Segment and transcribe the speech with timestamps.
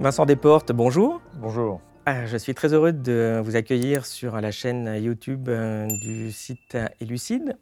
[0.00, 1.20] Vincent Desportes, bonjour.
[1.34, 1.78] Bonjour.
[2.06, 6.78] Ah, je suis très heureux de vous accueillir sur la chaîne YouTube euh, du site
[7.02, 7.58] Elucide.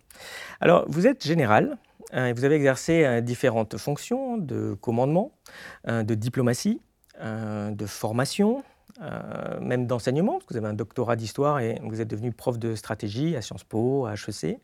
[0.61, 1.79] Alors, vous êtes général
[2.15, 5.33] euh, et vous avez exercé euh, différentes fonctions de commandement,
[5.89, 6.81] de diplomatie,
[7.21, 8.63] de formation,
[9.61, 12.75] même d'enseignement, parce que vous avez un doctorat d'histoire et vous êtes devenu prof de
[12.75, 14.59] stratégie à Sciences Po, à HEC.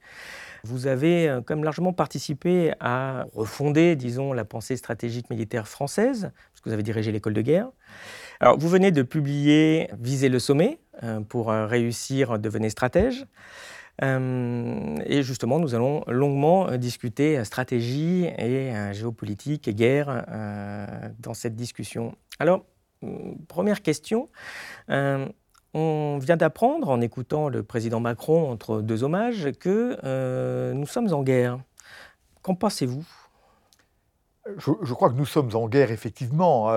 [0.65, 6.61] Vous avez quand même largement participé à refonder, disons, la pensée stratégique militaire française, parce
[6.63, 7.69] que vous avez dirigé l'école de guerre.
[8.41, 13.27] Alors, vous venez de publier Viser le sommet euh, pour euh, réussir, devenir stratège.
[14.03, 20.27] Euh, et justement, nous allons longuement discuter stratégie et géopolitique et guerre
[21.21, 22.15] dans cette discussion.
[22.41, 22.65] Alors,
[23.49, 24.29] première question.
[24.89, 31.23] On vient d'apprendre, en écoutant le président Macron entre deux hommages, que nous sommes en
[31.23, 31.59] guerre.
[32.43, 33.05] Qu'en pensez-vous?
[34.59, 36.71] Je, crois que nous sommes en guerre, effectivement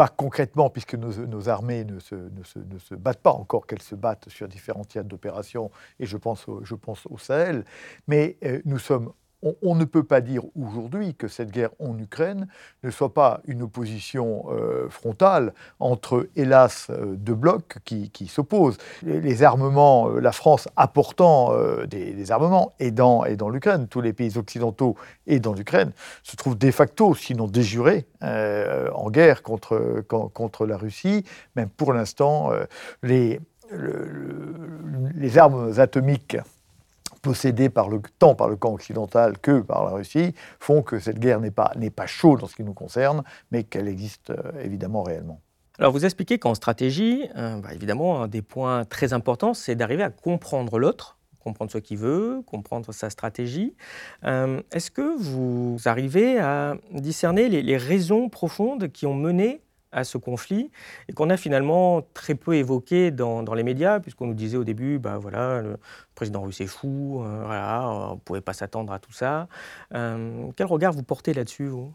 [0.00, 4.86] pas concrètement, puisque nos, armées ne se, battent pas encore, qu'elles se battent sur différents
[4.86, 6.62] théâtres d'opération, et je pense, au,
[7.10, 7.66] au Sahel,
[8.08, 9.12] mais euh, nous sommes
[9.42, 12.46] on, ne peut pas dire aujourd'hui que cette guerre en Ukraine
[12.82, 18.76] ne soit pas une opposition euh, frontale entre, hélas, euh, deux blocs qui, s'opposent.
[19.02, 21.52] Les, armements, euh, la France apportant
[21.86, 24.96] des, armements, et dans, et dans l'Ukraine, tous les pays occidentaux
[25.26, 31.24] et dans l'Ukraine, se trouvent de facto, sinon déjurés, en guerre contre, contre la Russie.
[31.56, 32.50] Même pour l'instant,
[33.02, 33.40] les,
[35.14, 36.36] les armes atomiques
[37.22, 41.18] possédées par le, tant par le camp occidental que par la Russie, font que cette
[41.18, 45.02] guerre n'est pas, pas chaude en ce qui nous concerne, mais qu'elle existe euh, évidemment
[45.02, 45.40] réellement.
[45.78, 50.02] Alors vous expliquez qu'en stratégie, euh, bah, évidemment, un des points très importants, c'est d'arriver
[50.02, 53.74] à comprendre l'autre, comprendre ce qu'il veut, comprendre sa stratégie.
[54.24, 59.62] Euh, est-ce que vous arrivez à discerner les raisons profondes qui ont mené
[59.92, 60.70] à ce conflit
[61.08, 64.98] et qu'on a finalement très peu évoqué dans, les médias, puisqu'on nous disait au début,
[64.98, 65.76] bah voilà, le
[66.14, 69.48] président russe est fou, euh, voilà, on ne pouvait pas s'attendre à tout ça.
[69.94, 71.92] Euh, quel regard vous portez là-dessus, vous?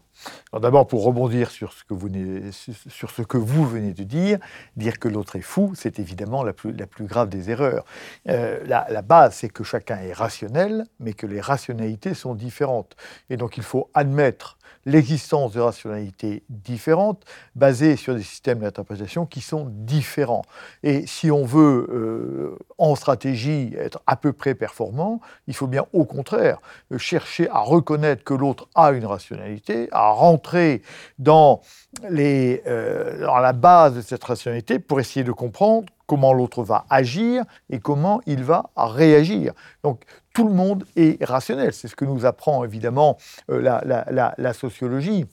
[0.52, 2.08] D'abord, pour rebondir sur ce, que vous,
[2.50, 4.38] sur ce que vous venez de dire,
[4.76, 7.84] dire que l'autre est fou, c'est évidemment la plus, grave des erreurs.
[8.28, 12.96] Euh, la base, c'est que chacun est rationnel, mais que les rationalités sont différentes.
[13.30, 17.24] Et donc, il faut admettre l'existence de rationalités différentes,
[17.54, 20.44] basées sur des systèmes d'interprétation qui sont différents.
[20.82, 25.84] Et si on veut, euh, en stratégie, être à peu près performant, il faut bien
[25.92, 26.58] au contraire
[26.96, 30.82] chercher à reconnaître que l'autre a une rationalité, à rentrer
[31.18, 31.60] dans,
[32.04, 37.44] euh, dans la base de cette rationalité pour essayer de comprendre comment l'autre va agir
[37.68, 39.52] et comment il va réagir.
[39.82, 40.04] Donc
[40.36, 41.72] tout le monde est rationnel.
[41.72, 43.16] C'est ce que nous apprend évidemment
[43.50, 45.24] euh, la, sociologie.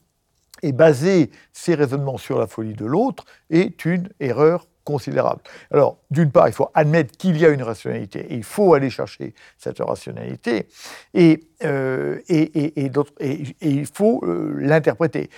[0.61, 5.41] Et baser ces raisonnements sur la folie de l'autre est une erreur considérable.
[5.71, 8.89] Alors, d'une part, il faut admettre qu'il y a une rationalité et il faut aller
[8.89, 10.69] chercher cette rationalité
[11.13, 15.29] et, euh, il faut euh, l'interpréter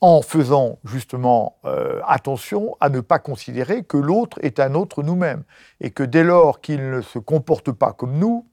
[0.00, 1.56] en faisant justement
[2.06, 5.42] attention à ne pas considérer que l'autre est un autre nous-mêmes
[5.80, 8.46] et que dès lors qu'il ne se comporte pas comme nous,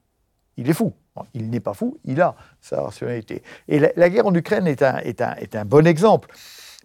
[0.56, 0.92] il est fou.
[1.34, 3.42] Il n'est pas fou, il a sa rationalité.
[3.68, 6.28] Et la, guerre en Ukraine est un, est, un, est un, bon exemple,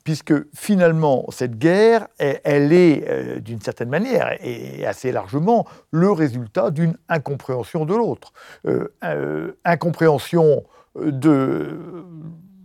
[0.04, 6.72] puisque finalement, cette guerre, elle, est, euh, d'une certaine manière, et assez largement, le résultat
[6.72, 8.32] d'une incompréhension de l'autre.
[8.66, 10.64] Euh, euh, incompréhension
[10.96, 12.06] de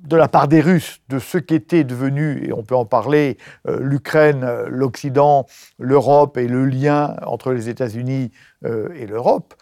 [0.07, 3.37] de la part des Russes de ce qu'était devenu, et on peut en parler,
[3.69, 5.47] euh, l'Ukraine, euh, l'Occident,
[5.79, 8.31] l'Europe et le lien entre les États-Unis
[8.65, 9.55] euh, et l'Europe,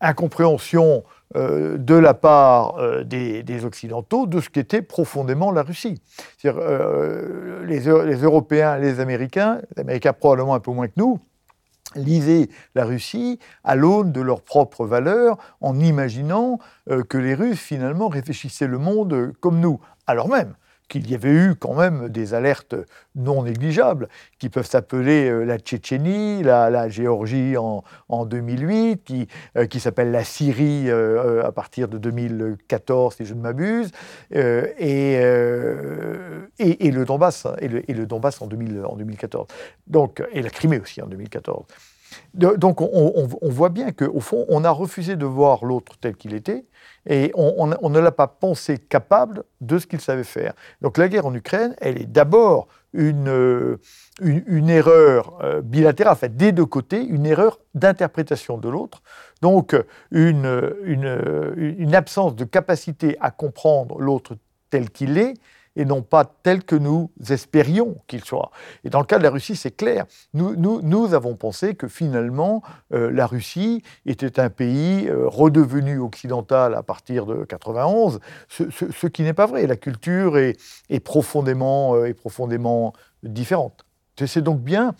[0.00, 1.04] incompréhension
[1.36, 2.74] de la part
[3.04, 6.02] des, Occidentaux de ce qu'était profondément la Russie.
[6.42, 6.50] Les,
[7.68, 11.20] les Européens, les Américains, les Américains probablement un peu moins que nous,
[11.94, 16.58] lisaient la Russie à l'aune de leurs propres valeurs, en imaginant
[16.90, 20.54] euh, que les Russes, finalement, réfléchissaient le monde comme nous, alors même
[20.90, 22.74] qu'il y avait eu quand même des alertes
[23.14, 24.08] non négligeables,
[24.38, 30.24] qui peuvent s'appeler euh, la Tchétchénie, la, Géorgie en, 2008, qui, euh, qui s'appelle la
[30.24, 33.92] Syrie à partir de 2014, si je ne m'abuse,
[34.32, 35.14] et,
[36.58, 39.46] et, le Donbass, et le, Donbass en, 2000, en 2014.
[39.86, 41.64] Donc, et la Crimée aussi en 2014.
[42.34, 46.64] Donc on, voit bien qu'au fond, on a refusé de voir l'autre tel qu'il était
[47.10, 50.54] et on, ne l'a pas pensé capable de ce qu'il savait faire.
[50.80, 53.78] Donc la guerre en Ukraine, elle est d'abord une,
[54.20, 59.02] une, erreur euh, bilatérale, en fait, des deux côtés, une erreur d'interprétation de l'autre,
[59.42, 59.76] donc
[60.12, 64.36] une, une absence de capacité à comprendre l'autre
[64.70, 65.34] tel qu'il est,
[65.76, 68.50] et non pas tel que nous espérions qu'il soit.
[68.84, 70.06] Et dans le cas de la Russie, c'est clair.
[70.34, 72.62] Nous, avons pensé que finalement,
[72.92, 79.22] euh, la Russie était un pays euh, redevenu occidental à partir de 91, ce, qui
[79.22, 79.66] n'est pas vrai.
[79.66, 80.56] La culture est,
[81.00, 83.84] profondément, euh, profondément différente.
[84.26, 84.94] C'est donc bien,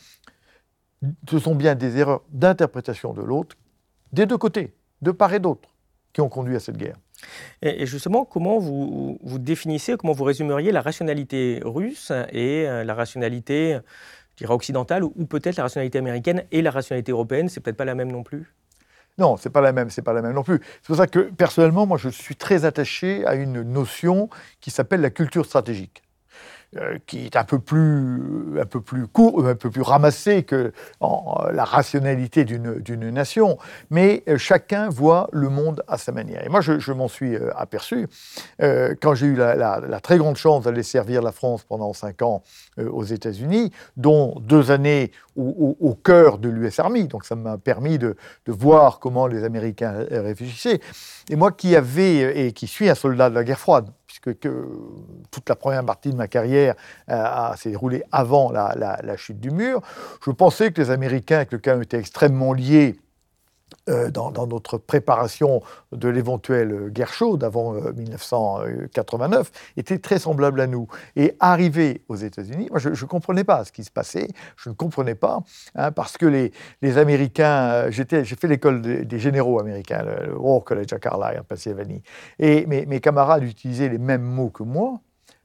[1.28, 3.56] ce sont bien des erreurs d'interprétation de l'autre,
[4.12, 5.69] des deux côtés, de part et d'autre,
[6.14, 6.96] qui ont conduit à cette guerre.
[7.62, 12.94] Et justement, comment vous, vous définissez, comment vous résumeriez la rationalité russe et euh, la
[12.94, 13.78] rationalité,
[14.32, 17.49] je dirais, occidentale, ou peut-être la rationalité américaine et la rationalité européenne?
[17.49, 18.52] C'est peut-être pas la même non plus
[19.19, 20.61] non, c'est pas la même, c'est pas la même non plus.
[20.81, 24.31] C'est pour ça que personnellement, moi, je suis très attaché à une notion
[24.61, 26.02] qui s'appelle la culture stratégique.
[26.76, 30.72] Euh, qui est un peu plus, un peu plus court, un peu plus ramassé que
[31.00, 33.58] la rationalité d'une nation,
[33.90, 36.46] mais euh, chacun voit le monde à sa manière.
[36.46, 38.06] Et moi, je, m'en suis euh, aperçu
[38.61, 42.44] quand j'ai eu la, très grande chance d'aller servir la France pendant cinq ans
[42.78, 47.08] aux États-Unis, dont deux années au, cœur de l'US Army.
[47.08, 50.81] Donc ça m'a permis de, de, voir comment les Américains réfléchissaient.
[51.31, 53.90] Et moi qui avais et qui suis un soldat de la guerre froide,
[54.20, 54.31] que,
[55.31, 56.75] toute la première partie de ma carrière
[57.08, 59.81] euh, s'est déroulée avant la, chute du mur.
[60.25, 62.99] Je pensais que les Américains, avec lesquels étaient extrêmement liés,
[63.88, 65.62] euh, dans, notre préparation
[65.93, 70.88] de l'éventuelle guerre chaude avant 1989 euh, était très semblable à nous.
[71.17, 74.75] Et arrivé aux États-Unis, moi je ne comprenais pas ce qui se passait, je ne
[74.75, 75.40] comprenais pas,
[75.75, 76.52] hein, parce que les,
[76.99, 82.02] Américains, euh, j'ai fait l'école des, généraux américains, le War College à Carlisle, en Pennsylvanie,
[82.38, 85.00] et mes camarades utilisaient les mêmes mots que moi,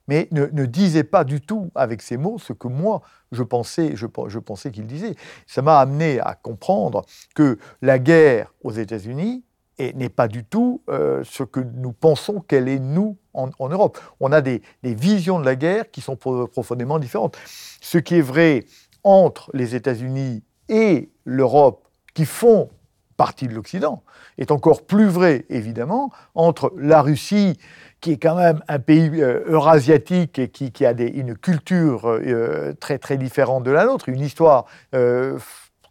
[0.08, 4.06] mais ne, disait pas du tout avec ces mots ce que moi je pensais, je,
[4.06, 5.14] pensais qu'il disait.
[5.46, 7.04] Ça m'a amené à comprendre
[7.34, 9.44] que la guerre aux États-Unis
[9.78, 13.98] n'est pas du tout euh, ce que nous pensons qu'elle est nous en, Europe.
[14.20, 17.36] On a des, visions de la guerre qui sont profondément différentes.
[17.80, 18.64] Ce qui est vrai
[19.04, 22.70] entre les États-Unis et l'Europe, qui font
[23.16, 24.02] partie de l'Occident,
[24.38, 27.58] est encore plus vrai, évidemment, entre la Russie
[28.00, 32.98] qui est quand même un pays euh, eurasiatique et qui, a une culture euh, très
[32.98, 35.38] très différente de la nôtre, une histoire euh,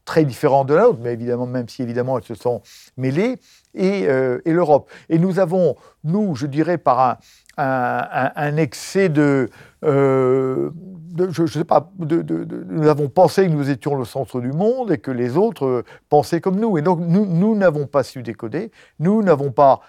[0.06, 2.62] très différente de la nôtre, mais évidemment, même si évidemment elles se sont
[2.96, 3.38] mêlées,
[3.74, 4.08] et,
[4.46, 4.90] l'Europe.
[5.10, 5.76] Et nous avons,
[6.06, 7.18] nous, je dirais, par
[7.58, 9.50] un, excès de,
[9.86, 15.12] je, sais pas, nous avons pensé que nous étions le centre du monde et que
[15.12, 16.78] les autres pensaient comme nous.
[16.78, 19.82] Et donc, nous n'avons pas su décoder, nous n'avons pas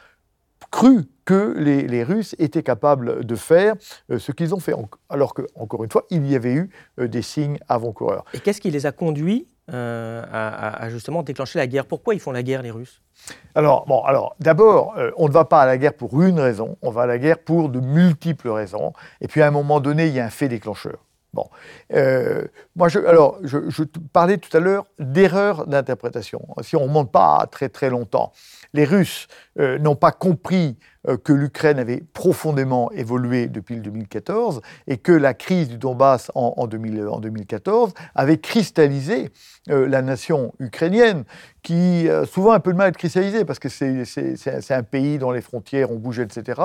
[0.70, 3.75] cru que les, Russes étaient capables de faire
[4.10, 4.75] euh, ce qu'ils ont fait,
[5.08, 6.70] alors que, encore une fois, il y avait eu
[7.00, 8.25] euh, des signes avant-coureurs.
[8.32, 12.32] Et qu'est-ce qui les a conduits euh, à, justement déclencher la guerre Pourquoi ils font
[12.32, 13.00] la guerre, les Russes?
[13.54, 16.90] Alors, bon, alors d'abord, on ne va pas à la guerre pour une raison, on
[16.90, 18.92] va à la guerre pour de multiples raisons.
[19.20, 20.98] Et puis à un moment donné, il y a un fait déclencheur.
[21.32, 21.48] Bon,
[22.76, 23.82] moi, je, alors, je,
[24.12, 26.46] parlais tout à l'heure d'erreur d'interprétation.
[26.62, 28.32] Si on ne remonte pas très très longtemps,
[28.72, 29.26] les Russes
[29.56, 35.35] n'ont pas compris euh, que l'Ukraine avait profondément évolué depuis le 2014 et que la
[35.35, 39.31] crise du Donbass en, 2014 avait cristallisé
[39.70, 41.25] euh, la nation ukrainienne,
[41.62, 45.19] qui a souvent un peu de mal à être cristallisée parce que c'est un pays
[45.19, 46.60] dont les frontières ont bougé, etc.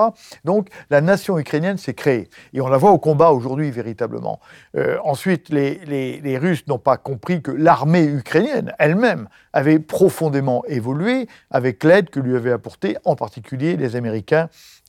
[0.45, 4.39] Donc la nation ukrainienne s'est créée et on la voit au combat aujourd'hui véritablement.
[4.77, 5.79] Euh, ensuite, les,
[6.21, 12.19] les Russes n'ont pas compris que l'armée ukrainienne elle-même avait profondément évolué avec l'aide que
[12.19, 14.30] lui avaient apportée en particulier les Américains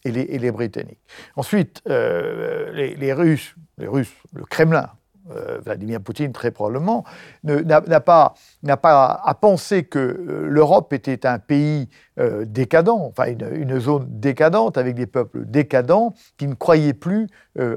[0.04, 1.00] et les, Britanniques.
[1.36, 4.90] Ensuite, euh, les, Russes, les Russes, le Kremlin,
[5.30, 7.04] euh, Vladimir Poutine très probablement,
[7.44, 8.34] n'a pas,
[8.82, 11.88] pas à penser que euh, l'Europe était un pays
[12.44, 17.26] décadent, enfin une, zone décadente avec des peuples décadents qui ne croyaient plus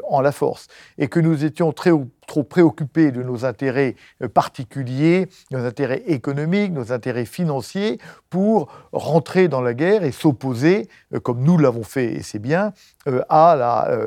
[0.09, 1.91] en la force, et que nous étions très
[2.25, 7.99] trop préoccupés de nos intérêts euh, particuliers, nos intérêts économiques, nos intérêts financiers,
[8.29, 12.73] pour rentrer dans la guerre et s'opposer, euh, comme nous l'avons fait, et c'est bien,
[13.07, 13.55] euh, à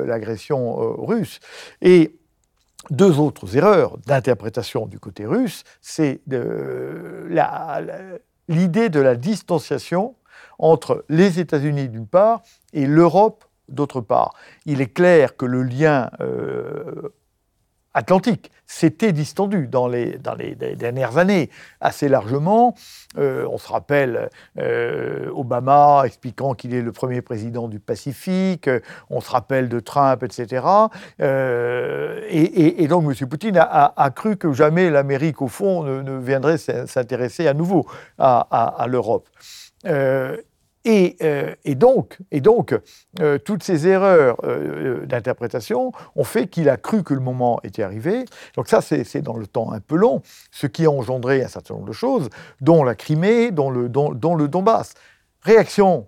[0.05, 1.39] l'agression russe.
[1.81, 2.18] Et
[2.89, 6.21] deux autres erreurs d'interprétation du côté russe, c'est
[8.47, 10.15] l'idée de la distanciation
[10.57, 12.41] entre les États-Unis d'une part
[12.73, 14.33] et l'Europe d'autre part.
[14.65, 16.09] Il est clair que le lien
[17.93, 21.49] Atlantique s'était distendu dans les, dans les, dernières années
[21.81, 22.75] assez largement.
[23.17, 24.29] Euh, on se rappelle
[24.59, 28.69] euh, Obama expliquant qu'il est le premier président du Pacifique,
[29.09, 30.63] on se rappelle de Trump, etc.
[31.19, 33.27] Euh, et, donc M.
[33.27, 37.87] Poutine a, cru que jamais l'Amérique, au fond, ne, viendrait s'intéresser à nouveau
[38.19, 39.27] à l'Europe.
[40.91, 42.75] Et, donc, et donc
[43.45, 44.37] toutes ces erreurs
[45.05, 48.25] d'interprétation ont fait qu'il a cru que le moment était arrivé.
[48.55, 51.75] Donc ça, c'est dans le temps un peu long, ce qui a engendré un certain
[51.75, 52.29] nombre de choses,
[52.61, 54.93] dont la Crimée, dont le, dont, le Donbass.
[55.41, 56.07] Réaction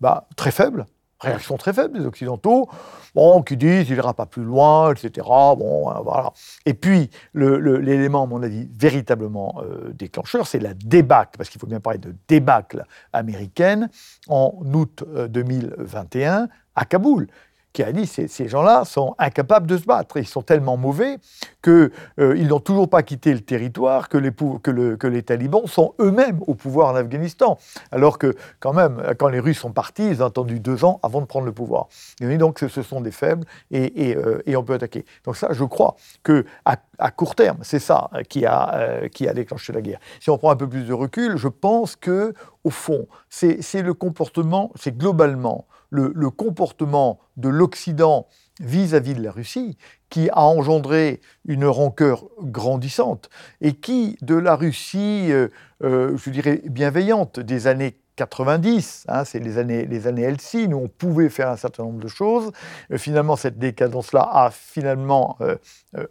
[0.00, 0.86] bah, très faible,
[1.20, 2.68] réaction très faible des Occidentaux,
[3.14, 5.26] bon, qui disent il n'ira pas plus loin, etc.
[5.26, 6.32] Bon, hein, voilà.
[6.66, 11.66] Et puis, l'élément, à mon avis, véritablement euh, déclencheur, c'est la débâcle, parce qu'il faut
[11.66, 13.88] bien parler de débâcle américaine,
[14.28, 17.28] en août 2021 euh, à Kaboul
[17.74, 20.16] qui a dit ces, ces gens-là sont incapables de se battre.
[20.16, 21.18] Ils sont tellement mauvais
[21.62, 21.90] qu'ils
[22.20, 26.94] euh, n'ont toujours pas quitté le territoire, que les, talibans sont eux-mêmes au pouvoir en
[26.94, 27.58] Afghanistan.
[27.90, 31.20] Alors que, quand même, quand les Russes sont partis, ils ont attendu deux ans avant
[31.20, 31.88] de prendre le pouvoir.
[32.20, 35.04] Et donc, ce sont des faibles euh, et on peut attaquer.
[35.24, 39.34] Donc, ça, je crois que à, court terme, c'est ça qui a, euh, qui a
[39.34, 39.98] déclenché la guerre.
[40.20, 43.94] Si on prend un peu plus de recul, je pense que, au fond, c'est le
[43.94, 48.26] comportement, c'est globalement le, comportement de l'Occident
[48.60, 49.76] vis-à-vis de la Russie
[50.10, 53.28] qui a engendré une rancœur grandissante
[53.60, 55.48] et qui, de la Russie, euh,
[55.82, 60.84] euh, je dirais, bienveillante des années 90, hein, c'est les années, les années Helsinki, où
[60.84, 62.52] on pouvait faire un certain nombre de choses.
[62.92, 65.36] Euh, finalement, cette décadence-là a finalement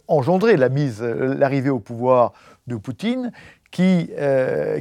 [0.06, 2.34] engendré la mise, l'arrivée au pouvoir
[2.66, 3.32] de Poutine,
[3.70, 4.10] qui,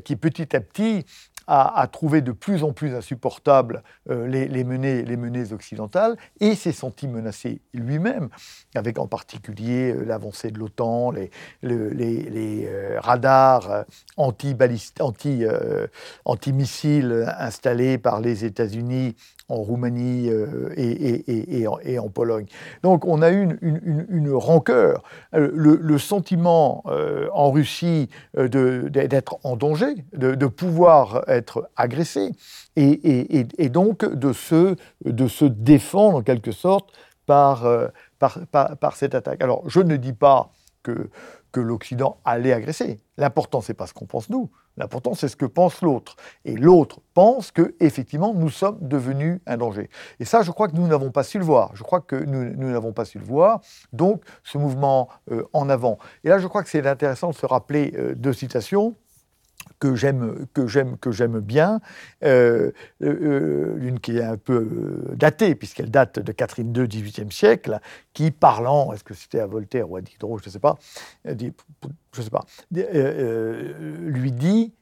[0.04, 1.06] qui petit à petit
[1.48, 6.72] a, trouvé de plus en plus insupportables euh, les, menées, les menées occidentales et s'est
[6.72, 8.30] senti menacé lui-même,
[8.76, 11.30] avec en particulier euh, l'avancée de l'OTAN, les,
[11.64, 13.86] euh, radars
[14.18, 15.46] anti-missiles anti,
[16.26, 16.54] anti
[17.40, 19.16] installés par les États-Unis
[19.50, 20.30] en Roumanie
[20.78, 22.46] et, et, en, Pologne.
[22.82, 25.04] Donc on a eu une, une, rancœur.
[25.34, 26.84] Le, sentiment
[27.34, 32.32] en Russie d'être en danger, de, pouvoir être agressé
[32.76, 36.90] et, donc de se, défendre en quelque sorte
[37.30, 37.88] euh,
[38.20, 39.42] par, cette attaque.
[39.42, 41.10] Alors je ne dis pas que,
[41.54, 43.00] que l'Occident allait agresser.
[43.18, 44.50] L'important, c'est pas ce qu'on pense nous.
[44.76, 46.16] L'important, c'est ce que pense l'autre.
[46.46, 49.90] Et l'autre pense que, effectivement, nous sommes devenus un danger.
[50.20, 51.76] Et ça, je crois que nous n'avons pas su le voir.
[51.76, 53.62] Je crois que nous n'avons pas su le voir.
[53.94, 56.00] Donc, ce mouvement euh, en avant.
[56.24, 58.96] Et là, je crois que c'est intéressant de se rappeler euh, deux citations
[59.80, 61.82] que j'aime que j'aime que j'aime bien,
[62.24, 67.32] euh, euh, euh, une qui est un peu datée puisqu'elle date de Catherine II, XVIIIe
[67.32, 67.80] siècle,
[68.14, 70.78] qui parlant, est-ce que c'était à Voltaire ou à Diderot, je ne sais pas,
[71.26, 71.54] dit,
[72.14, 74.74] je sais pas, lui dit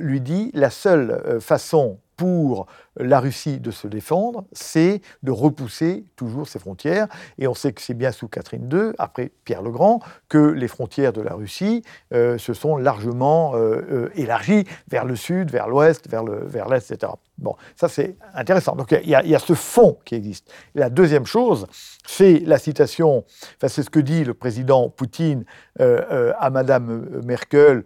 [0.00, 6.48] lui dit la seule façon pour la Russie de se défendre, c'est de repousser toujours
[6.48, 7.06] ses frontières.
[7.38, 10.66] Et on sait que c'est bien sous Catherine II, après Pierre le Grand, que les
[10.66, 15.68] frontières de la Russie euh, se sont largement euh, euh, élargies vers le sud, vers
[15.68, 17.12] l'ouest, vers l'est, vers etc.
[17.38, 18.74] Bon, ça c'est intéressant.
[18.74, 20.52] Donc il y, y, a ce fond qui existe.
[20.74, 21.68] La deuxième chose,
[22.04, 23.24] c'est la citation,
[23.56, 25.44] enfin c'est ce que dit le président Poutine
[25.78, 27.84] à Madame Merkel,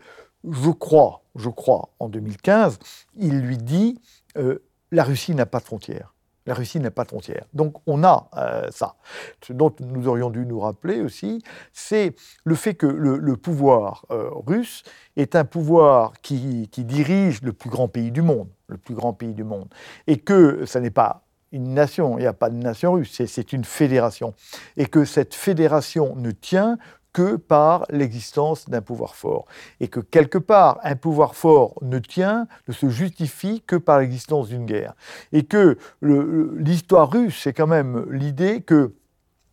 [0.51, 2.79] je crois, je crois, en 2015,
[3.17, 4.01] il lui dit
[4.39, 4.59] euh,
[4.91, 6.15] la Russie n'a pas de frontières.
[6.45, 7.47] La Russie n'a pas de frontières.
[7.55, 8.97] Donc on a euh, ça.
[9.43, 14.29] Ce dont nous aurions dû nous rappeler aussi, c'est le fait que le, pouvoir euh,
[14.33, 14.83] russe
[15.17, 19.13] est un pouvoir qui, qui, dirige le plus grand pays du monde, le plus grand
[19.13, 19.69] pays du monde,
[20.09, 23.53] et que ça n'est pas une nation, il n'y a pas de nation russe, c'est
[23.53, 24.35] une fédération,
[24.77, 26.79] et que cette fédération ne tient
[27.13, 29.47] que par l'existence d'un pouvoir fort.
[29.81, 34.49] Et que quelque part, un pouvoir fort ne tient, ne se justifie que par l'existence
[34.49, 34.95] d'une guerre.
[35.33, 38.93] Et que l'histoire russe, c'est quand même l'idée que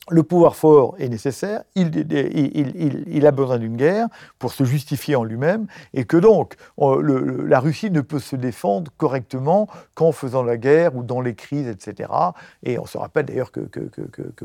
[0.10, 5.68] le pouvoir fort est nécessaire, il, a besoin d'une guerre pour se justifier en lui-même,
[5.94, 11.04] et que donc la Russie ne peut se défendre correctement qu'en faisant la guerre ou
[11.04, 12.10] dans les crises, etc.
[12.64, 13.62] Et on se rappelle d'ailleurs que,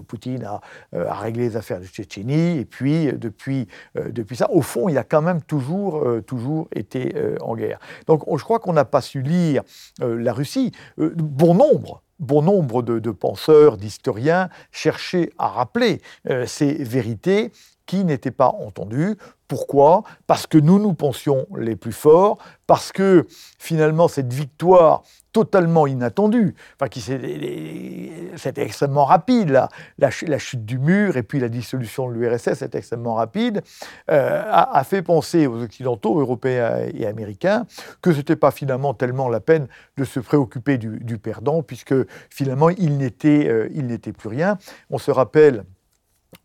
[0.01, 0.47] Poutine
[0.95, 4.89] euh, a, réglé les affaires de Tchétchénie, et puis depuis, euh, depuis ça, au fond,
[4.89, 7.79] il a quand même toujours, euh, toujours été en guerre.
[8.07, 9.63] Donc je crois qu'on n'a pas su lire
[10.01, 10.73] la Russie.
[10.97, 17.53] bon nombre bon nombre de, penseurs, d'historiens cherchaient à rappeler euh, ces vérités
[17.87, 19.17] qui n'étaient pas entendues.
[19.47, 20.03] Pourquoi?
[20.27, 23.27] Parce que nous nous pensions les plus forts, parce que
[23.59, 25.03] finalement cette victoire
[25.35, 29.67] totalement inattendue, enfin qui c'était extrêmement rapide,
[29.99, 33.63] la, chute du mur et puis la dissolution de l'URSS est extrêmement rapide,
[34.11, 37.67] euh, a, fait penser aux Occidentaux, Européens et Américains,
[38.01, 41.95] que ce n'était pas finalement tellement la peine de se préoccuper du, perdant, puisque
[42.31, 44.57] finalement il n'était, euh, il n'était plus rien.
[44.89, 45.65] On se rappelle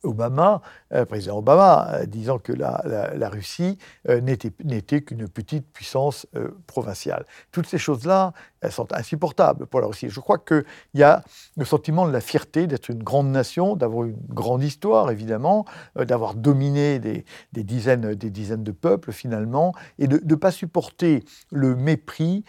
[0.03, 0.61] Obama,
[0.93, 3.77] euh, président Obama, euh, disant que la, Russie
[4.07, 6.25] euh, n'était qu'une petite puissance
[6.67, 7.25] provinciale.
[7.51, 10.09] Toutes ces choses-là, elles sont insupportables pour la Russie.
[10.09, 11.23] Je crois qu'il y a
[11.57, 15.65] le sentiment de la fierté d'être une grande nation, d'avoir une grande histoire, évidemment,
[15.95, 21.75] d'avoir dominé des, dizaines, des dizaines de peuples, finalement, et de ne pas supporter le
[21.75, 22.43] mépris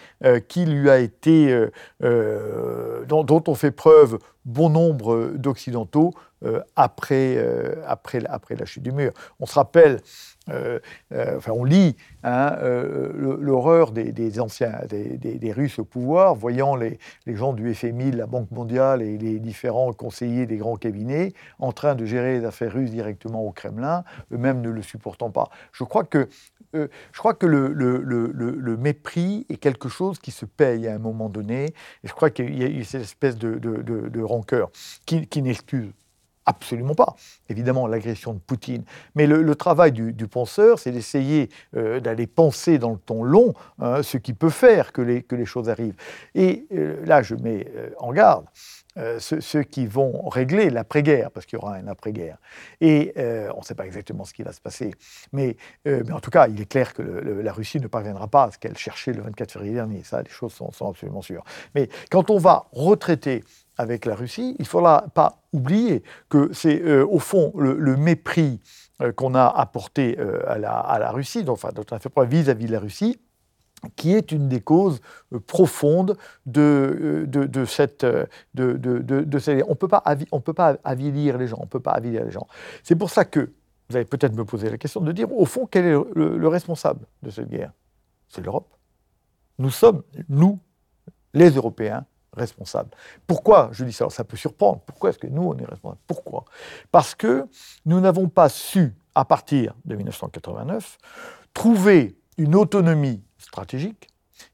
[0.48, 1.68] qui lui a été,
[2.00, 6.12] dont on fait preuve bon nombre d'Occidentaux
[6.44, 9.12] euh, après, euh, après, après la chute du mur.
[9.40, 10.00] On se rappelle,
[11.12, 17.74] enfin on lit hein, l'horreur des, anciens, des, Russes au pouvoir, voyant les, gens du
[17.74, 22.04] FMI, de la Banque mondiale et les différents conseillers des grands cabinets en train de
[22.04, 25.50] gérer les affaires russes directement au Kremlin, eux-mêmes ne le supportant pas.
[25.72, 26.28] Je crois que
[26.72, 31.74] je crois que le, mépris est quelque chose qui se paye à un moment donné.
[32.04, 34.70] Et je crois qu'il y a cette espèce de rancœur
[35.06, 35.90] qui, qui n'excuse
[36.46, 37.16] Absolument pas.
[37.48, 38.82] Évidemment, l'agression de Poutine.
[39.14, 44.02] Mais le, travail du, penseur, c'est d'essayer euh, d'aller penser dans le temps long hein,
[44.02, 45.96] ce qui peut faire que les, choses arrivent.
[46.34, 48.46] Et euh, là, je mets euh, en garde
[49.18, 52.36] ceux, qui vont régler l'après-guerre, parce qu'il y aura un après-guerre.
[52.80, 54.92] Et on ne sait pas exactement ce qui va se passer.
[55.32, 55.56] Mais,
[55.86, 58.76] en tout cas, il est clair que la Russie ne parviendra pas à ce qu'elle
[58.76, 60.02] cherchait le 24 février dernier.
[60.02, 61.44] Ça, les choses sont absolument sûres.
[61.74, 63.44] Mais quand on va retraiter
[63.80, 68.60] avec la Russie, il ne faudra pas oublier que c'est euh, au fond le, mépris
[69.00, 72.66] euh, qu'on a apporté euh, à, la, Russie, enfin, dont on a fait preuve vis-à-vis
[72.66, 73.18] de la Russie,
[73.96, 75.00] qui est une des causes
[75.46, 77.26] profondes de,
[77.66, 78.04] cette...
[78.04, 82.46] De on ne peut pas avilir les gens, on peut pas avilir les gens.
[82.82, 83.50] C'est pour ça que
[83.88, 87.06] vous allez peut-être me poser la question de dire, au fond, quel est le responsable
[87.22, 87.72] de cette guerre?
[88.28, 88.68] C'est l'Europe.
[89.58, 90.58] Nous sommes, nous,
[91.32, 92.04] les Européens,
[93.26, 94.80] Pourquoi je dis ça Ça peut surprendre.
[94.86, 96.00] Pourquoi est-ce que nous, on est responsable?
[96.06, 96.44] Pourquoi?
[96.90, 97.46] Parce que
[97.86, 100.98] nous n'avons pas su, à partir de 1989,
[101.54, 104.08] trouver une autonomie stratégique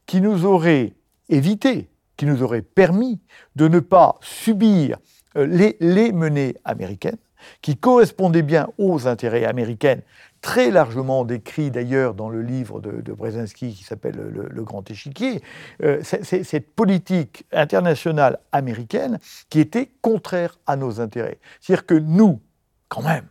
[0.05, 0.93] qui nous aurait
[1.29, 3.19] évité, qui nous aurait permis
[3.55, 4.97] de ne pas subir
[5.35, 5.45] euh,
[5.79, 7.17] les menées américaines,
[7.61, 9.99] qui correspondaient bien aux intérêts américains
[10.41, 15.41] très largement décrit d'ailleurs dans le livre de, de Brzezinski qui s'appelle le, Grand Échiquier,
[15.83, 21.39] euh, c'est cette politique internationale américaine qui était contraire à nos intérêts.
[21.59, 22.41] C'est-à-dire que nous,
[22.89, 23.27] quand même,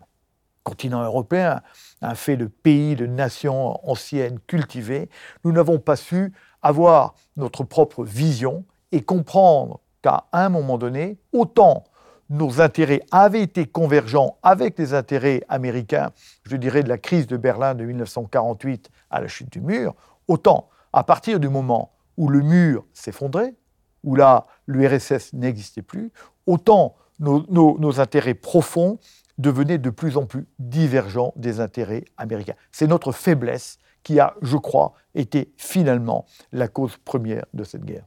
[0.62, 1.62] continent européen,
[2.02, 5.08] un fait de pays, de nations anciennes, cultivées,
[5.44, 11.84] nous n'avons pas su avoir notre propre vision et comprendre qu'à un moment donné, autant
[12.28, 16.10] nos intérêts avaient été convergents avec les intérêts américains,
[16.44, 19.94] je dirais de la crise de Berlin de 1948 à la chute du mur,
[20.28, 23.54] autant à partir du moment où le mur s'effondrait,
[24.02, 26.12] où là l'URSS n'existait plus,
[26.46, 28.98] autant nos, intérêts profonds
[29.38, 32.54] devenaient de plus en plus divergents des intérêts américains.
[32.72, 38.04] C'est notre faiblesse qui a, je crois, été finalement la cause première de cette guerre.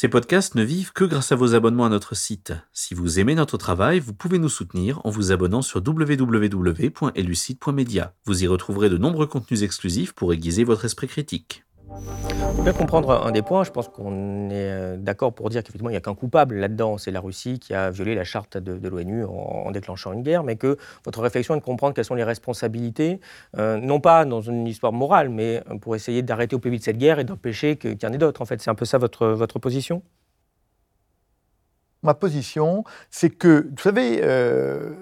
[0.00, 2.54] Ces podcasts ne vivent que grâce à vos abonnements à notre site.
[2.72, 8.14] Si vous aimez notre travail, vous pouvez nous soutenir en vous abonnant sur www.elucide.media.
[8.24, 11.64] Vous y retrouverez de nombreux contenus exclusifs pour aiguiser votre esprit critique.
[12.54, 15.88] Pour bien comprendre un des points, je pense qu'on est euh, d'accord pour dire qu'effectivement,
[15.88, 18.88] il n'y a qu'un coupable là-dedans, c'est la Russie qui a violé la charte de,
[18.88, 22.24] l'ONU en, déclenchant une guerre, mais que votre réflexion est de comprendre quelles sont les
[22.24, 23.20] responsabilités,
[23.58, 26.98] euh, non pas dans une histoire morale, mais pour essayer d'arrêter au plus vite cette
[26.98, 28.40] guerre et d'empêcher qu'il y en ait d'autres.
[28.40, 30.02] En fait, c'est un peu ça votre, votre position?
[32.02, 34.94] Ma position, c'est que, vous savez, euh,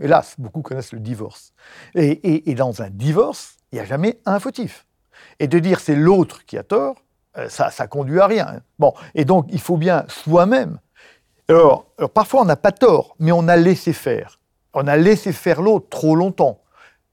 [0.00, 1.52] hélas, beaucoup connaissent le divorce.
[1.94, 4.87] Et dans un divorce, il n'y a jamais un fautif.
[5.40, 6.96] Et de dire c'est l'autre qui a tort,
[7.36, 8.60] euh, ça, ça conduit à rien.
[8.78, 10.78] Bon, et donc il faut bien soi-même.
[11.48, 14.38] alors, parfois on n'a pas tort, mais on a laissé faire.
[14.74, 16.60] On a laissé faire l'autre trop longtemp.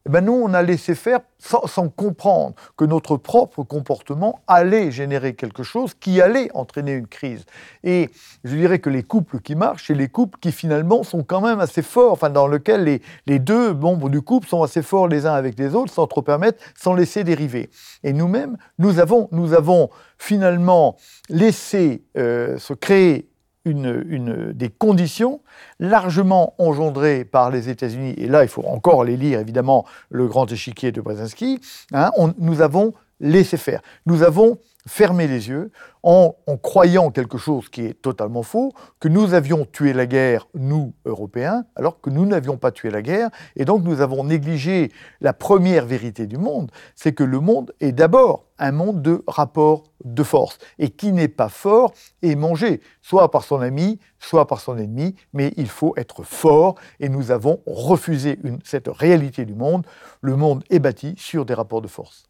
[0.08, 5.34] Eh ben nous, on a laissé faire sans, comprendre que notre propre comportement allait générer
[5.34, 7.44] quelque chose qui allait entraîner une crise.
[7.84, 8.12] Et
[8.44, 11.60] je dirais que les couples qui marchent, c'est les couples qui finalement sont quand même
[11.60, 15.26] assez forts, enfin dans lesquels les, les, deux membres du couple sont assez forts les
[15.26, 17.72] uns avec les autres, sans trop permettre, sans laisser dériver.
[18.04, 19.89] Et nous-mêmes, nous avons, nous avons
[20.20, 20.98] finalement
[21.30, 23.28] laissé euh, se créer
[23.65, 25.41] une, des conditions
[25.80, 30.51] largement engendrées par les États-Unis, et là il faut encore les lire évidemment, le grand
[30.51, 31.60] échiquier de Brzezinski,
[31.91, 33.82] hein, nous avons laissé faire.
[34.06, 35.71] Nous avons fermé les yeux
[36.04, 40.93] en, croyant quelque chose qui est totalement faux, que nous avions tué la guerre, nous,
[41.06, 43.30] Européens, alors que nous n'avions pas tué la guerre.
[43.56, 47.91] Et donc nous avons négligé la première vérité du monde, c'est que le monde est
[47.91, 50.60] d'abord un monde de rapports de force.
[50.78, 55.15] Et qui n'est pas fort est mangé, soit par son ami, soit par son ennemi,
[55.34, 56.75] mais il faut être fort.
[56.99, 59.86] Et nous avons refusé cette réalité du monde.
[60.21, 62.25] Le monde est bâti sur des rapports de force.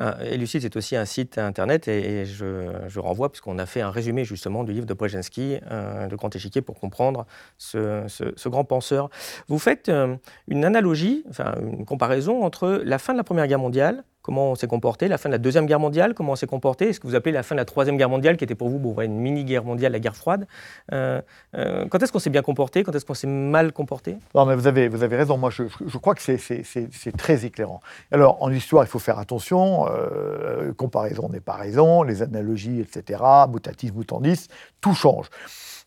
[0.00, 4.24] Euh, Elucide, c'est aussi un site internet et, je, renvoie, puisqu'on a fait un résumé
[4.24, 7.26] justement du livre de Brzezinski, de Grand Échiquier, pour comprendre
[7.58, 9.10] ce, grand penseur.
[9.48, 10.16] Vous faites euh,
[10.48, 14.54] une analogie, enfin une comparaison entre la fin de la Première Guerre mondiale comment on
[14.56, 17.06] s'est comporté, la fin de la Deuxième Guerre mondiale, comment on s'est comporté, est-ce que
[17.06, 19.20] vous appelez la fin de la Troisième Guerre mondiale, qui était pour vous bon, une
[19.20, 20.48] mini-guerre mondiale, la guerre froide
[20.92, 21.22] euh,
[21.54, 24.16] euh, Quand est-ce qu'on s'est bien comporté Quand est-ce qu'on s'est mal comporté?
[24.34, 27.80] Non, mais vous avez, vous avez raison, moi je, je crois que c'est très éclairant.
[28.10, 33.22] Alors en histoire, il faut faire attention, euh, comparaison n'est pas raison, les analogies, etc.,
[33.48, 34.48] mutatis mutandis,
[34.80, 35.30] tout change.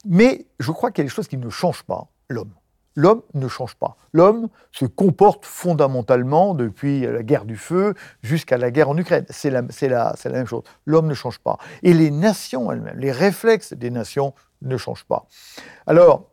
[0.06, 2.54] Mais je crois qu'il y a des choses qui ne changent pas, l'homme
[3.00, 3.96] l'homme ne change pas.
[4.12, 9.26] L'homme se comporte fondamentalement depuis la guerre du feu jusqu'à la guerre en Ukraine.
[9.30, 9.62] C'est la,
[10.26, 10.64] même chose.
[10.86, 11.58] L'homme ne change pas.
[11.82, 15.28] Et les nations elles-mêmes, les réflexes des nations ne changent pas.
[15.88, 16.30] Alors,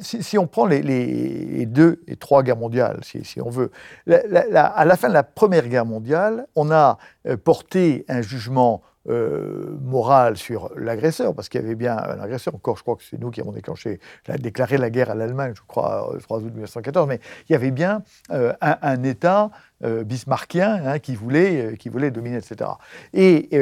[0.00, 3.70] si, on prend les, deux et trois guerres mondiales, si, on veut,
[4.10, 9.76] à la fin de la Première Guerre mondiale, on a euh, porté un jugement euh,
[9.80, 13.18] morale sur l'agresseur, parce qu'il y avait bien un agresseur, encore je crois que c'est
[13.18, 14.00] nous qui avons déclenché,
[14.38, 17.70] déclaré la guerre à l'Allemagne, je crois, le 3 août 1914, mais il y avait
[17.70, 19.50] bien euh, un, État
[19.82, 22.70] euh, bismarckien hein, qui, voulait, qui voulait dominer, etc.
[23.12, 23.56] Et,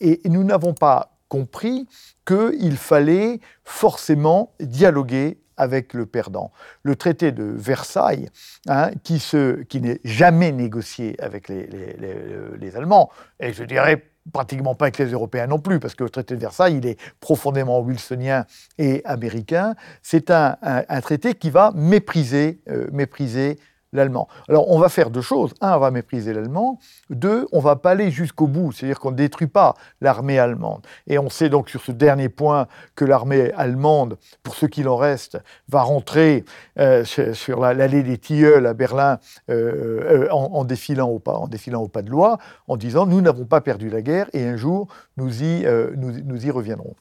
[0.00, 1.86] et nous n'avons pas compris
[2.26, 6.52] qu'il fallait forcément dialoguer avec le perdant.
[6.82, 8.30] Le traité de Versailles,
[8.66, 9.22] hein, qui,
[9.68, 15.12] qui n'est jamais négocié avec les, les, Allemands, et je dirais pratiquement pas avec les
[15.12, 18.44] Européens non plus, parce que le traité de Versailles, il est profondément wilsonien
[18.78, 19.74] et américain.
[20.02, 20.56] C'est un,
[21.02, 23.58] traité qui va mépriser, euh, mépriser
[23.92, 24.28] l'allemand.
[24.48, 25.54] Alors on va faire deux choses.
[25.60, 26.78] Un, on va mépriser l'allemand.
[27.10, 30.86] Deux, on va pas aller jusqu'au bout, c'est-à-dire qu'on ne détruit pas l'armée allemande.
[31.06, 34.96] Et on sait donc sur ce dernier point que l'armée allemande, pour ce qu'il en
[34.96, 36.44] reste, va rentrer
[36.78, 39.18] euh, sur l'allée des Tilleuls à Berlin
[39.50, 43.20] euh, euh, en, défilant au pas, en défilant au pas de loi, en disant nous
[43.20, 46.94] n'avons pas perdu la guerre et un jour nous y, nous y reviendrons.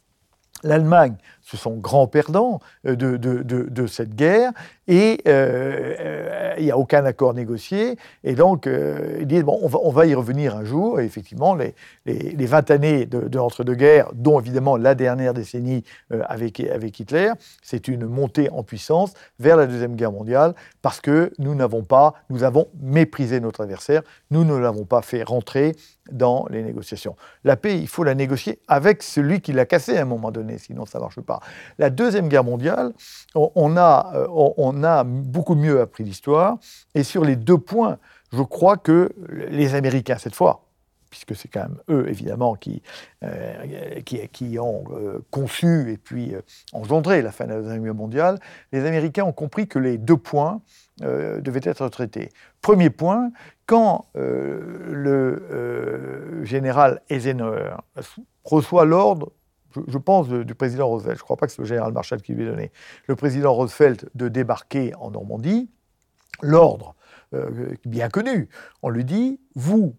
[0.64, 1.16] L'Allemagne
[1.50, 4.52] ce sont grands perdants euh, de, de, de, cette guerre,
[4.88, 7.98] et euh, euh, il n'y a aucun accord négocié.
[8.24, 11.00] Et donc, ils disent, bon, on va, on va, y revenir un jour.
[11.00, 11.74] Et effectivement, les,
[12.06, 17.32] les, les 20 années de, l'entre-deux-guerres, dont évidemment la dernière décennie avec, avec Hitler,
[17.64, 22.14] c'est une montée en puissance vers la Deuxième Guerre mondiale, parce que nous n'avons pas,
[22.30, 25.76] nous avons méprisé notre adversaire, nous ne l'avons pas fait rentrer
[26.12, 27.16] dans les négociations.
[27.44, 30.58] La paix, il faut la négocier avec celui qui l'a cassée à un moment donné,
[30.58, 31.39] sinon ça ne marche pas.
[31.78, 32.94] La Deuxième Guerre mondiale,
[33.36, 36.58] on a, euh, on a beaucoup mieux appris l'histoire.
[36.96, 37.98] Et sur les deux points,
[38.34, 40.66] je crois que les Américains, cette fois,
[41.10, 42.82] puisque c'est quand même eux, évidemment, qui,
[43.24, 46.34] euh, ont euh, conçu et puis
[46.72, 48.40] engendré la fin de la Deuxième Guerre mondiale,
[48.72, 50.62] les Américains ont compris que les deux points
[51.02, 52.30] devaient être traités.
[52.62, 53.32] Premier point,
[53.66, 57.78] quand le général Eisenhower
[58.44, 59.32] reçoit l'ordre
[59.88, 62.34] je, pense, du président Roosevelt, je ne crois pas que c'est le général Marshall qui
[62.34, 62.72] lui ait donné,
[63.08, 65.70] le président Roosevelt de débarquer en Normandie,
[66.42, 66.96] l'ordre
[67.34, 68.50] euh, bien connu,
[68.82, 69.96] on lui dit, vous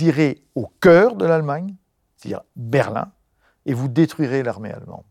[0.00, 1.74] irez au cœur de l'Allemagne,
[2.16, 3.12] c'est-à-dire Berlin,
[3.66, 5.04] et vous détruirez l'armée allemande.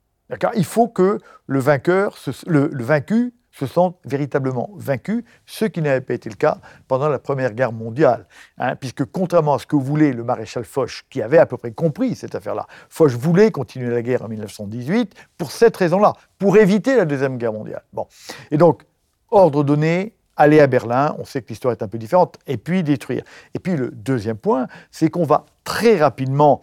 [0.55, 6.35] Il faut que le vaincu se sentent véritablement vaincus, ce qui n'avait pas été le
[6.35, 8.25] cas pendant la Première Guerre mondiale.
[8.57, 11.71] Hein, puisque contrairement à ce que voulait le maréchal Foch, qui avait à peu près
[11.71, 16.95] compris cette affaire-là, Foch voulait continuer la guerre en 1918 pour cette raison-là, pour éviter
[16.95, 17.83] la Deuxième Guerre mondiale.
[17.93, 18.07] Bon.
[18.49, 18.83] Et donc,
[19.29, 22.81] ordre donné, aller à Berlin, on sait que l'histoire est un peu différente, et puis
[22.81, 23.23] détruire.
[23.53, 26.61] Et puis le deuxième point, c'est qu'on va très rapidement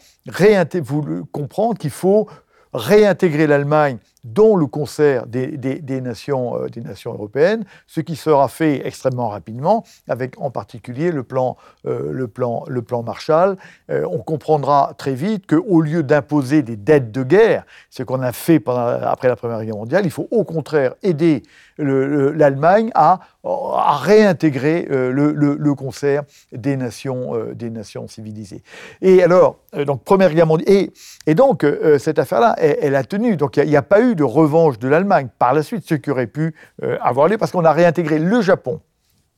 [1.33, 2.29] comprendre qu'il faut
[2.73, 8.87] réintégrer l'Allemagne dans le concert des, nations, euh, des nations européennes, ce qui sera fait
[8.87, 11.57] extrêmement rapidement, avec en particulier le plan,
[11.87, 13.57] euh, le plan, le plan Marshall.
[13.91, 18.33] Euh, on comprendra très vite qu'au lieu d'imposer des dettes de guerre, ce qu'on a
[18.33, 21.43] fait après la Première Guerre mondiale, il faut au contraire aider
[21.79, 28.63] l'Allemagne à, réintégrer le, concert des nations, des nations civilisées.
[29.01, 29.57] Et alors,
[29.87, 30.89] donc Première Guerre mondiale,
[31.27, 31.65] et donc
[31.99, 33.37] cette affaire-là, elle, a tenu.
[33.37, 36.11] Donc il n'y a, pas eu de revanche de l'Allemagne par la suite, ce qui
[36.11, 38.81] aurait pu euh, avoir lieu, parce qu'on a réintégré le Japon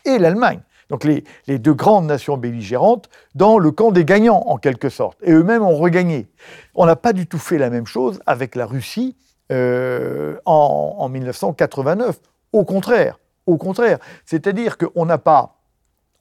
[0.04, 0.60] et l'Allemagne.
[0.90, 1.24] donc les,
[1.58, 5.18] deux grandes nations belligérantes, dans le camp des gagnants, en quelque sorte.
[5.22, 6.28] Et eux-mêmes ont regagné.
[6.74, 9.16] On n'a pas du tout fait la même chose avec la Russie
[9.50, 12.20] euh, en, en 1989.
[12.52, 13.98] Au contraire, au contraire.
[14.24, 15.60] C'est-à-dire qu'on n'a pas,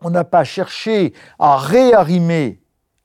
[0.03, 2.60] n'a pas cherché à réarrimer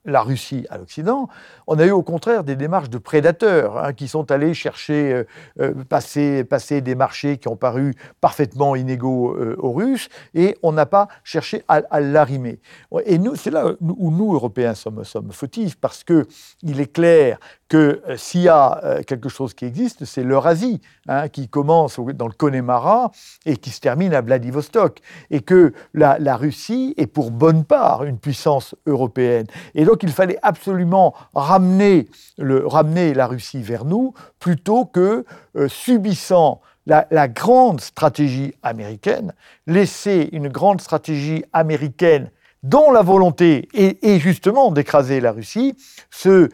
[0.07, 1.29] la Russie à l'Occident,
[1.67, 5.25] on a eu au contraire des démarches de prédateurs hein, qui sont allés chercher, euh,
[5.61, 10.73] euh, passer, passer, des marchés qui ont paru parfaitement inégaux euh, aux Russes, et on
[10.73, 12.61] n'a pas cherché à, l'arrimer.
[13.05, 16.27] Et nous, c'est là où nous, Européens, sommes, fautifs, parce que
[16.63, 17.39] il est clair
[17.69, 22.33] que s'il y a quelque chose qui existe, c'est l'Eurasie, hein, qui commence dans le
[22.33, 23.11] Connemara
[23.45, 28.05] et qui se termine à Vladivostok, et que la, la Russie est pour bonne part
[28.05, 29.47] une puissance européenne.
[29.75, 35.25] Et donc il fallait absolument ramener, la Russie vers nous plutôt que
[35.57, 39.35] euh, subissant la, grande stratégie américaine,
[39.67, 42.31] laisser une grande stratégie américaine
[42.63, 45.75] dont la volonté est, justement d'écraser la Russie,
[46.11, 46.49] se,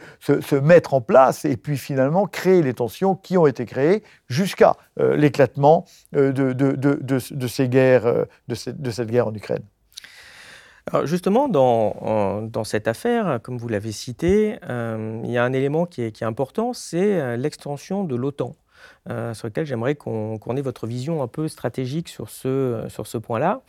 [0.61, 5.17] mettre en place et puis finalement créer les tensions qui ont été créées jusqu'à euh,
[5.17, 5.85] l'éclatement
[6.17, 9.63] euh, de, ces guerres, de cette guerre en Ukraine.
[11.05, 16.03] Justement, dans, cette affaire, comme vous l'avez cité, euh, il y a un élément qui
[16.03, 18.57] est, qui est important, c'est euh, l'extension de l'OTAN.
[19.11, 23.19] Euh, sur lequel j'aimerais qu'on ait votre vision un peu stratégique sur ce, sur ce
[23.19, 23.63] point-là.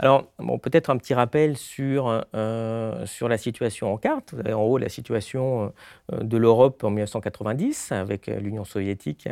[0.00, 0.26] Alors,
[0.60, 4.34] peut-être un petit rappel sur, euh, sur la situation en carte.
[4.34, 5.72] Vous avez en haut la situation
[6.12, 9.28] euh, de l'Europe en 1990 avec l'Union soviétique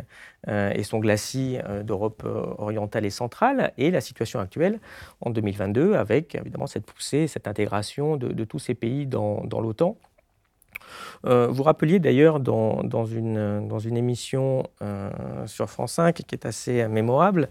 [0.47, 2.23] et son glacis d'Europe
[2.57, 4.79] orientale et centrale, et la situation actuelle
[5.19, 9.97] en 2022 avec évidemment cette poussée, cette intégration de, tous ces pays dans l'OTAN.
[11.25, 15.09] Euh, vous rappeliez d'ailleurs dans, dans, une, dans une émission euh,
[15.45, 17.49] sur France 5 qui est assez mémorable,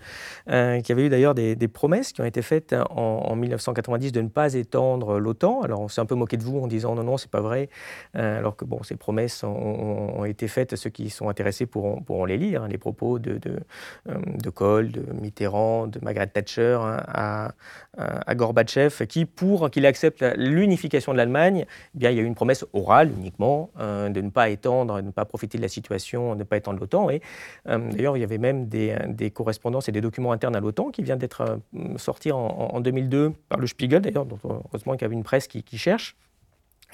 [0.51, 4.23] euh, qu'il y avait eu d'ailleurs des, promesses qui ont été faites en, 1990 de
[4.23, 5.61] ne pas étendre l'OTAN.
[5.63, 7.69] Alors on s'est un peu moqué de vous en disant non, non, c'est pas vrai,
[8.15, 10.77] alors que bon, ces promesses ont, été faites.
[10.77, 13.59] Ceux qui sont intéressés pourront, pourront les lire, hein, les propos de, de,
[14.07, 17.53] de, Kohl, de Mitterrand, de Margaret Thatcher hein, à,
[17.97, 22.27] à, Gorbatchev, qui, pour qu'il accepte l'unification de l'Allemagne, eh bien, il y a eu
[22.27, 26.35] une promesse orale euh, de ne pas étendre, de ne pas profiter de la situation,
[26.35, 27.11] de ne pas étendre l'OTAN.
[27.11, 27.21] Et
[27.69, 31.03] euh, d'ailleurs, il y avait même des, correspondances et des documents internes à l'OTAN qui
[31.03, 35.25] viennent d'être euh, sortis en, 2002 par le Spiegel, d'ailleurs, heureusement qu'il y avait une
[35.25, 36.17] presse qui cherche.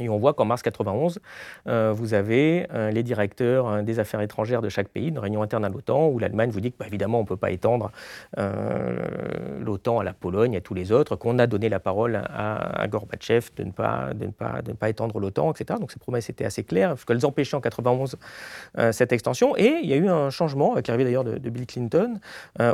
[0.01, 1.21] Et on voit qu'en mars 91,
[1.69, 5.41] euh, vous avez euh, les directeurs euh, des affaires étrangères de chaque pays, une réunion
[5.41, 7.93] interne à l'OTAN, où l'Allemagne vous dit que, bah, on ne peut pas étendre
[8.37, 13.51] l'OTAN à la Pologne, à tous les autres, qu'on a donné la parole à, Gorbatchev
[13.57, 15.79] de ne, pas, étendre l'OTAN, etc.
[15.79, 18.17] Donc ces promesses étaient assez claires, qu'elles empêchaient en 91
[18.91, 19.57] cette extension.
[19.57, 22.19] Et il y a eu un changement, qui arrivé d'ailleurs de, Bill Clinton,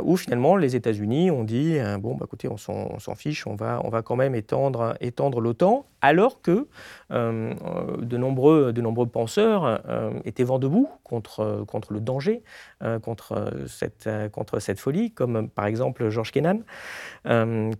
[0.03, 3.89] où finalement les États-Unis ont dit bon, bah, écoutez, on s'en fiche, on va, on
[3.89, 4.95] va quand même étendre,
[5.39, 6.67] l'OTAN, alors que
[7.11, 12.43] de, nombreux, de nombreux penseurs euh, étaient vent debout contre, contre le danger,
[12.83, 16.63] euh, contre, cette, contre cette folie, comme par exemple George Kennan,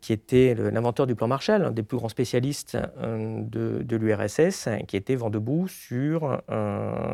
[0.02, 5.16] qui était l'inventeur du plan Marshall, un des plus grands spécialistes de, l'URSS, qui était
[5.16, 6.42] vent debout sur,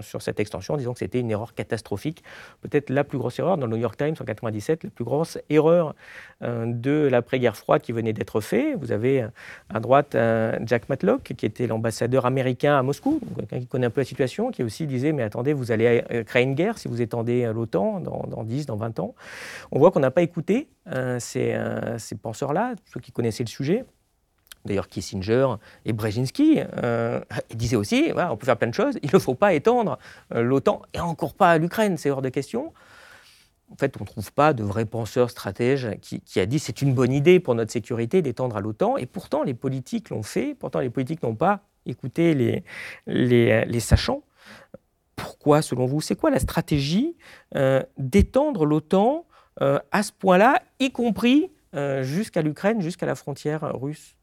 [0.01, 2.23] sur cette extension, en disant que c'était une erreur catastrophique,
[2.62, 5.38] peut-être la plus grosse erreur dans le New York Times en 1997, la plus grosse
[5.49, 5.95] erreur
[6.41, 8.77] de l'après-guerre froide qui venait d'être faite.
[8.80, 9.25] Vous avez
[9.69, 10.17] à droite
[10.65, 14.52] Jack Matlock, qui était l'ambassadeur américain à Moscou, quelqu'un qui connaît un peu la situation,
[14.52, 17.54] qui aussi disait Mais attendez, vous allez euh, créer une guerre si vous étendez euh,
[17.54, 19.15] l'OTAN dans, dans, 10, dans 20 ans.
[19.72, 21.58] On voit qu'on n'a pas écouté euh, ces,
[22.22, 23.86] penseurs-là, ceux qui connaissaient le sujet.
[24.65, 25.48] D'ailleurs, Kissinger
[25.86, 26.60] et Brzezinski
[27.54, 29.98] disaient aussi on peut faire plein de choses, il ne faut pas étendre
[30.30, 32.74] l'OTAN, et encore pas à l'Ukraine, c'est hors de question
[33.72, 36.93] en fait, on ne trouve pas de vrai penseur stratège qui, a dit c'est une
[36.93, 38.98] bonne idée pour notre sécurité d'étendre à l'OTAN.
[38.98, 40.56] Et pourtant, les politiques l'ont fait.
[40.56, 42.63] Pourtant, les politiques n'ont pas écouté les,
[43.08, 44.23] les, sachants.
[45.15, 47.15] Pourquoi, selon vous C'est quoi la stratégie
[47.56, 49.26] euh, d'étendre l'OTAN
[49.62, 54.15] euh, à ce point-là, y compris euh, jusqu'à l'Ukraine, jusqu'à la frontière russe?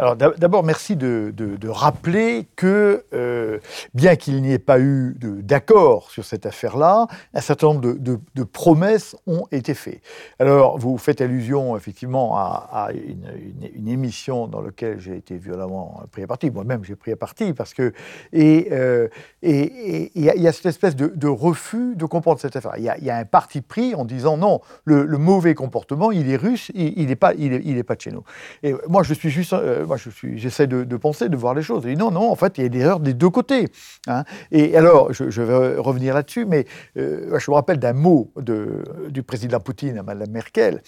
[0.00, 3.58] Alors d'abord, merci de, rappeler que, euh,
[3.92, 9.14] bien qu'il n'y ait pas eu d'accord sur cette affaire-là, un certain nombre de, promesses
[9.26, 10.00] ont été faites.
[10.38, 16.26] Alors, vous faites allusion effectivement à, une, émission dans laquelle j'ai été violemment pris à
[16.26, 16.50] partie.
[16.50, 17.92] Moi-même, j'ai pris à partie parce que...
[18.32, 19.08] Et euh,
[19.42, 22.72] il y, a cette espèce de, refus de comprendre cette affaire.
[22.78, 26.72] Il y, a un parti pris en disant non, le, mauvais comportement, il est russe,
[26.74, 28.24] il n'est pas, il est, pas de chez nous.
[28.62, 29.52] Et moi, je suis juste...
[29.52, 29.98] Euh, moi,
[30.36, 31.84] j'essaie de, penser, de voir les choses.
[31.84, 33.66] Et non, non, en fait, il y a des erreurs des deux côtés.
[34.06, 34.22] Hein.
[34.52, 39.24] Et alors, je, vais revenir là-dessus, mais euh, je me rappelle d'un mot de, du
[39.24, 40.80] président Poutine à Mme Merkel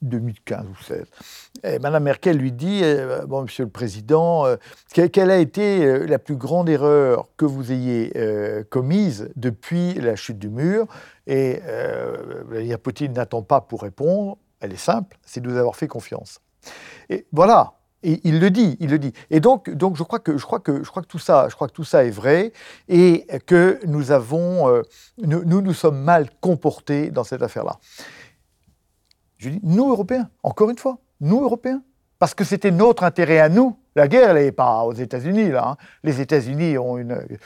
[0.00, 1.04] 2015 ou 16.
[1.64, 4.56] Et Madame Merkel lui dit euh, Monsieur le Président, euh,
[4.94, 8.10] quelle a été la plus grande erreur que vous ayez
[8.70, 10.86] commise depuis la chute du mur?
[11.26, 11.60] Et
[12.46, 14.38] Vladimir Poutine n'attend pas pour répondre.
[14.60, 16.40] Elle est simple c'est de nous avoir fait confiance.
[17.10, 17.74] Et voilà.
[18.02, 19.12] Et il le dit, il le dit.
[19.30, 21.54] Et donc, donc je, crois que, je, crois que, je, crois que tout ça, je
[21.54, 22.52] crois que tout ça est vrai
[22.88, 24.82] et que nous avons,
[25.18, 27.78] nous, nous nous sommes mal comportés dans cette affaire-là.
[29.40, 31.82] Je dis, nous, Européens, encore une fois, nous, Européens,
[32.18, 33.78] parce que c'était notre intérêt à nous.
[33.96, 35.70] La guerre, elle n'est pas aux États-Unis, là.
[35.70, 35.76] Hein.
[36.04, 36.76] Les États-Unis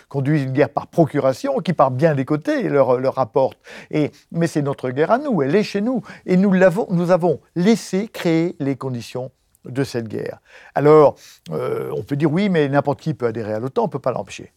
[0.08, 3.58] conduisent une guerre par procuration qui part bien des côtés, leur, leur rapporte.
[3.92, 6.02] Et, mais c'est notre guerre à nous, elle est chez nous.
[6.26, 9.30] Et nous, l'avons, nous avons laissé créer les conditions
[9.64, 10.40] de cette guerre.
[10.74, 11.16] Alors,
[11.50, 13.98] euh, on peut dire oui, mais n'importe qui peut adhérer à l'OTAN, on ne peut
[13.98, 14.52] pas l'empêcher.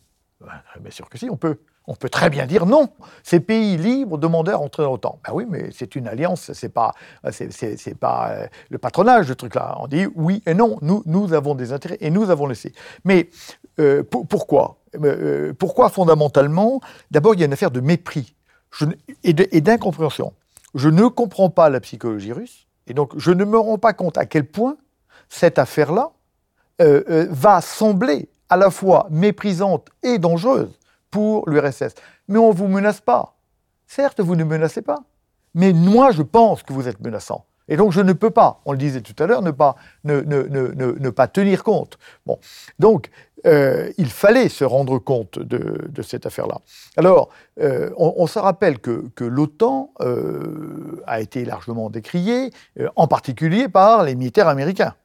[0.79, 1.57] bien sûr que si, on peut.
[1.89, 2.89] On peut très bien dire non.
[3.23, 5.19] Ces pays libres demandaient à entrer dans l'OTAN.
[5.25, 6.93] Ben oui, mais c'est une alliance, c'est pas,
[7.31, 9.77] c'est, pas euh, le patronage, le truc-là.
[9.79, 10.77] On dit oui et non.
[10.81, 12.73] Nous, nous avons des intérêts et nous avons laissé.
[13.05, 13.29] Mais
[13.79, 14.79] euh, pourquoi?
[15.03, 16.81] Euh, Pourquoi fondamentalement?
[17.11, 18.35] D'abord, il y a une affaire de mépris
[19.23, 20.33] et, d'incompréhension.
[20.75, 24.17] Je ne comprends pas la psychologie russe et donc je ne me rends pas compte
[24.17, 24.77] à quel point
[25.29, 26.11] cette affaire-là
[26.79, 30.77] va sembler à la fois méprisante et dangereuse
[31.11, 31.95] pour l'URSS.
[32.27, 33.35] Mais on ne vous menace pas.
[33.87, 34.99] Certes, vous ne menacez pas.
[35.53, 37.45] Mais moi, je pense que vous êtes menaçant.
[37.69, 40.21] Et donc, je ne peux pas, on le disait tout à l'heure, ne pas, ne,
[40.21, 41.97] ne, ne, ne, pas tenir compte.
[42.25, 42.39] Bon.
[42.79, 43.09] Donc,
[43.45, 46.59] euh, il fallait se rendre compte de, de cette affaire-là.
[46.95, 52.51] Alors, euh, on, se rappelle que, l'OTAN euh, a été largement décriée,
[52.95, 54.95] en particulier par les militaires américains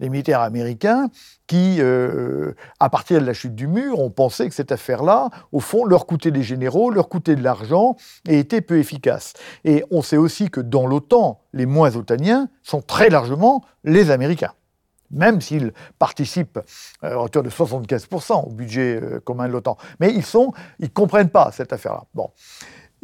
[0.00, 1.10] les militaires américains
[1.46, 5.60] qui, euh, à partir de la chute du mur, ont pensé que cette affaire-là, au
[5.60, 7.96] fond, leur coûtait des généraux, leur coûtait de l'argent
[8.28, 9.34] et était peu efficace.
[9.64, 14.52] Et on sait aussi que dans l'OTAN, les moins otaniens sont très largement les Américains
[15.10, 16.60] même s'ils participent
[17.04, 19.76] euh, à hauteur de 75% au budget euh, commun de l'OTAN.
[20.00, 20.24] Mais ils
[20.80, 22.04] ne comprennent pas cette affaire-là.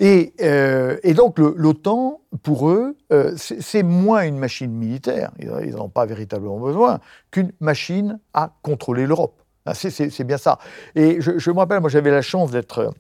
[0.01, 5.89] Euh, et, donc l'OTAN, pour eux, euh, c'est moins une machine militaire, ils n'en ont
[5.89, 9.41] pas véritablement besoin, qu'une machine à contrôler l'Europe.
[9.67, 10.59] Ah, c'est bien ça.
[10.95, 12.93] Et je, je me rappelle, moi j'avais la chance d'être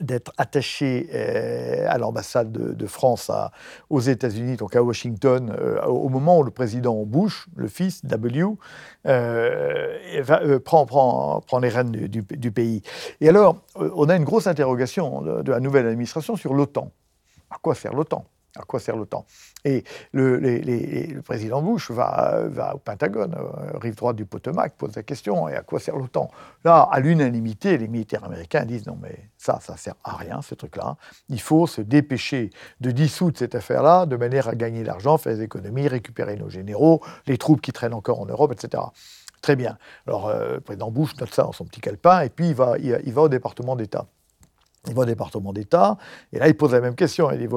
[0.00, 3.30] d'être attaché euh, à l'ambassade de, France
[3.88, 8.44] aux États-Unis, donc à Washington, euh, au moment où le président Bush, le fils W,
[9.06, 12.82] euh, prend, prend, prend, les rênes du, pays.
[13.20, 16.90] Et alors, on a une grosse interrogation de, de la nouvelle administration sur l'OTAN.
[17.50, 18.24] À quoi sert l'OTAN?
[18.56, 19.24] À quoi sert l'OTAN
[19.64, 25.48] Et le, président Bush va, au Pentagone, euh, rive droite du Potomac, pose la question
[25.48, 26.30] et à quoi sert l'OTAN
[26.64, 30.54] Là, à l'unanimité, les militaires américains disent non, mais ça, ça sert à rien, ce
[30.54, 30.96] truc-là.
[31.28, 35.36] Il faut se dépêcher de dissoudre cette affaire-là de manière à gagner de l'argent, faire
[35.36, 38.82] des économies, récupérer nos généraux, les troupes qui traînent encore en Europe, etc.
[39.42, 39.78] Très bien.
[40.06, 43.22] Alors, euh, le président Bush note ça dans son petit calepin et puis il va
[43.22, 44.06] au département d'État.
[44.86, 45.98] Il va au département d'État,
[46.32, 47.30] et là, il pose la même question.
[47.30, 47.48] Il dit,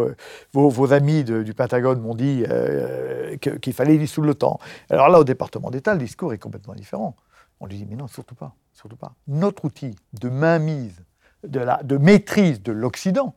[0.54, 4.60] vos, amis du Pentagone m'ont dit euh, qu'il fallait dissoudre l'OTAN.
[4.90, 7.16] Alors là, au département d'État, le discours est complètement différent.
[7.62, 9.14] On lui dit, mais non, surtout pas, surtout pas.
[9.28, 11.02] Notre outil de mainmise,
[11.44, 13.36] de, maîtrise de l'Occident,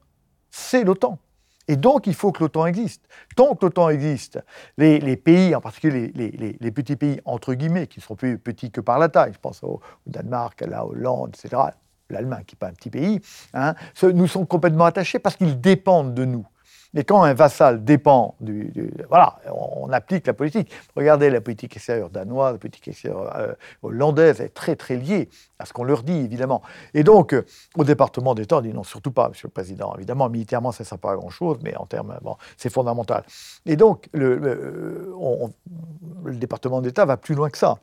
[0.51, 1.20] c'est l'OTAN.
[1.68, 3.07] Et donc, il faut que l'OTAN existe.
[3.37, 4.40] Tant que l'OTAN existe,
[4.79, 8.99] les, pays, en particulier les, petits pays, entre guillemets, qui sont plus petits que par
[8.99, 11.62] la taille, je pense au, au Danemark, à la Hollande, etc.,
[12.11, 13.21] l'Allemagne, qui n'est pas un petit pays,
[13.55, 16.47] hein, nous sont complètement attachés parce qu'ils dépendent de nous.
[16.97, 18.73] Et quand un vassal dépend du,
[19.09, 20.73] voilà, on, applique la politique.
[20.97, 25.66] Regardez la politique extérieure danoise, la politique extérieure euh, hollandaise est très très liée à
[25.66, 26.62] ce qu'on leur dit évidemment.
[26.95, 27.45] Et donc euh,
[27.77, 29.95] au département d'État, on dit non surtout pas, Monsieur le Président.
[29.97, 33.25] Évidemment militairement ça ne sert pas à grand chose, mais en termes bon, c'est fondamental.
[33.66, 34.37] Et donc le,
[36.25, 37.79] le département d'État va plus loin que ça.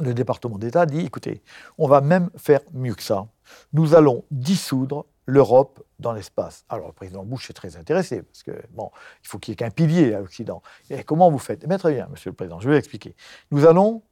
[0.00, 1.42] Le département d'État dit écoutez,
[1.78, 3.26] on va même faire mieux que ça
[3.72, 6.64] nous allons dissoudre l'Europe dans l'espace.
[6.68, 8.90] Alors le président Bush est très intéressé, parce que bon,
[9.22, 10.62] il faut qu'il y ait qu'un pilier à l'Occident.
[10.90, 11.64] Et comment vous faites?
[11.68, 13.14] Eh Très bien, monsieur le président, je vais expliquer.
[13.50, 14.02] Nous allons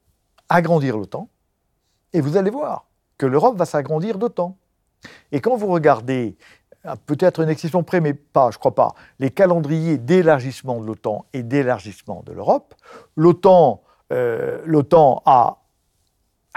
[0.49, 1.29] agrandir l'OTAN,
[2.13, 2.87] et vous allez voir
[3.17, 4.57] que l'Europe va s'agrandir d'autant.
[5.31, 6.37] Et quand vous regardez,
[6.85, 11.25] euh, peut-être une exception près, mais pas, je crois pas, les calendriers d'élargissement de l'OTAN
[11.33, 12.75] et d'élargissement de l'Europe,
[13.15, 14.83] l'OTAN euh,
[15.25, 15.57] a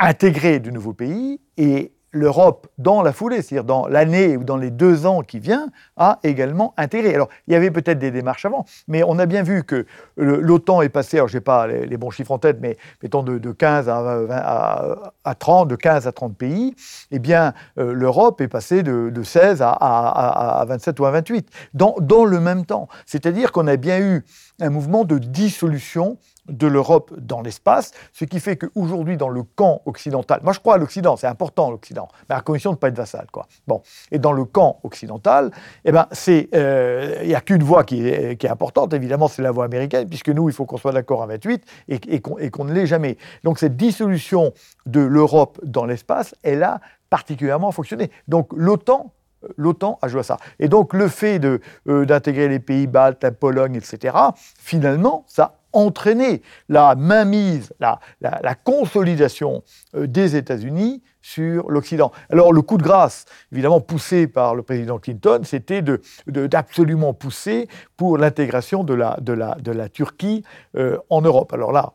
[0.01, 4.71] intégré de nouveaux pays et l'Europe, dans la foulée, c'est-à-dire dans l'année ou dans les
[4.71, 7.15] deux ans qui viennent, a également intégré.
[7.15, 9.87] Alors, il y avait peut-être des démarches avant, mais on a bien vu que
[10.17, 13.53] l'OTAN est passé, alors je n'ai pas les, bons chiffres en tête, mais mettons de,
[13.53, 16.75] 15 à, à, 30, de 15 à 30 pays,
[17.11, 22.25] eh bien, euh, l'Europe est passée de, 16 à, 27 ou à 28, dans, dans
[22.25, 22.89] le même temps.
[23.07, 24.25] C'est-à-dire qu'on a bien eu
[24.61, 26.19] un mouvement de dissolution
[26.51, 30.75] de l'Europe dans l'espace, ce qui fait qu'aujourd'hui, dans le camp occidental, moi je crois
[30.75, 33.27] à l'Occident, c'est important l'Occident, mais à condition de ne pas être vassal.
[33.33, 33.47] Quoi.
[33.67, 33.83] Bon.
[34.11, 35.51] Et dans le camp occidental,
[35.85, 39.65] eh ben, il euh, n'y a qu'une voie qui est, importante, évidemment, c'est la voie
[39.65, 42.87] américaine, puisque nous, il faut qu'on soit d'accord à 28 et, et qu'on ne l'ait
[42.87, 43.17] jamais.
[43.45, 44.53] Donc cette dissolution
[44.87, 46.81] de l'Europe dans l'espace, elle a
[47.11, 48.11] particulièrement fonctionné.
[48.29, 49.13] Donc l'OTAN
[49.57, 50.37] l'OTAN a joué à ça.
[50.59, 54.17] Et donc le fait euh, d'intégrer les pays baltes, la Pologne, etc.,
[54.59, 59.63] finalement, ça entraîner la mainmise, la, la, consolidation
[59.95, 62.13] euh, des États-Unis sur l'Occident.
[62.31, 65.83] Alors le coup de grâce, évidemment poussé par le président Clinton, c'était
[66.27, 70.45] d'absolument de, pousser pour l'intégration de la, de la, Turquie
[70.77, 71.53] euh, en Europe.
[71.53, 71.93] Alors là,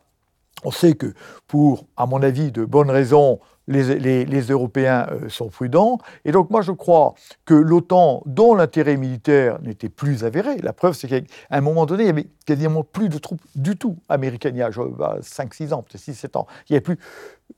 [0.64, 1.14] on sait que
[1.48, 5.98] pour, à mon avis, de bonnes raisons, les, Européens euh, sont prudents.
[6.24, 10.94] Et donc moi je crois que l'OTAN, dont l'intérêt militaire n'était plus avéré, la preuve
[10.94, 14.56] c'est qu'à un moment donné, il n'y avait quasiment plus de troupes du tout américaines,
[14.56, 17.00] il y a 5-6 ans, peut-être 6-7 ans, il n'y avait plus,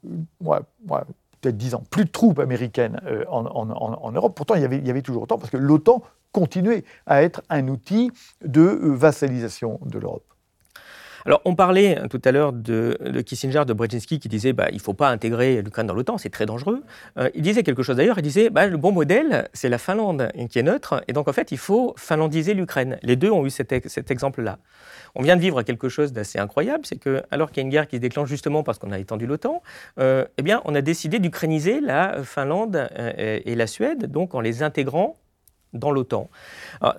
[0.06, 0.60] euh,
[1.42, 4.36] peut-être 10 ans, plus de troupes américaines euh, en, Europe.
[4.36, 6.02] Pourtant il y, avait, il y avait toujours autant, parce que l'OTAN
[6.32, 8.12] continuait à être un outil
[8.44, 10.24] de vassalisation de l'Europe.
[11.28, 14.80] Alors, on parlait tout à l'heure de, Kissinger, de Brzezinski, qui disait bah, il ne
[14.80, 16.82] faut pas intégrer l'Ukraine dans l'OTAN, c'est très dangereux.
[17.18, 20.32] Euh, il disait quelque chose d'ailleurs, il disait bah, le bon modèle, c'est la Finlande,
[20.50, 22.98] qui est neutre, et donc en fait, il faut finlandiser l'Ukraine.
[23.04, 23.74] Les deux ont eu cet,
[24.10, 24.58] exemple-là.
[25.16, 27.72] On vient de vivre quelque chose d'assez incroyable, c'est que alors qu'il y a une
[27.72, 29.62] guerre qui se déclenche justement parce qu'on a étendu l'OTAN,
[30.00, 34.40] euh, eh bien, on a décidé d'ukrainiser la Finlande euh, et la Suède, donc en
[34.40, 35.18] les intégrant
[35.74, 36.30] dans l'OTAN.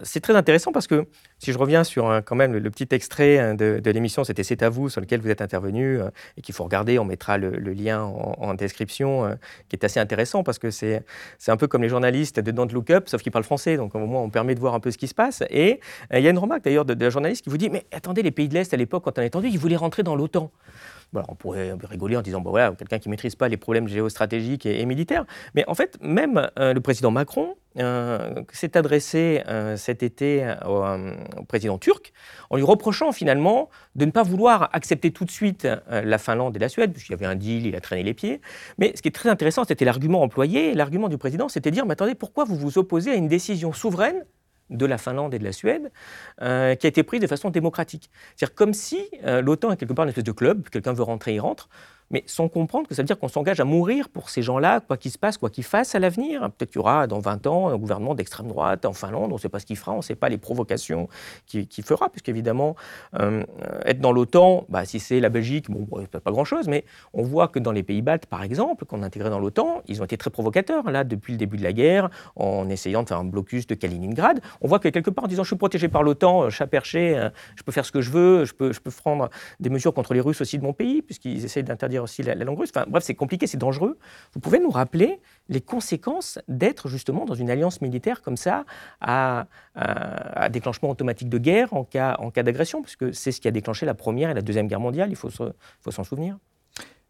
[0.03, 1.07] C'est très intéressant parce que
[1.39, 4.69] si je reviens sur quand même le, petit extrait hein, de, l'émission, c'était C'est à
[4.69, 8.03] vous, sur lequel vous êtes intervenu euh, et qu'il faut regarder, on mettra le, lien
[8.03, 9.35] en, description, euh,
[9.69, 11.03] qui est assez intéressant parce que c'est
[11.47, 13.99] un peu comme les journalistes de Don't Look Up, sauf qu'ils parlent français, donc au
[13.99, 15.43] moins on permet de voir un peu ce qui se passe.
[15.51, 15.81] Et
[16.12, 18.23] euh, il y a une remarque d'ailleurs de, de, journaliste qui vous dit, mais attendez,
[18.23, 20.51] les pays de l'Est à l'époque, quand on a étendu, ils voulaient rentrer dans l'OTAN
[21.15, 24.67] on pourrait rigoler en disant, bon, voilà, quelqu'un qui ne maîtrise pas les problèmes géostratégiques
[24.67, 25.25] et, militaires.
[25.55, 30.85] Mais en fait, même euh, le président Macron euh, s'est adressé euh, cet été au,
[31.47, 32.13] président turc
[32.51, 36.59] en lui reprochant finalement de ne pas vouloir accepter tout de suite la Finlande et
[36.59, 38.41] la Suède, puisqu'il y avait un deal, il a traîné les pieds.
[38.79, 40.75] Mais ce qui est très intéressant, c'était l'argument employé.
[40.75, 43.73] L'argument du président, c'était de dire, mais attendez, pourquoi vous vous opposez à une décision
[43.73, 44.25] souveraine
[44.71, 45.91] de la Finlande et de la Suède,
[46.43, 48.11] euh, qui a été prise de façon démocratique.
[48.37, 51.35] C'est-à-dire comme si euh, l'OTAN est quelque part une espèce de club, quelqu'un veut rentrer,
[51.35, 51.69] il rentre,
[52.11, 54.97] mais sans comprendre que ça veut dire qu'on s'engage à mourir pour ces gens-là, quoi
[54.97, 56.41] qu'il se passe, quoi qu'ils fassent à l'avenir.
[56.53, 59.41] Peut-être qu'il y aura dans 20 ans un gouvernement d'extrême droite en Finlande, on ne
[59.41, 61.09] sait pas ce qu'il fera, on ne sait pas les provocations
[61.47, 62.77] qu'il fera, puisqu'évidemment,
[63.19, 63.45] euh,
[63.85, 67.49] être dans l'OTAN, bah, si c'est la Belgique, bon, peut pas grand-chose, mais on voit
[67.49, 70.31] que dans les pays baltes, par exemple, qu'on intégré dans l'OTAN, ils ont été très
[70.31, 73.75] provocateurs, là, depuis le début de la guerre, en essayant de faire un blocus de
[73.75, 74.41] Kaliningrad.
[74.61, 77.17] On voit que quelque part, en disant je suis protégé par l'OTAN, euh, chat perché,
[77.17, 79.29] euh, je peux faire ce que je veux, je peux, je peux prendre
[79.61, 82.44] des mesures contre les Russes aussi de mon pays, puisqu'ils essayent d'interdire aussi la, la
[82.44, 83.99] langue russe bref, c'est compliqué, c'est dangereux.
[84.34, 88.64] Vous pouvez nous rappeler les conséquences d'être justement dans une alliance militaire comme ça,
[89.01, 89.46] à,
[90.51, 93.86] déclenchement automatique de guerre en cas, en cas d'agression, puisque c'est ce qui a déclenché
[93.86, 96.36] la Première et la Deuxième Guerre mondiale, il faut s'en souvenir.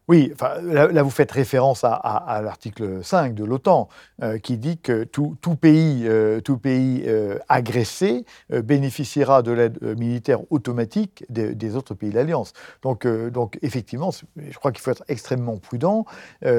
[0.09, 0.33] Oui,
[0.63, 3.89] là, vous faites référence à, l'article 5 de l'OTAN
[4.23, 6.09] euh, qui dit que tout, pays,
[6.43, 12.53] tout pays euh, euh, agressé bénéficiera de l'aide militaire automatique des, autres pays de l'Alliance.
[12.81, 16.05] Donc, donc, effectivement, je crois qu'il faut être extrêmement prudent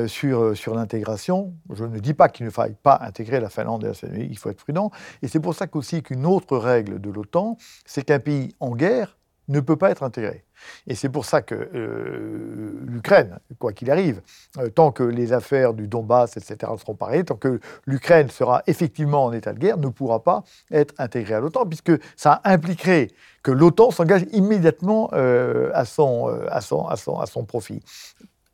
[0.06, 1.52] sur, sur l'intégration.
[1.72, 4.38] Je ne dis pas qu'il ne faille pas intégrer la Finlande et la Suède, il
[4.38, 4.92] faut être prudent.
[5.22, 9.16] Et c'est pour ça qu'aussi qu'une autre règle de l'OTAN, c'est qu'un pays en guerre
[9.50, 10.44] ne peut pas être intégré.
[10.86, 14.22] Et c'est pour ça que euh, l'Ukraine, quoi qu'il arrive,
[14.58, 19.24] euh, tant que les affaires du Donbass, etc., seront pareilles, tant que l'Ukraine sera effectivement
[19.24, 23.08] en état de guerre, ne pourra pas être intégrée à l'OTAN, puisque ça impliquerait
[23.42, 27.82] que l'OTAN s'engage immédiatement euh, à, son, à, son, à, son, à son profit.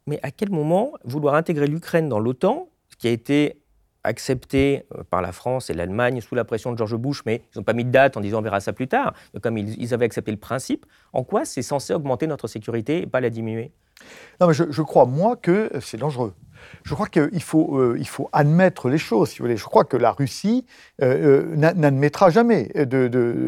[0.07, 2.69] Mais à quel moment vouloir intégrer l'Ukraine dans l'OTAN,
[2.99, 3.61] qui a été
[4.07, 7.59] accepté euh, par la France et l'Allemagne sous la pression de George Bush, mais ils
[7.59, 9.15] n'ont pas mis de date en disant on verra ça plus tard.
[9.43, 13.21] comme ils, avaient accepté le principe, en quoi c'est censé augmenter notre sécurité et pas
[13.21, 13.73] la diminuer?
[14.41, 16.35] Non, mais je, je crois, moi, que c'est dangereux
[16.85, 19.57] je crois qu'il faut, euh, faut admettre les choses, si vous voulez.
[19.57, 20.67] Je crois que la Russie
[21.03, 22.71] euh, euh, n'admettra jamais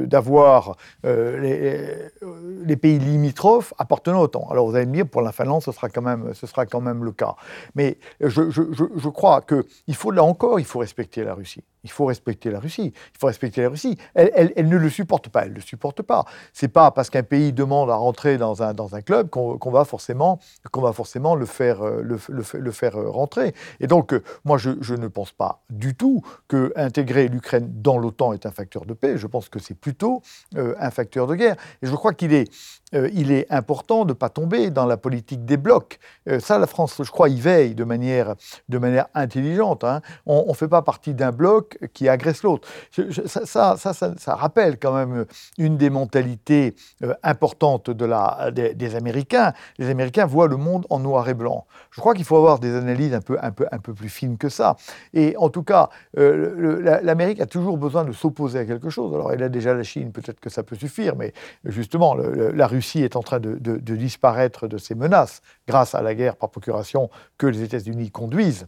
[0.07, 4.49] d'avoir les, pays limitrophes appartenant au temps.
[4.51, 6.81] Alors vous allez me dire, pour la Finlande, ce sera quand même, ce sera quand
[6.81, 7.35] même le cas.
[7.75, 11.63] Mais je, je, je crois qu'il faut, là encore, il faut respecter la Russie.
[11.85, 12.93] Il faut respecter la Russie.
[13.15, 13.97] Il faut respecter la Russie.
[14.15, 15.45] Elle, elle, ne le supporte pas.
[15.45, 16.25] Elle ne le supporte pas.
[16.53, 19.85] C'est pas parce qu'un pays demande à rentrer dans un, dans un club qu'on va
[19.85, 20.38] forcément,
[20.71, 23.55] qu'on va forcément le faire, le, le, le faire rentrer.
[23.81, 28.33] Et donc, euh, moi, je, ne pense pas du tout que intégrer l'Ukraine dans l'OTAN
[28.33, 29.17] est un facteur de paix.
[29.17, 30.23] Je pense que c'est plutôt
[30.57, 31.57] euh, un facteur de guerre.
[31.83, 32.51] Et je crois qu'il est,
[32.95, 35.99] euh, il est important de ne pas tomber dans la politique des blocs.
[36.41, 38.35] ça, la France, je crois, y veille de manière,
[38.69, 39.85] de manière intelligente.
[39.85, 40.01] Hein.
[40.27, 42.69] On ne fait pas partie d'un bloc qui agresse l'autre.
[43.27, 45.25] Ça ça, rappelle quand même
[45.59, 46.75] une des mentalités
[47.23, 49.53] importantes de la, des, Américains.
[49.79, 51.67] Les Américains voient le monde en noir et blanc.
[51.91, 54.39] Je crois qu'il faut avoir des analyses un peu, un peu, un peu plus fine
[54.39, 54.77] que ça.
[55.15, 59.15] Et en tout cas, euh, l'Amérique a toujours besoin de s'opposer à quelque chose.
[59.15, 61.33] Alors, elle a déjà la Chine, peut-être que ça peut suffire, mais
[61.65, 66.15] justement, la Russie est en train de, de disparaître de ses menaces grâce à la
[66.15, 68.67] guerre par procuration que les États-Unis conduisent.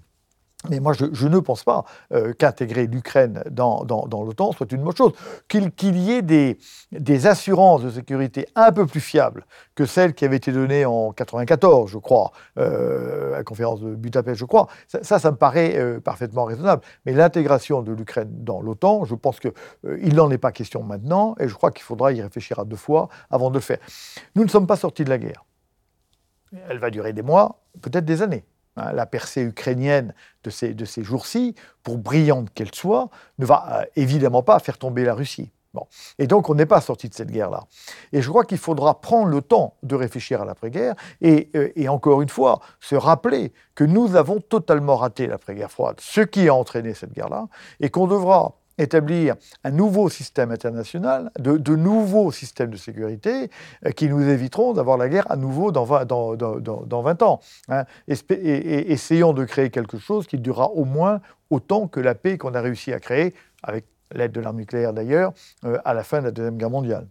[0.68, 5.12] Mais moi, je, ne pense pas euh, qu'intégrer l'Ukraine dans, l'OTAN soit une bonne chose.
[5.48, 10.36] Qu'il y ait des, assurances de sécurité un peu plus fiables que celles qui avaient
[10.36, 15.18] été données en 1994, je crois, euh, à la conférence de Budapest, je crois, ça,
[15.18, 16.82] ça, me paraît euh, parfaitement raisonnable.
[17.06, 19.52] Mais l'intégration de l'Ukraine dans l'OTAN, je pense qu'il
[20.02, 22.76] il n'en est pas question maintenant, et je crois qu'il faudra y réfléchir à deux
[22.76, 23.78] fois avant de le faire.
[24.34, 25.46] Nous ne sommes pas sortis de la guerre.
[26.68, 28.44] Elle va durer des mois, peut-être des années.
[28.76, 30.14] Hein, la percée ukrainienne
[30.44, 33.08] de ces, jours-ci, pour brillante qu'elle soit,
[33.38, 35.50] ne va euh, évidemment pas faire tomber la Russie.
[35.74, 35.86] Bon.
[36.18, 37.64] Et donc, on n'est pas sorti de cette guerre-là.
[38.12, 41.88] Et je crois qu'il faudra prendre le temps de réfléchir à l'après-guerre et, euh, et,
[41.88, 46.54] encore une fois, se rappeler que nous avons totalement raté l'après-guerre froide, ce qui a
[46.54, 47.48] entraîné cette guerre-là,
[47.80, 53.50] et qu'on devra établir un nouveau système international, de, nouveaux systèmes de sécurité
[53.86, 57.22] euh, qui nous éviteront d'avoir la guerre à nouveau dans 20, dans, dans, dans 20
[57.22, 57.40] ans.
[57.68, 57.84] Hein.
[58.08, 61.20] Essayons de créer quelque chose qui durera au moins
[61.50, 65.32] autant que la paix qu'on a réussi à créer, avec l'aide de l'arme nucléaire d'ailleurs,
[65.64, 67.06] euh, à la fin de la Deuxième Guerre mondiale.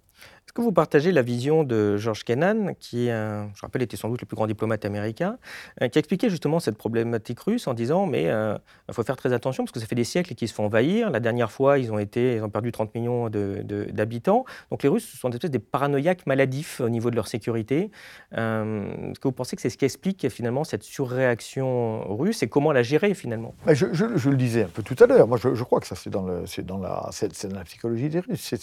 [0.49, 4.19] Est-ce que vous partagez la vision de George Kennan, qui, je rappelle, était sans doute
[4.21, 5.37] le plus grand diplomate américain,
[5.83, 8.57] euh, qui expliquait justement cette problématique russe en disant mais il euh,
[8.89, 11.11] faut faire très attention parce que ça fait des siècles qu'ils se font envahir.
[11.11, 14.43] La dernière fois, ils ont perdu 30 millions d'habitants.
[14.71, 17.91] Donc les Russes sont des espèces des paranoïaques maladifs au niveau de leur sécurité.
[18.35, 22.49] Euh, est-ce que vous pensez que c'est ce qui explique finalement cette surréaction russe et
[22.49, 23.53] comment la gérer finalement?
[23.67, 25.27] Je, le disais un peu tout à l'heure.
[25.27, 26.25] Moi, je, crois que ça c'est dans,
[26.63, 28.55] dans la psychologie des Russes.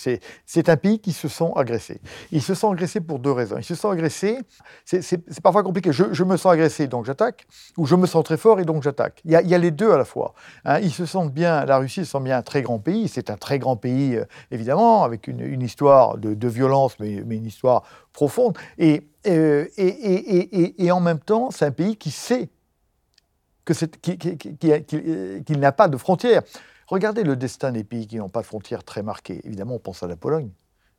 [0.47, 1.76] C'est un pays qui se sent agressé
[2.33, 3.57] ils se sentent agressés pour deux raisons.
[3.59, 4.39] Ils se sentent agressés,
[4.85, 5.93] c'est parfois compliqué.
[5.93, 7.47] Je, me sens agressé, donc j'attaque,
[7.77, 9.21] ou je me sens très fort et donc j'attaque.
[9.25, 10.35] Il, y a les deux à la fois.
[10.65, 10.81] Hein.
[10.81, 13.09] Ils se sentent bien, la Russie se sent bien un très grand pays.
[13.09, 17.83] C'est un très grand pays, euh, évidemment, avec une, histoire de, violence, mais, une histoire
[18.13, 18.57] profonde.
[18.81, 18.99] Euh,
[19.77, 22.49] et, et, en même temps, c'est un pays qui sait
[25.43, 26.43] qu'il n'a pas de frontières.
[26.87, 29.41] Regardez le destin des pays qui n'ont pas de frontières très marquées.
[29.45, 30.51] Évidemment, on pense à la Pologne.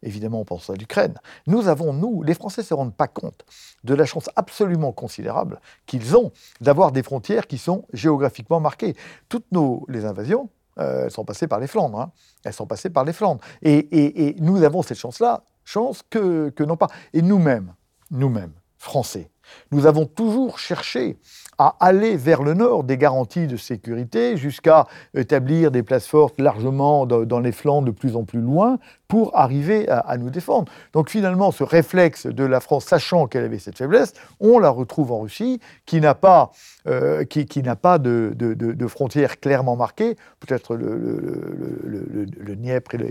[0.04, 1.16] Évidemment, on pense à l'Ukraine.
[1.48, 3.45] Nous avons, nous, les Français ne se rendent pas compte
[3.84, 6.32] de la chance absolument considérable qu'ils ont
[6.62, 8.95] d'avoir des frontières qui sont géographiquement marquées.
[9.28, 12.00] Toutes nos, les invasions, euh, elles sont passées par les Flandres.
[12.00, 12.12] Hein.
[12.45, 13.41] Elles sont passées par les Flandres.
[13.64, 16.88] Et, nous avons cette chance-là, chance que, que non pas.
[17.14, 17.74] Et nous-mêmes,
[18.12, 19.32] nous-mêmes, Français,
[19.72, 21.18] nous avons toujours cherché
[21.58, 24.86] à aller vers le nord des garanties de sécurité jusqu'à
[25.16, 28.78] établir des places fortes largement dans les flancs de plus en plus loin
[29.08, 30.72] pour arriver à, nous défendre.
[30.93, 35.12] Donc finalement, ce réflexe de la France, sachant qu'elle avait cette faiblesse, on la retrouve
[35.12, 36.52] en Russie, qui n'a pas,
[36.88, 37.45] euh, qui,
[37.82, 42.28] pas de, frontières clairement marquées, peut-être le, le,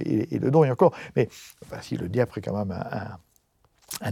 [0.06, 1.28] et le, Don, et encore, mais
[1.80, 3.18] si le Dniepr est quand même un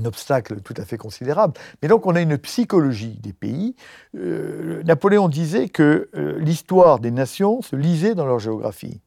[0.05, 1.55] obstacle tout à fait considérable.
[1.83, 3.75] Mais donc on a une psychologie des pays.
[4.17, 9.01] Euh, Napoléon disait que euh, l'histoire des nations se lisait dans leur géographie.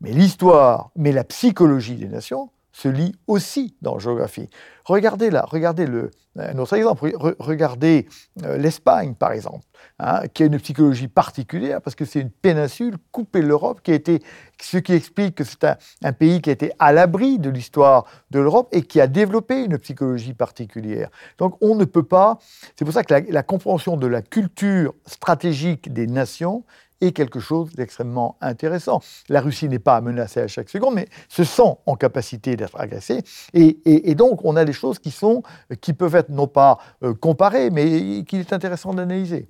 [0.00, 4.50] Mais l'histoire, mais la psychologie des nations se lit aussi dans géographie.
[4.84, 8.06] Regardez là, regardez le, un autre exemple, regardez
[8.44, 9.64] euh, l'Espagne par exemple,
[9.98, 13.92] hein, qui a une psychologie particulière parce que c'est une péninsule coupée de l'Europe qui
[13.92, 14.22] a été,
[14.60, 15.64] ce qui explique que c'est
[16.04, 19.64] un, pays qui a été à l'abri de l'histoire de l'Europe et qui a développé
[19.64, 21.08] une psychologie particulière.
[21.38, 22.38] Donc on ne peut pas,
[22.76, 26.62] c'est pour ça que la compréhension de la culture stratégique des nations
[27.00, 29.00] est quelque chose d'extrêmement intéressant.
[29.28, 33.22] La Russie n'est pas menacée à chaque seconde, mais se sent en capacité d'être agressée.
[33.52, 35.42] Et, donc, on a des choses qui, sont,
[35.80, 39.48] qui peuvent être non pas euh, comparées, mais qu'il est intéressant d'analyser.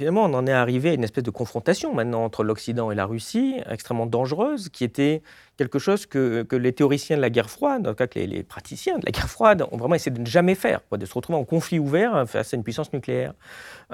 [0.00, 3.04] Finalement, on en est arrivé à une espèce de confrontation maintenant entre l'Occident et la
[3.04, 5.20] Russie, extrêmement dangereuse, qui était
[5.58, 8.96] quelque chose que, les théoriciens de la guerre froide, en tout cas que les, praticiens
[8.96, 11.44] de la guerre froide, ont vraiment essayé de ne jamais faire, de se retrouver en
[11.44, 13.34] conflit ouvert face à une puissance nucléaire.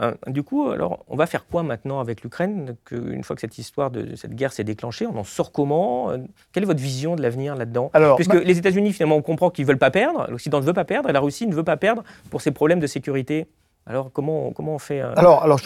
[0.00, 3.58] Euh, du coup, alors, on va faire quoi maintenant avec l'Ukraine Une fois que cette
[3.58, 6.18] histoire de, cette guerre s'est déclenchée, on en sort comment euh,
[6.52, 7.90] Quelle est votre vision de l'avenir là-dedans?
[8.14, 10.84] Puisque les États-Unis, finalement, on comprend qu'ils ne veulent pas perdre, l'Occident ne veut pas
[10.84, 13.48] perdre, et la Russie ne veut pas perdre pour ses problèmes de sécurité.
[13.86, 15.60] Alors comment, comment on fait Alors, alors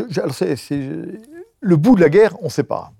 [1.60, 2.92] le bout de la guerre, on ne sait pas.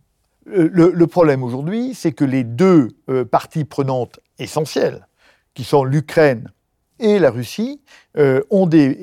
[0.47, 5.07] Le, problème aujourd'hui, c'est que les deux euh, parties prenantes essentielles,
[5.55, 6.51] qui sont l'Ukraine
[6.99, 7.81] et la Russie,
[8.16, 8.95] euh, ont des,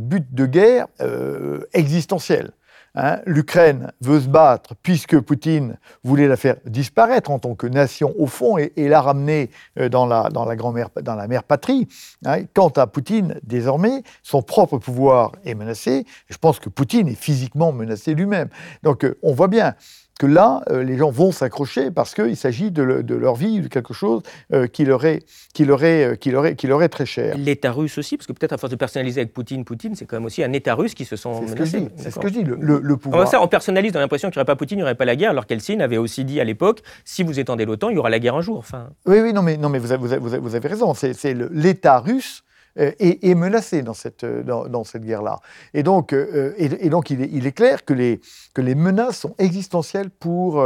[0.00, 2.52] buts de guerre euh, existentiels.
[2.96, 8.14] Hein, L'Ukraine veut se battre puisque Poutine voulait la faire disparaître en tant que nation
[8.18, 11.88] au fond et, la ramener euh, dans la, dans la, grand-mère, dans la mère patrie.
[12.24, 12.44] Hein.
[12.54, 16.06] Quant à Poutine, désormais, son propre pouvoir est menacé.
[16.28, 18.48] Je pense que Poutine est physiquement menacé lui-même.
[18.82, 19.74] Donc euh, on voit bien
[20.18, 23.92] que là, euh, les gens vont s'accrocher parce qu'il s'agit de, leur vie, de quelque
[23.92, 27.06] chose euh, qui, leur est, qui, leur est, qui, leur est, qui leur est très
[27.06, 27.36] cher.
[27.36, 30.16] L'État russe aussi, parce que peut-être à force de personnaliser avec Poutine, Poutine, c'est quand
[30.16, 31.88] même aussi un État russe qui se sent menacé.
[31.96, 33.28] C'est ce que je dis, le, pouvoir.
[33.28, 35.04] ça, on personnalise, on a l'impression qu'il n'y aurait pas Poutine, il n'y aurait pas
[35.04, 37.98] la guerre, alors qu'Eltsine avait aussi dit à l'époque, si vous étendez l'OTAN, il y
[37.98, 38.58] aura la guerre un jour.
[38.58, 38.88] Enfin...
[39.06, 42.00] Oui, oui, non, mais, non, mais vous, avez, vous, avez, vous avez raison, c'est l'État
[42.00, 42.42] russe
[42.78, 45.38] euh, est, menacé dans cette, euh, dans, cette guerre-là.
[45.72, 48.20] Et donc, euh, et, donc il, est, clair que les,
[48.54, 50.62] que les menaces sont existentielles pour,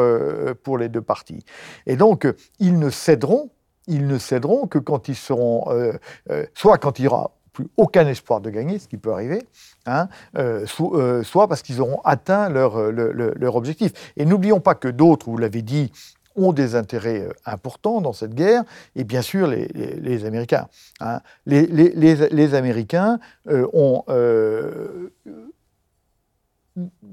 [0.64, 1.44] pour les deux parties.
[1.86, 2.26] Et donc,
[2.58, 3.50] ils ne céderont,
[3.86, 5.66] ils ne céderont que quand ils seront,
[6.54, 9.42] soit quand il y aura plus aucun espoir de gagner, ce qui peut arriver,
[9.86, 10.08] hein,
[10.62, 13.92] soit parce qu'ils auront atteint leur, leur objectif.
[14.16, 15.92] Et n'oublions pas que d'autres, vous l'avez dit,
[16.40, 18.64] ont des intérêts euh, importants dans cette guerre,
[18.96, 20.68] et bien sûr les, Américains.
[21.00, 21.20] Hein.
[21.46, 23.18] Les, Américains
[23.48, 24.04] euh, ont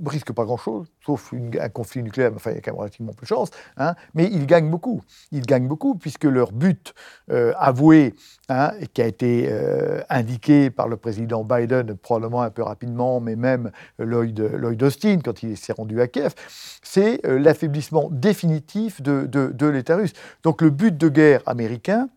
[0.05, 3.22] risquent pas grand-chose, sauf un conflit nucléaire, enfin il y a quand même relativement peu
[3.22, 5.01] de chance, hein, mais ils gagnent beaucoup.
[5.32, 6.93] Ils gagnent beaucoup puisque leur but
[7.32, 8.13] euh, avoué,
[8.49, 13.36] hein, qui a été euh, indiqué par le président Biden probablement un peu rapidement, mais
[13.36, 16.34] même Lloyd, Lloyd Austin quand il s'est rendu à Kiev,
[16.84, 20.13] c'est euh, l'affaiblissement définitif de, de l'État russe.
[20.43, 22.09] Donc le but de guerre américain,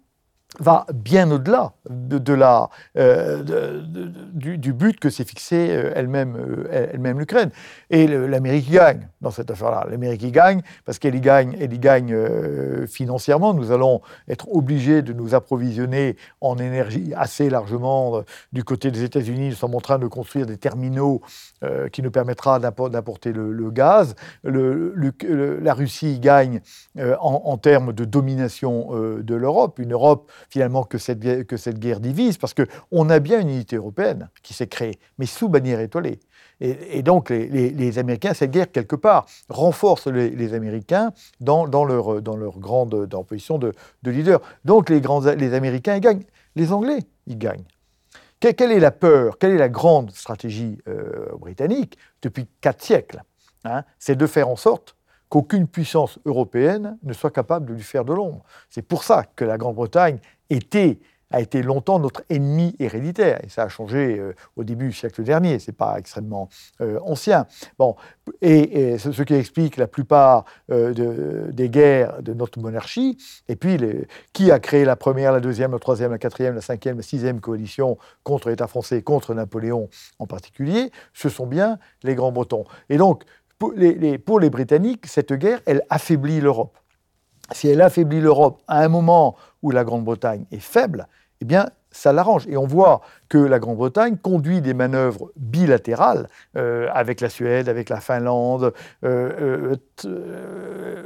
[0.58, 3.82] va bien au-delà de, la, euh,
[4.32, 7.50] du, but que s'est fixé euh, elle-même euh, elle-même l'Ukraine.
[7.90, 9.86] Et l'Amérique gagne dans cette affaire-là.
[9.88, 12.16] L'Amérique gagne parce qu'elle y gagne, elle y gagne
[12.86, 13.54] financièrement.
[13.54, 18.22] Nous allons être obligés de nous approvisionner en énergie assez largement
[18.52, 19.50] du côté des États-Unis.
[19.50, 21.20] Nous sommes en train de construire des terminaux
[21.92, 24.14] qui nous permettra d'apporter le, gaz.
[24.44, 26.60] La Russie y gagne
[26.98, 28.90] en, en, termes de domination
[29.20, 29.78] de l'Europe.
[29.78, 33.76] Une Europe finalement que cette, que cette guerre divise, parce qu'on a bien une unité
[33.76, 36.20] européenne qui s'est créée, mais sous bannière étoilée.
[36.60, 42.58] Et, donc les, Américains, cette guerre, quelque part, renforce les, Américains dans, leur, dans leur
[42.58, 43.72] grande position de,
[44.02, 44.40] de, leader.
[44.64, 46.24] Donc les, grands, les Américains, ils gagnent.
[46.56, 47.64] Les Anglais, ils gagnent.
[48.40, 53.22] Quelle, est la peur Quelle est la grande stratégie euh, britannique depuis quatre siècles
[53.64, 53.84] hein?
[53.98, 54.96] C'est de faire en sorte
[55.30, 58.44] qu'aucune puissance européenne ne soit capable de lui faire de l'ombre.
[58.68, 60.18] C'est pour ça que la Grande-Bretagne
[61.30, 63.38] a été longtemps notre ennemi héréditaire.
[63.44, 66.48] Et ça a changé euh, au début du siècle dernier, c'est pas extrêmement
[66.80, 67.46] euh, ancien.
[67.78, 67.94] Bon,
[68.42, 73.16] et, ce qui explique la plupart euh, de, des guerres de notre monarchie.
[73.48, 73.78] Et puis,
[74.32, 77.40] qui a créé la première, la deuxième, la troisième, la quatrième, la cinquième, la sixième
[77.40, 82.64] coalition contre l'État français, contre Napoléon en particulier Ce sont bien les Grands-Bretons.
[82.88, 83.24] Et donc,
[83.60, 86.78] pour les, Britanniques, cette guerre, elle affaiblit l'Europe.
[87.52, 91.06] Si elle affaiblit l'Europe à un moment où la Grande-Bretagne est faible,
[91.42, 92.46] eh bien, ça l'arrange.
[92.48, 97.88] Et on voit que la Grande-Bretagne conduit des manœuvres bilatérales euh, avec la Suède, avec
[97.88, 98.74] la Finlande.
[99.04, 101.02] Euh, euh,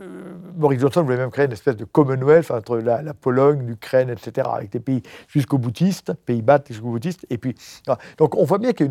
[0.55, 4.70] Boris Johnson voulait même créer une espèce de Commonwealth entre la, Pologne, l'Ukraine, etc., avec
[4.70, 7.27] des pays jusqu'au boutiste, Pays-Bas jusqu'au boutiste.
[7.29, 7.55] Et puis,
[8.16, 8.85] donc on voit bien que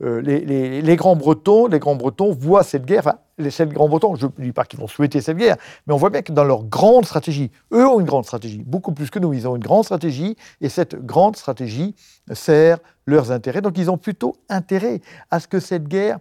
[0.00, 3.00] les, Grands-Bretons, les Grands-Bretons voient cette guerre.
[3.00, 5.98] Enfin, les sept Grands-Bretons, je ne dis pas qu'ils vont souhaiter cette guerre, mais on
[5.98, 9.18] voit bien que dans leur grande stratégie, eux ont une grande stratégie, beaucoup plus que
[9.18, 11.94] nous, ils ont une grande stratégie, et cette grande stratégie
[12.36, 13.60] sert leurs intérêts.
[13.60, 16.18] Donc ils ont plutôt intérêt à ce que cette guerre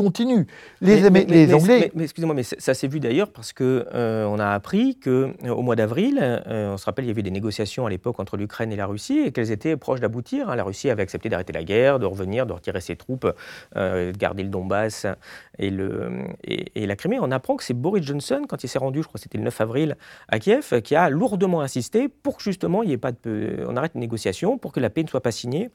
[0.00, 0.46] continue.
[0.80, 1.04] Les,
[1.52, 1.92] Anglais.
[1.94, 5.50] Mais, excusez-moi, mais ça s'est vu d'ailleurs parce que euh, on a appris que euh,
[5.50, 8.38] au mois d'avril, euh, on se rappelle, il y avait des négociations à l'époque entre
[8.38, 10.48] l'Ukraine et la Russie et qu'elles étaient proches d'aboutir.
[10.48, 10.56] Hein.
[10.56, 13.26] La Russie avait accepté d'arrêter la guerre, de revenir, de retirer ses troupes,
[13.76, 15.06] de garder le Donbass
[15.58, 17.18] et, le, et, la Crimée.
[17.20, 19.44] On apprend que c'est Boris Johnson, quand il s'est rendu, je crois que c'était le
[19.44, 19.96] 9 avril,
[20.28, 23.76] à Kiev, qui a lourdement insisté pour que justement il y ait pas de, on
[23.76, 25.70] arrête les négociations, pour que la paix ne soit pas signée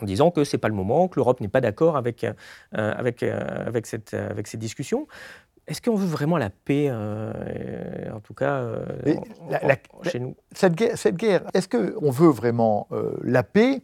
[0.00, 2.32] en disant que ce n'est pas le moment, que l'Europe n'est pas d'accord avec, euh,
[2.72, 5.06] avec, euh, avec, cette, avec ces discussions.
[5.66, 8.62] Est-ce qu'on veut vraiment la paix, euh, en tout cas
[10.02, 10.36] chez nous?
[10.52, 12.88] Cette guerre, cette guerre est-ce qu'on veut vraiment
[13.22, 13.80] la paix?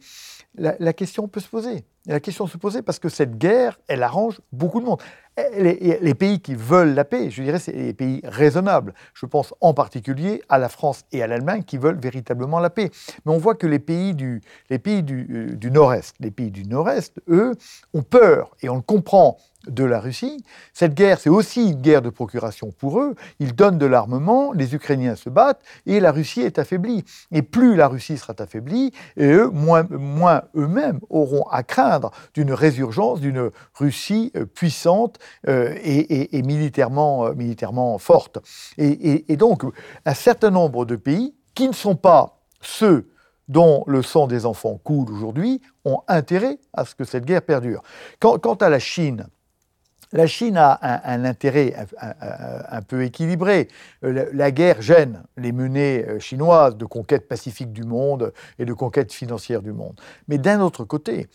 [0.55, 1.83] La, question peut se poser.
[2.05, 5.01] La question se poser parce que cette guerre, elle arrange beaucoup de monde.
[5.37, 8.93] Les, les, pays qui veulent la paix, je dirais, c'est les pays raisonnables.
[9.13, 12.91] Je pense en particulier à la France et à l'Allemagne qui veulent véritablement la paix.
[13.25, 16.65] Mais on voit que les pays du, les pays du, du Nord-Est, les pays du
[16.65, 17.53] Nord-Est, eux,
[17.93, 20.43] ont peur, et on le comprend de la Russie.
[20.73, 23.15] Cette guerre, c'est aussi une guerre de procuration pour eux.
[23.39, 27.03] Ils donnent de l'armement, les Ukrainiens se battent et la Russie est affaiblie.
[27.31, 32.53] Et plus la Russie sera affaiblie, et eux, moins, moins eux-mêmes auront à craindre d'une
[32.53, 38.39] résurgence d'une Russie euh, puissante euh, et, militairement, euh, militairement forte.
[38.77, 39.63] Et, donc,
[40.05, 43.09] un certain nombre de pays qui ne sont pas ceux
[43.47, 47.81] dont le sang des enfants coule aujourd'hui, ont intérêt à ce que cette guerre perdure.
[48.19, 49.27] quant à la Chine,
[50.13, 53.67] la Chine a un, intérêt un, peu équilibré.
[54.03, 59.11] Euh, la, guerre gêne les menées chinoises de conquête pacifique du monde et de conquête
[59.11, 59.99] financière du monde.
[60.27, 61.27] Mais d'un autre côté,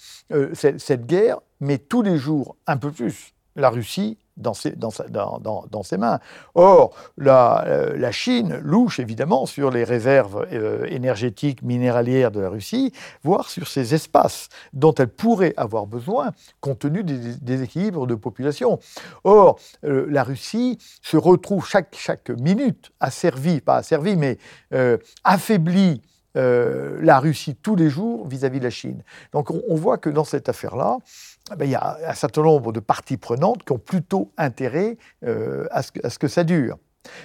[0.55, 6.21] cette guerre met tous les jours un peu plus la Russie dans ses, mains.
[6.55, 12.51] Or, la, euh, la, Chine louche évidemment sur les réserves euh, énergétiques minéralières de la
[12.51, 12.93] Russie,
[13.23, 18.79] voire sur ces espaces dont elle pourrait avoir besoin compte tenu des déséquilibres de population.
[19.25, 21.87] Or, euh, la Russie se retrouve chaque,
[22.39, 24.39] minute asservie, pas asservie, mais
[25.25, 26.03] affaiblie
[26.35, 29.03] la Russie tous les jours vis-à-vis de la Chine.
[29.33, 30.99] Donc on, voit que dans cette affaire-là,
[31.53, 34.97] eh ben, il y a un certain nombre de parties prenantes qui ont plutôt intérêt
[35.25, 36.79] euh, à, ce que, ça dure.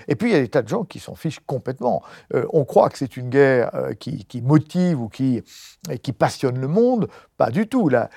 [0.08, 2.02] Et puis il y a des tas de gens qui s'en fichent complètement.
[2.34, 5.44] Euh, on croit que c'est une guerre qui, motive ou qui,
[6.18, 7.08] passionne le monde.
[7.38, 7.90] Pas du tout.
[7.90, 8.10] La,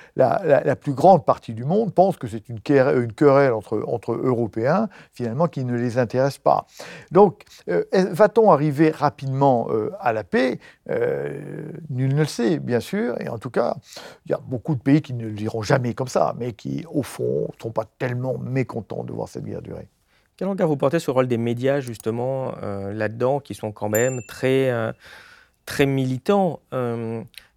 [0.75, 5.75] plus grande partie du monde pense que c'est une, querelle entre, Européens, finalement, qui ne
[5.75, 6.67] les intéresse pas.
[7.11, 10.59] Donc, euh, va-t-on arriver rapidement euh, à la paix?
[10.89, 13.19] Euh, Nul ne le sait, bien sûr.
[13.21, 13.75] Et en tout cas,
[14.25, 16.85] il y a beaucoup de pays qui ne le diront jamais comme ça, mais qui,
[16.91, 19.87] au fond, ne sont pas tellement mécontents de voir cette guerre durer.
[20.37, 24.21] Quel regard vous portez sur le rôle des médias, justement, là-dedans, qui sont quand même
[24.27, 24.69] très,
[25.65, 26.61] très militants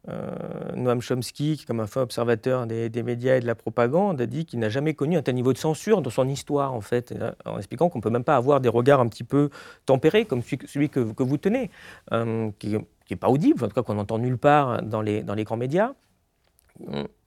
[0.08, 4.26] euh, Noam Chomsky, qui, comme un fin observateur des, médias et de la propagande, a
[4.26, 7.14] dit qu'il n'a jamais connu un tel niveau de censure dans son histoire, en fait,
[7.44, 9.50] en expliquant qu'on ne peut même pas avoir des regards un petit peu
[9.84, 11.70] tempérés, comme celui, que, vous tenez,
[12.12, 15.34] euh, qui n'est pas audible, en tout cas qu'on n'entend nulle part dans les, dans
[15.34, 15.92] les grands médias.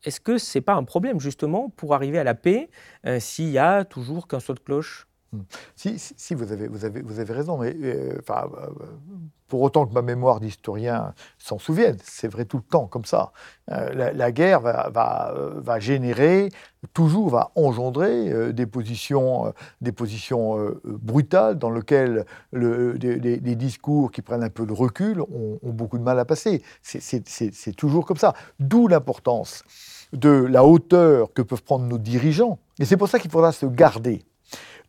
[0.04, 2.70] Est-ce que ce n'est pas un problème, justement, pour arriver à la paix,
[3.06, 5.08] euh, s'il y a toujours qu'un saut de cloche?
[5.34, 5.43] Hmm.
[5.77, 8.67] Si, si, vous, avez, vous, avez, vous avez raison, mais euh, enfin, euh,
[9.47, 13.32] pour autant que ma mémoire d'historien s'en souvienne, c'est vrai tout le temps comme ça.
[13.71, 16.49] Euh, la, guerre va, va, va, générer,
[16.93, 24.43] toujours va engendrer des positions, des positions brutales dans lesquelles le, des, discours qui prennent
[24.43, 26.61] un peu de recul ont, ont beaucoup de mal à passer.
[26.82, 28.34] C'est toujours comme ça.
[28.59, 29.63] D'où l'importance
[30.13, 32.59] de la hauteur que peuvent prendre nos dirigeants.
[32.79, 34.23] Et c'est pour ça qu'il faudra se garder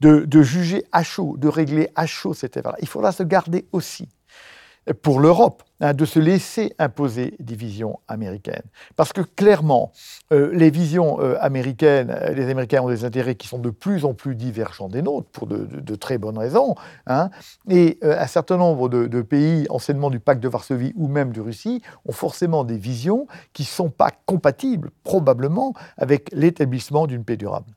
[0.02, 2.78] de, juger à chaud, de régler à chaud cette affaire-là.
[2.80, 4.08] Il faudra se garder aussi
[5.02, 8.64] pour l'Europe, hein, de se laisser imposer des visions américaines.
[8.96, 9.92] Parce que clairement,
[10.32, 14.04] euh, les visions euh, américaines, euh, les Américains ont des intérêts qui sont de plus
[14.04, 16.74] en plus divergents des nôtres, pour de, très bonnes raisons.
[17.06, 17.30] Hein.
[17.70, 21.40] et un certain nombre de, de, pays, anciennement du pacte de Varsovie ou même de
[21.40, 27.36] Russie, ont forcément des visions qui ne sont pas compatibles, probablement, avec l'établissement d'une paix
[27.36, 27.72] durable.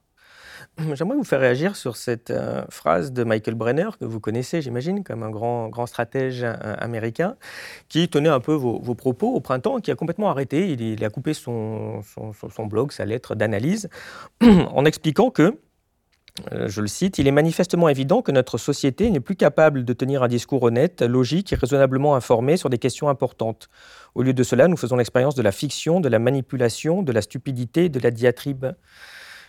[0.94, 5.04] J'aimerais vous faire réagir sur cette euh, phrase de Michael Brenner, que vous connaissez, j'imagine,
[5.04, 7.38] comme un grand, grand stratège euh, américain,
[7.88, 10.72] qui tenait un peu vos, propos au printemps, qui a complètement arrêté.
[10.72, 13.90] Il, a coupé son, son, blog, sa lettre d'analyse,
[14.42, 15.58] en expliquant que,
[16.52, 19.94] euh, je le cite, Il est manifestement évident que notre société n'est plus capable de
[19.94, 23.70] tenir un discours honnête, logique et raisonnablement informé sur des questions importantes.
[24.14, 27.22] Au lieu de cela, nous faisons l'expérience de la fiction, de la manipulation, de la
[27.22, 28.66] stupidité, de la diatribe.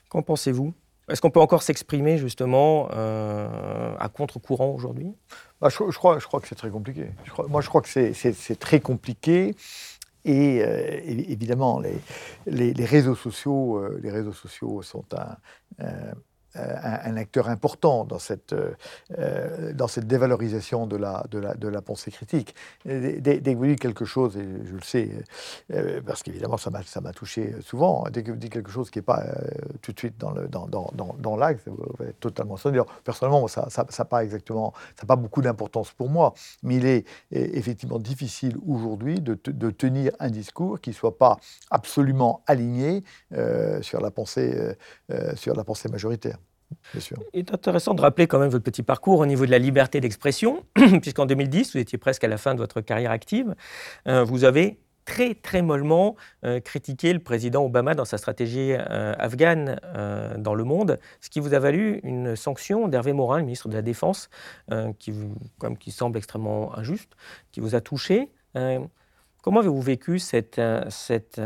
[0.08, 0.72] Qu'en pensez-vous?
[1.08, 5.12] Est-ce qu'on peut encore s'exprimer justement euh, à contre-courant aujourd'hui?
[5.60, 7.10] Bah, je, crois, je crois que c'est très compliqué.
[7.48, 9.54] moi, je crois que c'est très compliqué.
[10.24, 10.58] Et
[11.30, 11.80] évidemment,
[12.46, 15.36] les, réseaux sociaux, les réseaux sociaux sont un,
[15.80, 16.12] euh,
[16.56, 18.72] un, acteur important dans cette, euh,
[19.18, 22.54] euh, dans cette dévalorisation de la, de la, de la pensée critique.
[22.84, 25.10] Dès, que vous dites quelque chose, et je le sais,
[26.06, 29.24] parce qu'évidemment ça m'a touché souvent, dès que vous dites quelque chose qui n'est pas
[29.82, 32.80] tout de suite dans l'axe, dans, dans, dans, vous êtes totalement sonné.
[33.04, 36.86] Personnellement, ça n'a ça, ça pas exactement, ça pas beaucoup d'importance pour moi, mais il
[36.86, 41.38] est effectivement difficile aujourd'hui de, de, tenir un discours qui ne soit pas
[41.70, 43.02] absolument aligné
[43.82, 44.76] sur, la pensée,
[45.36, 46.38] sur la pensée majoritaire.
[47.32, 50.00] Il est intéressant de rappeler quand même votre petit parcours au niveau de la liberté
[50.00, 50.64] d'expression,
[51.00, 53.54] puisqu'en 2010, vous étiez presque à la fin de votre carrière active.
[54.06, 59.14] Euh, vous avez très très mollement euh, critiqué le président Obama dans sa stratégie euh,
[59.18, 59.78] afghane
[60.38, 63.74] dans le monde, ce qui vous a valu une sanction d'Hervé Morin, le ministre de
[63.74, 64.28] la Défense,
[64.98, 65.12] qui,
[65.58, 67.12] comme, qui semble extrêmement injuste,
[67.52, 68.30] qui vous a touché.
[69.42, 71.40] comment avez-vous vécu cette, cette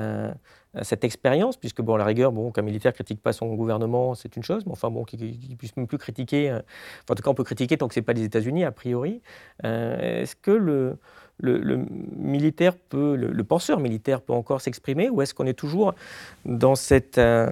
[0.83, 4.45] cette expérience, puisque bon, la rigueur, bon, qu'un militaire critique pas son gouvernement, c'est une
[4.45, 6.61] chose, mais enfin bon, qu'il ne puisse même plus critiquer, euh,
[7.09, 9.21] en tout cas on peut critiquer tant que c'est pas les États-Unis a priori.
[9.65, 10.97] Euh, est-ce que le,
[11.43, 15.95] militaire peut, le, penseur militaire peut encore s'exprimer, ou est-ce qu'on est toujours
[16.45, 17.51] dans euh,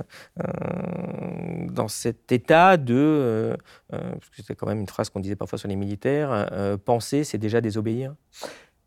[1.88, 3.56] cet état de,
[3.90, 7.38] parce que c'est quand même une phrase qu'on disait parfois sur les militaires, penser c'est
[7.38, 8.14] déjà désobéir?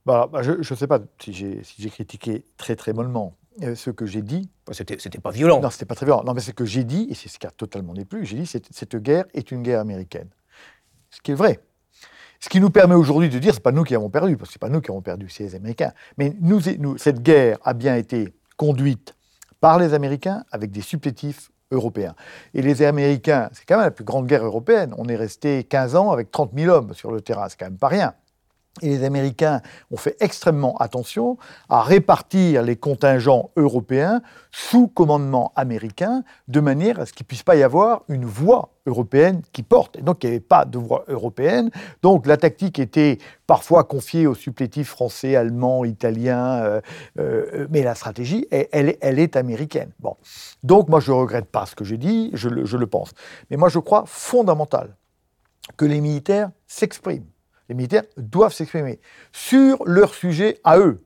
[0.05, 3.36] Bah, bah je ne sais pas si j'ai critiqué très très mollement.
[3.64, 4.49] Euh, ce que j'ai dit.
[4.72, 5.60] C'était, c'était pas violent.
[5.60, 6.24] Non, c'était pas très violent.
[6.24, 8.45] Non, mais ce que j'ai dit, et c'est ce qui a totalement déplu, j'ai dit
[8.45, 10.30] cette, cette guerre est une guerre américaine.
[11.10, 11.60] Ce qui est vrai.
[12.39, 14.54] Ce qui nous permet aujourd'hui de dire, c'est pas nous qui avons perdu, parce que
[14.54, 15.91] c'est pas nous qui avons perdu, c'est les Américains.
[16.18, 19.16] Mais nous, nous, cette guerre a bien été conduite
[19.60, 22.16] par les Américains avec des supplétifs européens.
[22.54, 24.93] Et les Américains, c'est quand même la plus grande guerre européenne.
[24.97, 27.78] On est resté 15 ans avec 30 000 hommes sur le terrain, c'est quand même
[27.78, 28.16] pas rien.
[28.82, 29.61] Et les Américains
[29.91, 37.05] ont fait extrêmement attention à répartir les contingents européens sous commandement américain, de manière à
[37.05, 39.97] ce qu'il ne puisse pas y avoir une voix européenne qui porte.
[39.97, 41.69] Et donc il n'y avait pas de voix européenne.
[42.01, 46.82] Donc la tactique était parfois confiée aux supplétifs français, allemands, italiens, euh,
[47.19, 49.91] euh, mais la stratégie, elle, est américaine.
[49.99, 50.15] Bon.
[50.63, 53.11] Donc moi je ne regrette pas ce que j'ai dit, je le, je le pense.
[53.49, 54.95] Mais moi je crois fondamental
[55.76, 57.28] que les militaires s'expriment
[57.72, 58.99] les militaires doivent s'exprimer
[59.32, 61.05] sur leur sujet à eux.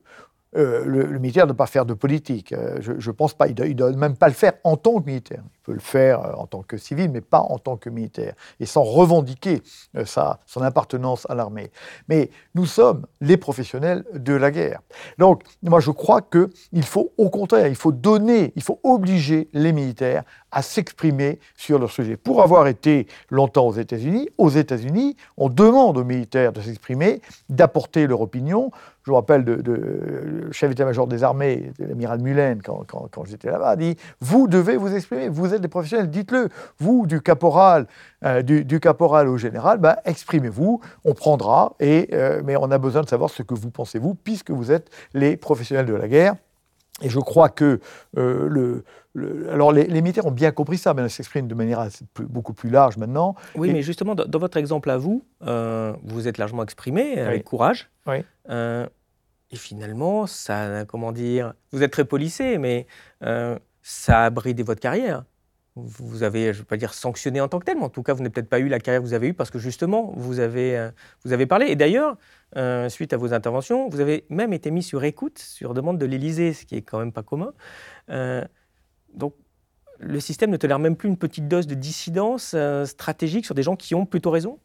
[0.56, 2.52] Euh, le, militaire ne doit pas faire de politique.
[2.52, 3.46] Euh, je ne pense pas.
[3.46, 5.44] Il ne doit, même pas le faire en tant que militaire.
[5.66, 8.34] Peut le faire euh, en tant que civil, mais pas en tant que militaire.
[8.60, 9.62] Et sans revendiquer
[10.04, 11.72] sa, son appartenance à l'armée.
[12.08, 14.80] Mais nous sommes les professionnels de la guerre.
[15.18, 19.72] Donc, moi, je crois qu'il faut, au contraire, il faut donner, il faut obliger les
[19.72, 22.16] militaires à s'exprimer sur leur sujet.
[22.16, 28.06] Pour avoir été longtemps aux États-Unis, aux États-Unis, on demande aux militaires de s'exprimer, d'apporter
[28.06, 28.70] leur opinion.
[29.04, 33.76] Je me rappelle le chef d'état-major des armées, l'amiral Mullen, quand, quand, j'étais là-bas, a
[33.76, 36.48] dit Vous devez vous exprimer, vous êtes des professionnels, dites-le.
[36.78, 37.86] Vous, du caporal,
[38.24, 43.02] euh, du, caporal au général, ben, exprimez-vous, on prendra, et, euh, mais on a besoin
[43.02, 46.34] de savoir ce que vous pensez, vous, puisque vous êtes les professionnels de la guerre.
[47.02, 47.80] Et je crois que
[48.16, 48.82] euh,
[49.14, 51.86] le, alors les, militaires ont bien compris ça, mais ils s'expriment de manière
[52.20, 53.34] beaucoup plus large maintenant.
[53.54, 57.44] Oui, mais justement, dans, votre exemple à vous, euh, vous vous êtes largement exprimé avec
[57.44, 57.90] courage.
[58.06, 58.24] Oui.
[58.48, 58.86] Euh,
[59.50, 62.86] et finalement, ça, comment dire, vous êtes très policé, mais
[63.82, 65.24] ça a bridé votre carrière.
[65.76, 68.02] Vous avez, je ne veux pas dire sanctionné en tant que tel, mais en tout
[68.02, 70.12] cas, vous n'avez peut-être pas eu la carrière que vous avez eue parce que justement,
[70.16, 70.90] vous avez,
[71.24, 71.66] vous avez parlé.
[71.66, 72.16] Et d'ailleurs,
[72.56, 73.88] euh, suite à vos interventions.
[73.88, 76.98] Vous avez même été mis sur écoute sur demande de l'Élysée, ce qui est quand
[76.98, 77.52] même pas commun.
[78.10, 78.44] Euh,
[79.14, 79.34] donc,
[79.98, 83.62] le système ne tolère même plus une petite dose de dissidence euh, stratégique sur des
[83.62, 84.58] gens qui ont plutôt raison?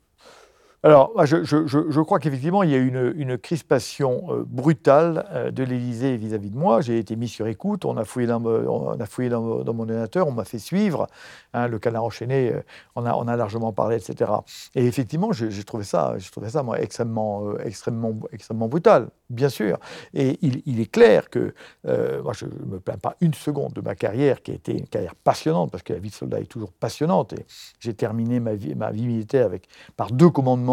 [0.83, 6.17] Alors, je, crois qu'effectivement, il y a une, une crispation euh, brutale euh, de l'Élysée
[6.17, 6.81] vis-à-vis de moi.
[6.81, 11.05] J'ai été mis sur écoute, on a fouillé dans, mon ordinateur, on m'a fait suivre.
[11.53, 12.63] Hein, le canard enchaîné, euh,
[12.95, 14.31] on, a, largement parlé, etc.
[14.73, 19.77] Et effectivement, j'ai trouvé ça, trouvé ça moi, extrêmement, extrêmement, extrêmement brutal, bien sûr.
[20.15, 21.53] Et il, est clair que
[21.85, 24.87] moi, je ne me plains pas une seconde de ma carrière, qui a été une
[24.87, 27.33] carrière passionnante, parce que la vie de soldat est toujours passionnante.
[27.33, 27.45] Et
[27.79, 30.70] j'ai terminé ma vie, ma vie militaire avec, par deux commandements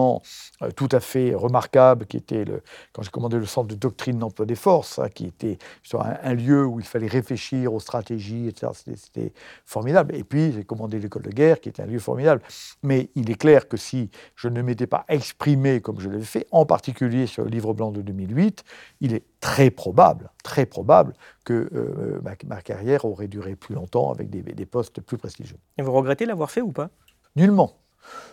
[0.62, 4.18] euh, tout à fait remarquable, qui était le, quand j'ai commandé le centre de doctrine
[4.18, 5.58] d'emploi des forces, hein, qui était
[5.94, 8.72] un, lieu où il fallait réfléchir aux stratégies, etc.
[8.74, 9.32] C'était
[9.64, 10.14] formidable.
[10.14, 12.42] Et puis j'ai commandé l'école de guerre, qui était un lieu formidable.
[12.82, 16.46] Mais il est clair que si je ne m'étais pas exprimé comme je l'avais fait,
[16.50, 18.64] en particulier sur le livre blanc de 2008,
[19.00, 24.30] il est très probable, très probable que euh, ma, carrière aurait duré plus longtemps avec
[24.30, 25.58] des, des postes plus prestigieux.
[25.78, 26.90] Et vous regrettez l'avoir fait ou pas?
[27.36, 27.76] Nullement.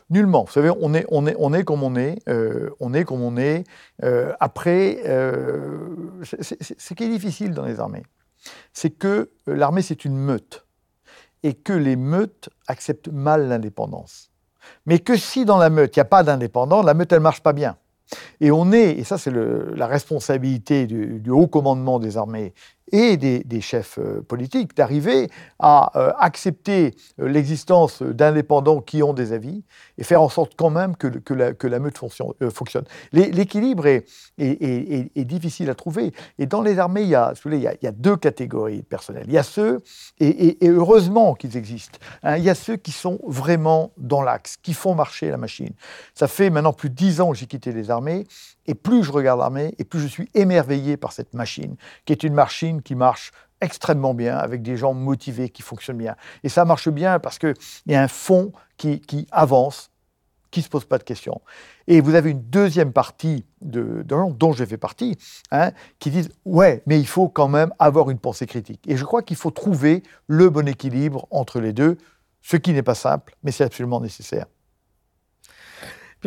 [0.10, 0.44] Nullement.
[0.44, 2.20] Vous savez, on est, on est, on est comme on est.
[2.30, 3.64] Euh, on est comme on est.
[4.04, 8.04] Euh, après, euh, ce qui est difficile dans les armées,
[8.74, 10.66] c'est que l'armée, c'est une meute.
[11.44, 14.32] Et que les meutes acceptent mal l'indépendance.
[14.86, 17.24] Mais que si dans la meute, il n'y a pas d'indépendant, la meute, elle ne
[17.24, 17.78] marche pas bien.
[18.40, 22.54] Et on est, et ça c'est la responsabilité du, haut commandement des armées
[22.92, 25.30] et des, chefs euh, politiques d'arriver
[25.60, 29.64] à euh, accepter euh, l'existence d'indépendants qui ont des avis
[29.98, 32.84] et faire en sorte quand même que, la, meute fonctionne.
[33.12, 34.06] L'équilibre est,
[35.26, 36.14] difficile à trouver.
[36.38, 39.24] Et dans les armées, il y a deux catégories de personnel.
[39.28, 39.82] Il y a ceux,
[40.20, 44.74] et, heureusement qu'ils existent, hein, il y a ceux qui sont vraiment dans l'axe, qui
[44.74, 45.74] font marcher la machine.
[46.14, 48.26] Ça fait maintenant plus de dix ans que j'ai quitté les armées,
[48.68, 52.24] et plus je regarde l'armée, et plus je suis émerveillé par cette machine, qui est
[52.24, 56.16] une machine qui marche extrêmement bien, avec des gens motivés qui fonctionnent bien.
[56.44, 57.54] Et ça marche bien parce qu'il
[57.88, 59.92] y a un fond qui, avance,
[60.52, 61.42] qui ne se pose pas de questions.
[61.88, 65.18] Et vous avez une deuxième partie de, gens dont je fais partie,
[65.52, 68.82] hein, qui disent ouais, mais il faut quand même avoir une pensée critique.
[68.88, 71.98] Et je crois qu'il faut trouver le bon équilibre entre les deux,
[72.42, 74.46] ce qui n'est pas simple, mais c'est absolument nécessaire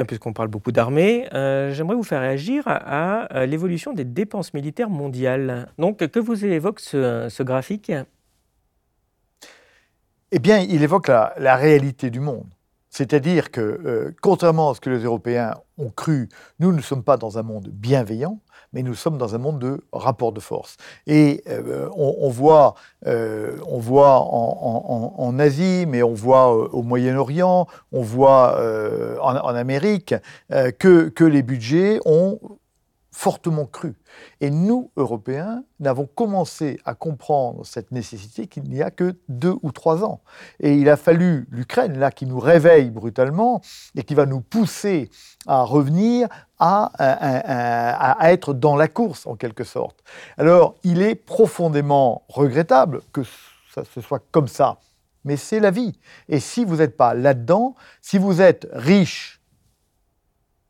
[0.07, 5.69] puisqu'on parle beaucoup d'armée, euh, j'aimerais vous faire réagir à, l'évolution des dépenses militaires mondiales.
[5.79, 7.93] Donc, que vous évoque ce, graphique?
[10.31, 12.47] Eh bien, il évoque la, réalité du monde.
[12.91, 16.29] C'est-à-dire que, euh, contrairement à ce que les Européens ont cru,
[16.59, 18.41] nous ne sommes pas dans un monde bienveillant,
[18.73, 20.77] mais nous sommes dans un monde de rapport de force.
[21.07, 22.75] Et euh, on, voit,
[23.07, 28.61] euh, en, Asie, mais on voit euh, au Moyen-Orient, on voit
[29.21, 30.15] en, Amérique,
[30.51, 32.39] que, que les budgets ont
[33.19, 33.97] fortement cru.
[34.41, 39.73] Et nous, Européens, n'avons commencé à comprendre cette nécessité qu'il n'y a que deux ou
[39.73, 40.21] trois ans.
[40.61, 43.61] Et il a fallu l'Ukraine, là, qui nous réveille brutalement
[43.97, 45.11] et qui va nous pousser
[45.49, 46.29] à revenir
[46.61, 50.05] à, à, être dans la course, en quelque sorte.
[50.37, 53.23] Alors, il est profondément regrettable que
[53.75, 54.79] ça se soit comme ça.
[55.25, 55.99] Mais c'est la vie.
[56.29, 59.41] Et si vous n'êtes pas là-dedans, si vous êtes riche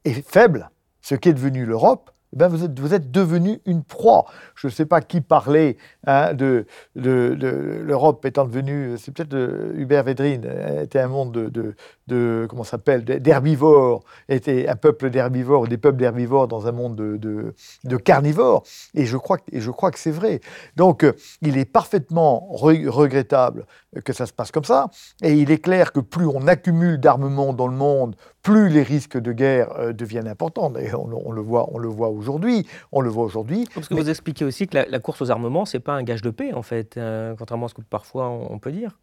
[0.06, 0.70] et faible,
[1.02, 4.26] ce qui est devenu l'Europe, eh ben vous, êtes, vous êtes devenu une proie.
[4.54, 5.76] Je ne sais pas qui parlait
[6.06, 7.36] hein, de, de,
[7.82, 10.46] l'Europe étant devenue, c'est peut-être euh, Hubert Védrine,
[10.82, 11.74] était un monde de,
[12.08, 17.54] de comment s'appelle, d'herbivores, était un peuple d'herbivores, des peuples d'herbivores dans un monde de,
[17.84, 18.64] de, carnivores.
[18.94, 20.40] Et je crois, et je crois que c'est vrai.
[20.76, 23.66] Donc, euh, il est parfaitement regrettable
[24.04, 24.88] que ça se passe comme ça.
[25.22, 29.18] Et il est clair que plus on accumule d'armement dans le monde, plus les risques
[29.18, 30.70] de guerre euh, deviennent importants.
[30.70, 32.66] D'ailleurs, on, le voit, on le voit aujourd'hui.
[32.92, 33.68] On le voit aujourd'hui.
[33.74, 36.30] Parce que vous expliquez aussi que la, course aux armements, c'est pas un gage de
[36.30, 38.98] paix, en fait, euh, contrairement à ce que parfois on, peut dire.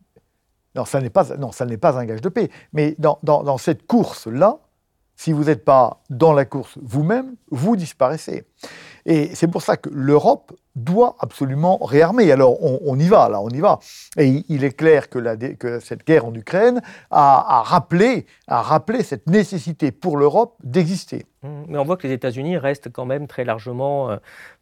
[0.76, 2.50] Non, ça n'est pas, un gage de paix.
[2.74, 4.60] Mais dans cette course-là,
[5.16, 8.46] si vous n'êtes pas dans la course vous-même, vous disparaissez.
[9.06, 12.32] Et c'est pour ça que l'Europe doit absolument réarmer.
[12.32, 13.80] Alors on, y va, là, on y va.
[14.18, 19.04] Et il est clair que, la, que cette guerre en Ukraine a, rappelé, a rappelé
[19.04, 21.26] cette nécessité pour l'Europe d'exister.
[21.44, 21.48] Mmh.
[21.70, 24.12] Mais on voit que les États-Unis restent quand même très largement.
[24.12, 24.18] Euh,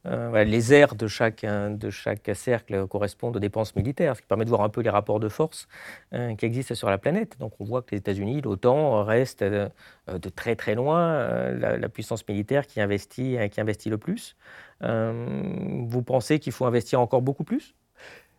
[0.06, 4.44] euh, les aires de chaque, de chaque cercle correspondent aux dépenses militaires, ce qui permet
[4.44, 5.68] de voir un peu les rapports de force
[6.14, 7.38] euh, qui existent sur la planète.
[7.40, 12.28] Donc on voit que les États-Unis, l'OTAN, restent de très très loin la, la, puissance
[12.28, 14.36] militaire qui investit, qui investit le plus.
[14.82, 17.76] vous pensez qu'il faut investir encore beaucoup plus?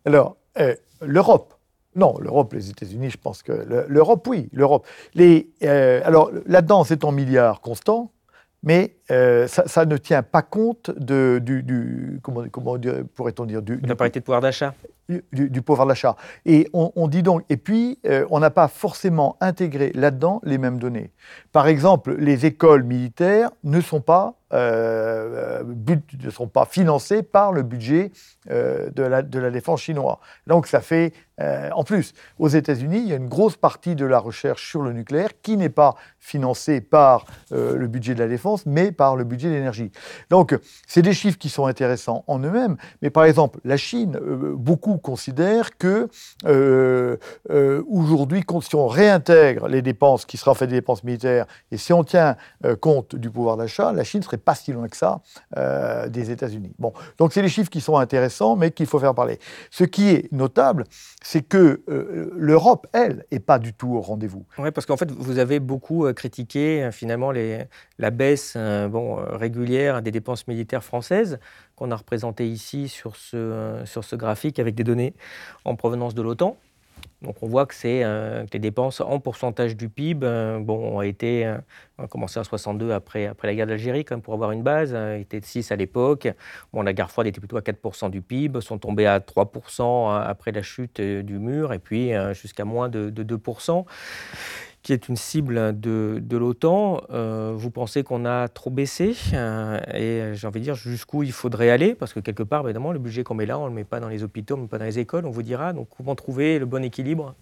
[0.05, 0.37] Alors,
[1.01, 1.55] l'Europe
[1.97, 3.53] non, l'Europe, les États-Unis, je pense que
[3.89, 4.85] l'Europe, oui, l'Europe.
[5.63, 8.11] alors là-dedans, c'est en milliards constants
[8.65, 12.77] mais euh, ça, ne tient pas compte de, du, comment, comment
[13.15, 14.75] pourrait-on dire du, la parité de pouvoir d'achat?
[15.33, 16.17] Du, pouvoir d'achat.
[16.47, 20.79] Et on, dit donc, et puis euh, on n'a pas forcément intégré là-dedans les mêmes
[20.79, 21.13] données.
[21.53, 27.63] Par exemple, les écoles militaires ne sont pas euh, ne sont pas financées par le
[27.63, 28.13] budget
[28.49, 30.21] de, la, de la défense chinois.
[30.47, 34.07] Donc ça fait euh, en plus, aux États-Unis, il y a une grosse partie de
[34.07, 38.29] la recherche sur le nucléaire qui n'est pas financée par euh, le budget de la
[38.29, 39.91] défense, mais par le budget de l'énergie.
[40.31, 42.77] Donc, c'est des chiffres qui sont intéressants en eux-mêmes.
[43.03, 46.09] Mais par exemple, la Chine, euh, beaucoup considèrent que
[47.89, 52.05] aujourd'hui, si on réintègre les dépenses qui sera fait des dépenses militaires et si on
[52.05, 52.37] tient
[52.81, 55.21] compte du pouvoir d'achat, la Chine serait pas si loin que ça
[56.09, 56.73] des États-Unis.
[56.79, 59.39] Bon, donc c'est des chiffres qui sont intéressants, mais qu'il faut faire parler.
[59.71, 60.85] Ce qui est notable,
[61.23, 64.45] c'est que euh, l'Europe, elle, n'est pas du tout au rendez-vous.
[64.59, 67.65] Oui, parce qu'en fait, vous avez beaucoup euh, critiqué euh, finalement les,
[67.99, 71.39] la baisse bon, régulière des dépenses militaires françaises
[71.77, 75.15] qu'on a représentées ici sur ce, sur ce graphique avec des données
[75.65, 76.57] en provenance de l'OTAN.
[77.23, 80.27] Donc on voit que, que les dépenses en pourcentage du PIB
[80.61, 81.55] bon, ont été
[81.99, 84.95] on a commencé en 62 après, après la guerre d'Algérie, pour avoir une base.
[84.95, 86.29] Hein, était de 6 à l'époque.
[86.73, 90.21] Bon, la guerre froide était plutôt à 4% du PIB, sont tombés à 3% hein,
[90.27, 93.85] après la chute euh, du mur, et puis euh, jusqu'à moins de, 2%
[94.85, 97.01] qui est une cible de, l'OTAN.
[97.11, 99.17] Euh, vous pensez qu'on a trop baissé
[99.95, 102.99] Et j'ai envie de dire jusqu'où il faudrait aller Parce que quelque part, évidemment, le
[102.99, 104.67] budget qu'on met là, on ne le met pas dans les hôpitaux, on ne le
[104.67, 105.73] met pas dans les écoles, on vous dira.
[105.73, 107.35] Donc comment trouver le bon équilibre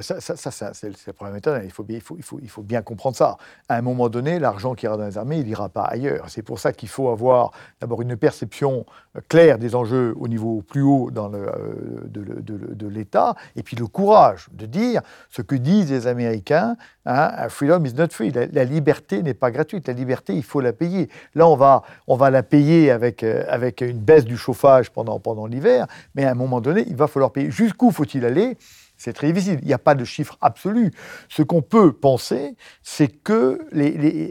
[0.00, 1.60] ça, c'est le problème étonnant.
[1.64, 3.36] Il faut, bien comprendre ça.
[3.68, 6.26] À un moment donné, l'argent qui ira dans les armées, il n'ira pas ailleurs.
[6.28, 8.84] C'est pour ça qu'il faut avoir d'abord une perception
[9.28, 14.66] claire des enjeux au niveau plus haut euh, de, l'État, et puis le courage de
[14.66, 16.76] dire ce que disent les Américains
[17.06, 18.30] hein, freedom is not free.
[18.30, 19.88] La, liberté n'est pas gratuite.
[19.88, 21.08] La liberté, il faut la payer.
[21.34, 25.18] Là, on va, on va la payer avec, euh, avec une baisse du chauffage pendant,
[25.18, 27.50] pendant l'hiver, mais à un moment donné, il va falloir payer.
[27.50, 28.56] Jusqu'où faut-il aller?
[28.98, 29.58] C'est très difficile.
[29.62, 30.92] Il n'y a pas de chiffre absolu.
[31.28, 33.60] Ce qu'on peut penser, c'est que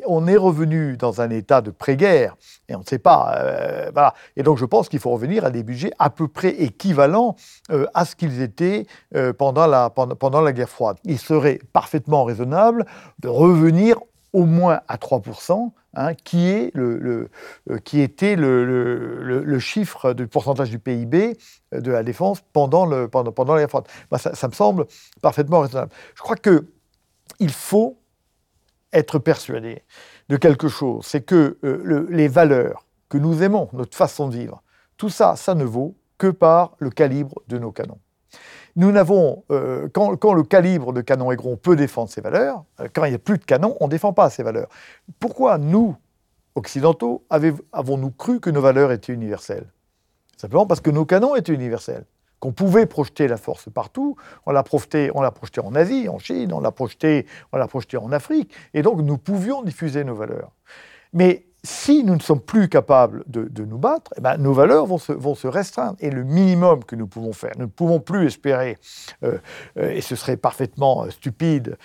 [0.06, 2.36] on est revenu dans un état de pré-guerre
[2.70, 3.34] et on ne sait pas.
[3.38, 3.92] Euh.
[4.36, 7.36] Et donc je pense qu'il faut revenir à des budgets à peu près équivalents
[7.72, 10.98] euh, à ce qu'ils étaient euh, pendant, la, pendant la guerre froide.
[11.06, 12.86] Il serait parfaitement raisonnable
[13.20, 13.98] de revenir
[14.34, 17.30] au moins à 3%, hein, qui, est le,
[17.70, 21.38] euh, qui était le, chiffre du pourcentage du PIB
[21.74, 24.86] euh, de la défense pendant, le, pendant, pendant la guerre bah, ça, me semble
[25.22, 25.92] parfaitement raisonnable.
[26.16, 27.98] Je crois qu'il faut
[28.94, 29.84] être persuadé
[30.30, 34.62] de quelque chose, c'est que euh, les valeurs que nous aimons, notre façon de vivre,
[34.98, 38.00] tout ça, ça ne vaut que par le calibre de nos canons.
[38.78, 42.64] Nous n'avons, euh, quand, le calibre de canon est gros, on peut défendre ces valeurs.
[42.80, 44.70] Euh, quand il n'y a plus de canon, on ne défend pas ces valeurs.
[45.20, 45.96] Pourquoi nous,
[46.54, 47.26] occidentaux,
[47.74, 49.66] avons-nous cru que nos valeurs étaient universelles?
[50.38, 52.06] Simplement parce que nos canons étaient universels
[52.40, 54.16] qu'on pouvait projeter la force partout.
[54.46, 57.26] On l'a projeté, projeté en Asie, en Chine, on l'a projeté,
[57.68, 60.52] projeté en Afrique, et donc nous pouvions diffuser nos valeurs.
[61.14, 64.98] Mais si nous ne sommes plus capables de, nous battre, eh ben, nos valeurs vont
[64.98, 65.96] se, restreindre.
[66.00, 68.78] Et le minimum que nous pouvons faire, nous ne pouvons plus espérer,
[69.24, 69.38] euh,
[69.78, 71.78] euh, et ce serait parfaitement euh, stupide,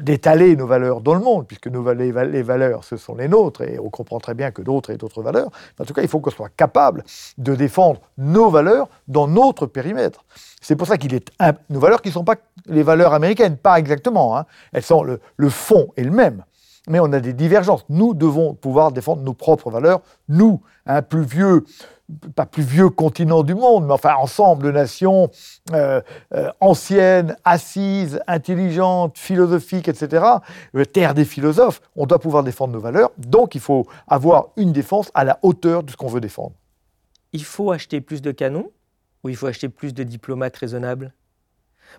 [0.00, 3.90] d'étaler nos valeurs dans le monde, puisque les, valeurs, ce sont les nôtres, et on
[3.90, 5.50] comprend très bien que d'autres aient d'autres valeurs.
[5.78, 7.04] en tout cas, il faut qu'on soit capable
[7.36, 10.24] de défendre nos valeurs dans notre périmètre.
[10.60, 11.30] C'est pour ça qu'il est
[11.68, 14.36] nos valeurs qui ne sont pas les valeurs américaines, pas exactement.
[14.36, 14.46] Hein.
[14.72, 16.44] Elles sont le, le fond est le même
[16.88, 17.84] mais on a des divergences.
[17.88, 21.64] Nous devons pouvoir défendre nos propres valeurs, nous, un plus vieux,
[22.34, 25.30] pas plus vieux continent du monde, mais enfin ensemble de nations
[25.72, 26.00] euh,
[26.34, 30.24] euh, anciennes, assises, intelligentes, philosophiques, etc.,
[30.74, 34.72] euh, terre des philosophes, on doit pouvoir défendre nos valeurs, donc il faut avoir une
[34.72, 36.52] défense à la hauteur de ce qu'on veut défendre.
[37.32, 38.70] Il faut acheter plus de canons
[39.22, 41.12] ou il faut acheter plus de diplomates raisonnables?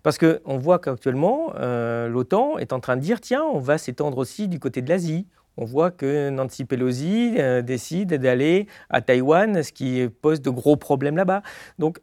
[0.03, 4.17] Parce qu'on voit qu'actuellement, euh, l'OTAN est en train de dire, tiens, on va s'étendre
[4.17, 5.27] aussi du côté de l'Asie.
[5.57, 10.77] On voit que Nancy Pelosi euh, décide d'aller à Taïwan, ce qui pose de gros
[10.77, 11.41] problèmes là-bas.
[11.79, 11.99] Donc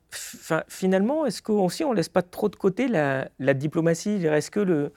[0.69, 4.61] finalement, est-ce qu'aussi on ne laisse pas trop de côté la, la diplomatie Est-ce que
[4.61, 4.93] le,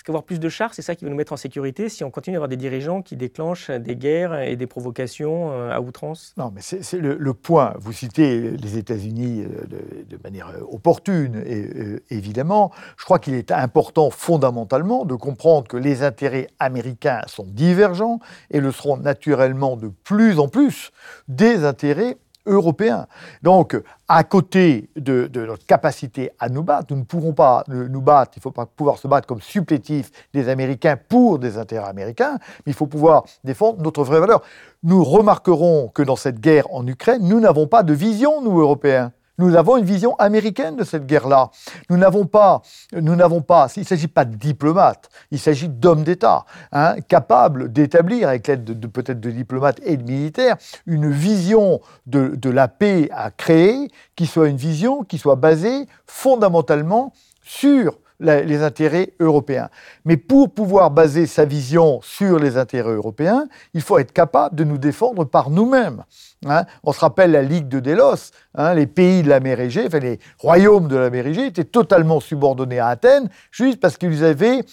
[0.00, 2.10] est-ce qu'avoir plus de chars, c'est ça qui va nous mettre en sécurité si on
[2.10, 6.32] continue à avoir des dirigeants qui déclenchent des guerres et des provocations euh, à outrance
[6.38, 7.74] Non, mais c'est le, point.
[7.78, 9.66] Vous citez les États-Unis euh,
[10.08, 12.72] de, manière euh, opportune, et, évidemment.
[12.96, 18.20] Je crois qu'il est important fondamentalement de comprendre que les intérêts américains sont divergents
[18.50, 20.92] et le seront naturellement de plus en plus
[21.28, 22.16] des intérêts
[22.46, 23.06] européen.
[23.42, 28.32] Donc, à côté de, notre capacité à nous battre, nous ne pourrons pas nous battre,
[28.36, 32.72] il faut pas pouvoir se battre comme supplétif des Américains pour des intérêts américains, mais
[32.72, 34.42] il faut pouvoir défendre notre vraie valeur.
[34.82, 39.12] Nous remarquerons que dans cette guerre en Ukraine, nous n'avons pas de vision, nous, Européens.
[39.40, 41.50] Nous avons une vision américaine de cette guerre-là.
[41.88, 42.60] Nous n'avons pas,
[42.92, 47.72] nous n'avons pas, il ne s'agit pas de diplomates, il s'agit d'hommes d'État, hein, capables
[47.72, 53.08] d'établir, avec l'aide de, peut-être de diplomates et de militaires, une vision de la paix
[53.12, 59.68] à créer, qui soit une vision qui soit basée fondamentalement sur les intérêts européens.
[60.04, 64.64] Mais pour pouvoir baser sa vision sur les intérêts européens, il faut être capable de
[64.64, 66.04] nous défendre par nous-mêmes.
[66.46, 66.64] Hein.
[66.84, 69.98] On se rappelle la Ligue de Délos, hein, les pays de la mer Égée, enfin
[69.98, 74.64] les royaumes de la mer Égée étaient totalement subordonnés à Athènes, juste parce qu'ils avaient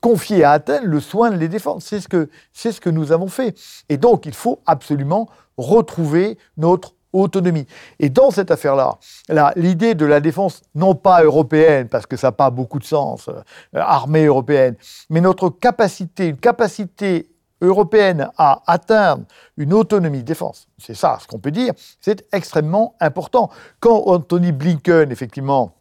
[0.00, 1.82] confié à Athènes le soin de les défendre.
[1.82, 3.56] C'est ce c'est ce que nous avons fait.
[3.88, 7.66] Et donc, il faut absolument retrouver notre autonomie.
[7.98, 8.98] Et dans cette affaire-là,
[9.56, 13.28] l'idée de la défense, non pas européenne, parce que ça n'a pas beaucoup de sens,
[13.28, 13.42] euh,
[13.74, 14.76] armée européenne,
[15.10, 19.24] mais notre capacité, une capacité européenne à atteindre
[19.56, 23.50] une autonomie de défense, c'est ça ce qu'on peut dire, c'est extrêmement important.
[23.80, 25.72] Quand Anthony Blinken, effectivement,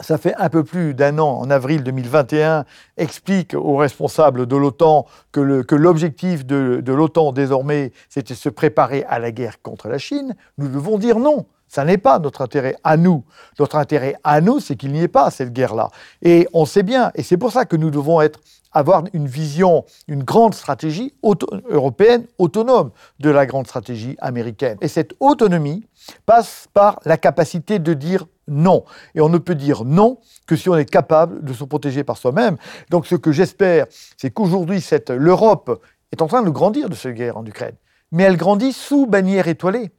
[0.00, 2.64] ça fait un peu plus d'un an, en avril 2021,
[2.96, 9.30] explique aux responsables de l'OTAN que l'objectif de, l'OTAN désormais, c'était se préparer à la
[9.30, 11.46] guerre contre la Chine, nous devons dire non.
[11.70, 13.24] Ça n'est pas notre intérêt à nous.
[13.58, 15.90] Notre intérêt à nous, c'est qu'il n'y ait pas cette guerre-là.
[16.22, 18.40] Et on sait bien, et c'est pour ça que nous devons être,
[18.72, 22.90] avoir une vision, une grande stratégie européenne autonome
[23.20, 24.78] de la grande stratégie américaine.
[24.80, 25.86] Et cette autonomie
[26.24, 28.84] passe par la capacité de dire non.
[29.14, 32.16] Et on ne peut dire non que si on est capable de se protéger par
[32.16, 32.56] soi-même.
[32.90, 37.36] Donc ce que j'espère, c'est qu'aujourd'hui, l'Europe est en train de grandir de cette guerre
[37.36, 37.74] en Ukraine.
[38.12, 39.90] Mais elle grandit sous bannière étoilée.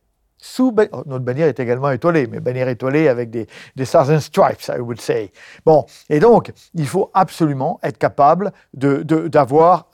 [0.41, 3.45] Sous oh, notre bannière est également étoilée, mais bannière étoilée avec des,
[3.75, 5.31] des stars and stripes, I would say.
[5.65, 9.89] Bon, et donc, il faut absolument être capable d'avoir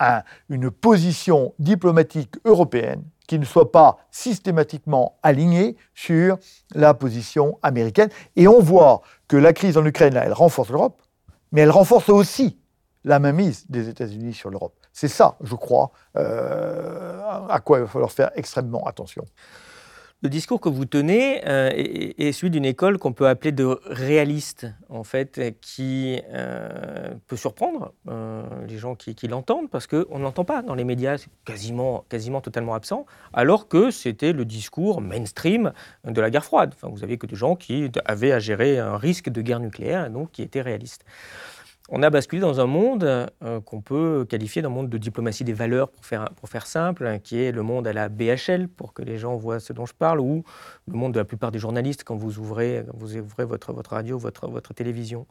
[0.49, 6.37] une position diplomatique européenne qui ne soit pas systématiquement alignée sur
[6.73, 8.09] la position américaine.
[8.35, 11.01] Et on voit que la crise en Ukraine, elle renforce l'Europe,
[11.51, 12.59] mais elle renforce aussi
[13.03, 14.75] la mainmise des États-Unis sur l'Europe.
[14.91, 19.25] C'est ça, je crois, euh, à quoi il va falloir faire extrêmement attention.
[20.21, 24.65] Le discours que vous tenez euh, est, celui d'une école qu'on peut appeler de réaliste,
[24.89, 30.45] en fait, qui euh, peut surprendre euh, les gens qui, l'entendent, parce qu'on ne l'entend
[30.45, 35.73] pas dans les médias, c'est quasiment, quasiment totalement absent, alors que c'était le discours mainstream
[36.05, 36.73] de la guerre froide.
[36.81, 40.31] Vous avez que des gens qui avaient à gérer un risque de guerre nucléaire, donc
[40.31, 41.03] qui étaient réalistes
[41.89, 45.53] on a basculé dans un monde euh, qu'on peut qualifier d'un monde de diplomatie des
[45.53, 49.17] valeurs, pour faire, simple, hein, qui est le monde à la BHL, pour que les
[49.17, 50.43] gens voient ce dont je parle, ou
[50.87, 52.83] le monde de la plupart des journalistes quand vous ouvrez,
[53.37, 55.27] votre, radio, votre, télévision.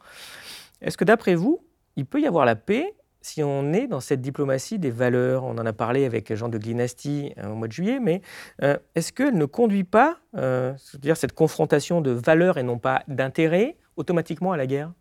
[0.81, 1.59] Est-ce que d'après vous,
[1.97, 5.43] il peut y avoir la paix si on est dans cette diplomatie des valeurs?
[5.43, 8.21] On en a parlé avec Jean de Glinasti euh, au mois de juillet, mais
[8.63, 13.75] euh, est-ce qu'elle ne conduit pas, c'est-à-dire cette confrontation de valeurs et non pas d'intérêts,
[13.97, 14.93] automatiquement à la guerre?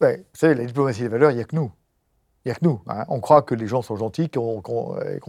[0.00, 1.70] Vous savez, la diplomatie des valeurs, il n'y a que nous.
[2.46, 2.80] Il n'y a que nous.
[2.88, 3.04] Hein.
[3.08, 4.62] On croit que les gens sont gentils, qu'on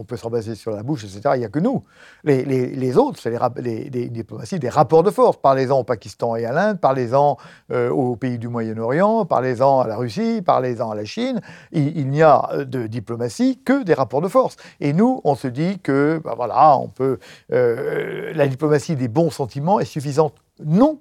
[0.06, 1.20] peut s'en baser sur la bouche, etc.
[1.34, 1.84] Il n'y a que nous.
[2.24, 3.30] Les, autres, c'est
[3.60, 5.36] les, les, diplomaties des rapports de force.
[5.36, 7.36] Parlez-en au Pakistan et à l'Inde, parlez-en
[7.70, 11.42] euh, aux pays du Moyen-Orient, parlez-en à la Russie, parlez-en à la Chine.
[11.72, 14.56] Il, n'y a de diplomatie que des rapports de force.
[14.80, 17.18] Et nous, on se dit que, ben voilà, on peut.
[17.52, 20.34] Euh, la diplomatie des bons sentiments est suffisante.
[20.64, 20.98] Non.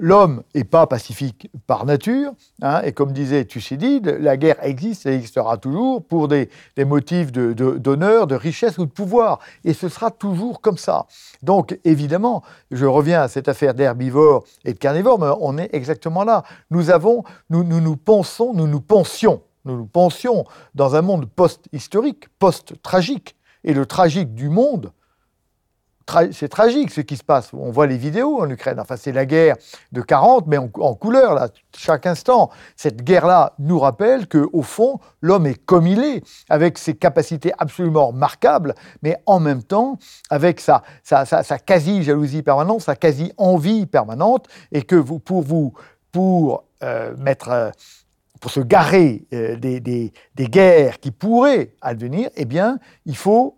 [0.00, 5.14] L'homme n'est pas pacifique par nature, hein, et comme disait Thucydide, la guerre existe et
[5.14, 6.48] existera toujours pour des,
[6.78, 11.06] motifs d'honneur, de, de, richesse ou de pouvoir, et ce sera toujours comme ça.
[11.42, 16.22] Donc évidemment, je reviens à cette affaire d'herbivore et de carnivore, mais on est exactement
[16.22, 16.44] là.
[16.70, 20.44] Nous avons, nous nous, nous pensons, nous nous pensions, nous nous pensions
[20.76, 23.34] dans un monde post-historique, post-tragique,
[23.64, 24.92] et le tragique du monde,
[26.32, 27.50] c'est tragique ce qui se passe.
[27.52, 28.80] On voit les vidéos en Ukraine.
[28.80, 29.56] Enfin, c'est la guerre
[29.92, 32.50] de 40, mais en, couleur, là, chaque instant.
[32.76, 38.08] Cette guerre-là nous rappelle qu'au fond, l'homme est comme il est, avec ses capacités absolument
[38.08, 39.98] remarquables, mais en même temps,
[40.30, 40.82] avec sa,
[41.66, 45.72] quasi-jalousie permanente, sa quasi-envie permanente, et que pour vous,
[46.12, 47.14] pour euh.
[47.48, 47.70] Euh,
[48.46, 53.57] se garer euh, des, des, guerres qui pourraient advenir, eh bien, il faut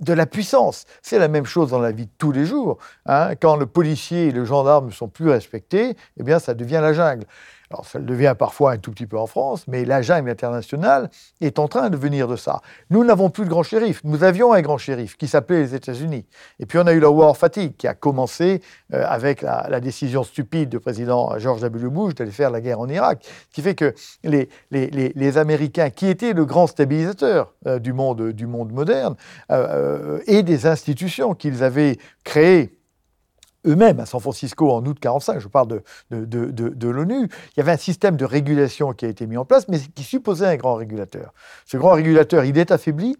[0.00, 0.84] de la puissance.
[1.02, 2.78] C'est la même chose dans la vie de tous les jours.
[3.06, 3.34] Hein.
[3.40, 6.92] Quand le policier et le gendarme ne sont plus respectés, eh bien, ça devient la
[6.92, 7.26] jungle.
[7.70, 11.08] Alors ça le devient parfois un tout petit peu en France, mais la jungle internationale
[11.40, 12.62] est en train de venir de ça.
[12.90, 14.00] Nous n'avons plus de grand shérif.
[14.02, 16.26] Nous avions un grand shérif qui s'appelait les États-Unis.
[16.58, 18.60] Et puis on a eu la war fatigue qui a commencé
[18.92, 21.88] euh, avec la, décision stupide du président George W.
[21.90, 23.94] Bush d'aller faire la guerre en Irak, ce qui fait que
[24.24, 29.14] les, Américains, qui étaient le grand stabilisateur euh, du, monde, du monde moderne,
[29.52, 32.79] euh, et des institutions qu'ils avaient créées
[33.66, 37.60] eux-mêmes à San Francisco en août 1945, je parle de, de, de, l'ONU, il y
[37.60, 40.56] avait un système de régulation qui a été mis en place, mais qui supposait un
[40.56, 41.32] grand régulateur.
[41.66, 43.16] Ce grand régulateur, il est affaibli,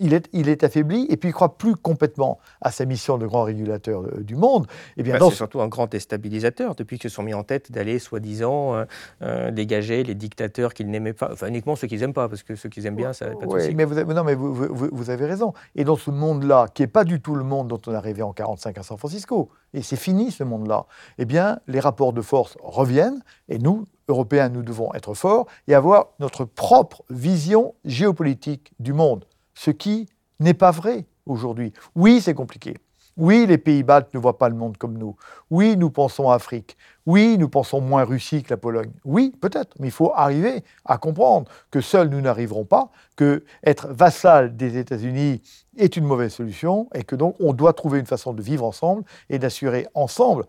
[0.00, 3.26] il est, il est, affaibli et puis il croit plus complètement à sa mission de
[3.26, 4.66] grand régulateur euh, du monde.
[4.96, 7.44] Et eh bien, bah, C'est surtout un grand déstabilisateur depuis qu'ils se sont mis en
[7.44, 8.84] tête d'aller, soi-disant, euh,
[9.22, 12.56] euh, dégager les dictateurs qu'ils n'aimaient pas, enfin uniquement ceux qu'ils n'aiment pas, parce que
[12.56, 14.54] ceux qu'ils aiment bien, ça n'a pas de oui, mais vous avez, Non, mais vous,
[14.54, 15.52] vous, avez raison.
[15.76, 18.22] Et dans ce monde-là, qui n'est pas du tout le monde dont on est arrivé
[18.22, 20.86] en 1945 à San Francisco, et c'est fini ce monde-là,
[21.18, 25.74] eh bien, les rapports de force reviennent, et nous, Européens, nous devons être forts et
[25.74, 29.24] avoir notre propre vision géopolitique du monde
[29.60, 30.08] ce qui
[30.38, 31.74] n'est pas vrai aujourd'hui.
[31.94, 32.78] Oui, c'est compliqué.
[33.18, 35.16] Oui, les pays baltes ne voient pas le monde comme nous.
[35.50, 36.78] Oui, nous pensons Afrique.
[37.04, 38.92] Oui, nous pensons moins Russie que la Pologne.
[39.04, 43.88] Oui, peut-être, mais il faut arriver à comprendre que seuls nous n'arriverons pas, que être
[43.88, 45.42] vassal des États-Unis
[45.76, 49.04] est une mauvaise solution et que donc on doit trouver une façon de vivre ensemble
[49.28, 50.46] et d'assurer ensemble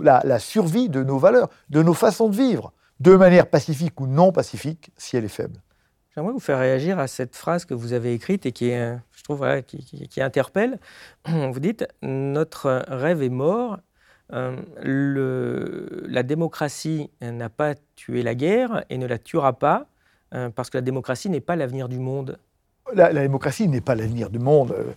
[0.00, 4.32] la, survie de nos valeurs, de nos façons de vivre, de manière pacifique ou non
[4.32, 5.60] pacifique, si elle est faible.
[6.14, 9.24] J'aimerais vous faire réagir à cette phrase que vous avez écrite et qui, est, je
[9.24, 10.78] trouve, qui, interpelle.
[11.26, 13.78] Vous dites Notre rêve est mort.
[14.32, 14.56] Euh,
[16.08, 19.86] la démocratie n'a pas tué la guerre et ne la tuera pas
[20.34, 22.38] euh, parce que la démocratie n'est pas l'avenir du monde.
[22.94, 24.72] La, démocratie n'est pas l'avenir du monde.
[24.72, 24.92] Euh,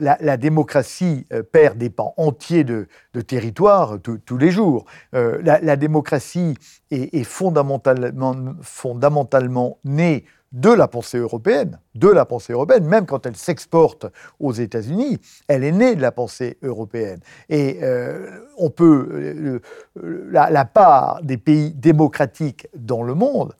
[0.00, 2.88] la, démocratie perd des pans entiers de,
[3.26, 4.86] territoire tous les jours.
[5.12, 6.56] la, démocratie
[6.90, 14.06] est, fondamentalement née de la pensée européenne, de la pensée européenne, même quand elle s'exporte
[14.40, 17.20] aux États-Unis, elle est née de la pensée européenne.
[17.48, 19.60] Et euh, on peut,
[19.94, 23.54] la, part des pays démocratiques dans le monde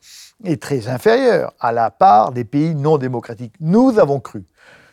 [0.44, 3.54] est très inférieure à la part des pays non démocratiques.
[3.60, 4.44] Nous avons cru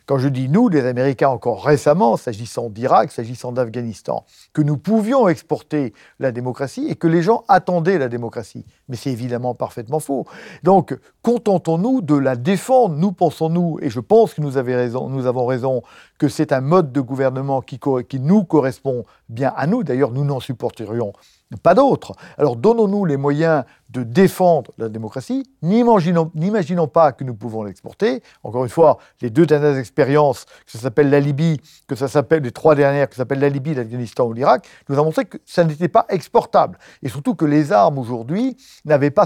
[0.06, 5.27] quand je dis nous, les Américains encore récemment, s'agissant d'Irak, s'agissant d'Afghanistan, que nous pouvions
[5.27, 8.65] exporter la démocratie et que les gens attendaient la démocratie.
[8.88, 10.26] Mais c'est évidemment parfaitement faux.
[10.64, 12.95] Donc, contentons-nous de la défendre.
[12.95, 15.82] Nous pensons-nous, et je pense que nous, avons raison,
[16.19, 19.84] que c'est un mode de gouvernement qui, qui nous correspond bien à nous.
[19.84, 21.14] D'ailleurs, nous n'en supporterions
[21.57, 22.14] pas d'autres.
[22.38, 28.22] Alors donnons-nous les moyens de défendre la démocratie, n'imaginons pas que nous pouvons l'exporter.
[28.44, 32.44] Encore une fois, les deux dernières expériences, que ça s'appelle la Libye, que ça s'appelle
[32.44, 35.38] les trois dernières, que ça s'appelle la Libye, l'Afghanistan ou l'Irak, nous avons montré que
[35.45, 36.77] ça n'était pas exportable.
[37.03, 39.26] Et surtout que les armes aujourd'hui n'avaient pas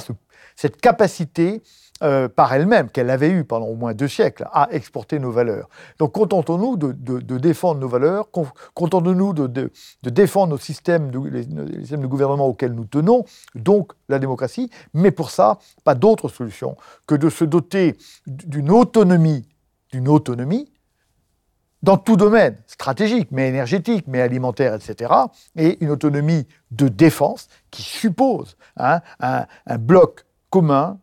[0.56, 1.62] cette capacité
[2.02, 5.68] euh, par elle-même, qu'elle avait eu pendant au moins deux siècles, à exporter nos valeurs.
[5.98, 8.30] Donc contentons-nous de, défendre nos valeurs,
[8.74, 9.72] contentons-nous de,
[10.04, 15.94] défendre nos systèmes de, gouvernement auxquels nous tenons, donc la démocratie, mais pour ça, pas
[15.94, 17.98] d'autre solution que de se doter
[18.28, 19.46] d'une autonomie,
[19.92, 20.72] d'une autonomie,
[21.84, 25.12] dans tout domaine, stratégique, mais énergétique, mais alimentaire, etc.,
[25.58, 30.98] et une autonomie de défense qui suppose hein, un bloc commun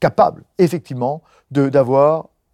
[0.00, 1.70] capable, effectivement, de,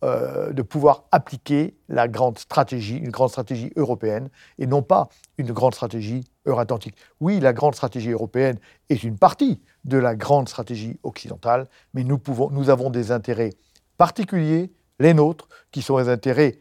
[0.04, 4.28] euh, de pouvoir appliquer la grande stratégie, une grande stratégie européenne,
[4.58, 5.08] et non pas
[5.38, 6.96] une grande stratégie euro-atlantique.
[7.20, 8.58] Oui, la grande stratégie européenne
[8.88, 13.54] est une partie de la grande stratégie occidentale, mais nous, pouvons, nous avons des intérêts
[13.96, 16.58] particuliers, les nôtres, qui sont des intérêts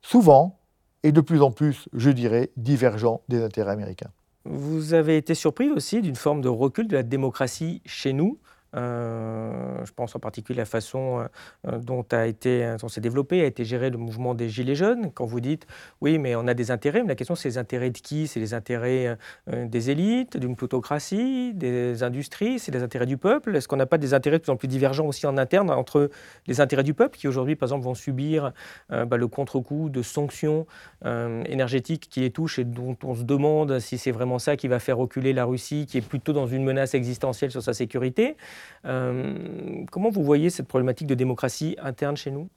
[0.00, 0.60] souvent,
[1.02, 4.10] et de plus en plus, je dirais, divergents des intérêts américains.
[4.44, 8.38] Vous avez été surpris aussi d'une forme de recul de la démocratie chez nous.
[8.76, 11.26] Euh, je pense en particulier à la façon
[11.66, 15.10] euh, dont a été, dont s'est développé, a été géré le mouvement des Gilets jaunes.
[15.12, 15.66] Quand vous dites,
[16.00, 18.28] oui, mais on a des intérêts, mais la question c'est les intérêts de qui?
[18.28, 19.18] C'est les intérêts
[19.52, 23.56] euh, des élites, d'une plutocratie, des industries, c'est les intérêts du peuple?
[23.56, 26.10] Est-ce qu'on n'a pas des intérêts de plus en plus divergents aussi en interne entre
[26.46, 28.52] les intérêts du peuple qui aujourd'hui, par exemple, vont subir
[28.88, 30.66] bah, le contre-coup de sanctions
[31.04, 34.78] énergétiques qui les touchent et dont on se demande si c'est vraiment ça qui va
[34.78, 38.20] faire reculer la Russie, qui est plutôt dans une menace existentielle sur sa sécurité?
[38.20, 38.34] euh,
[38.82, 42.48] comment vous voyez cette problématique de démocratie interne chez nous?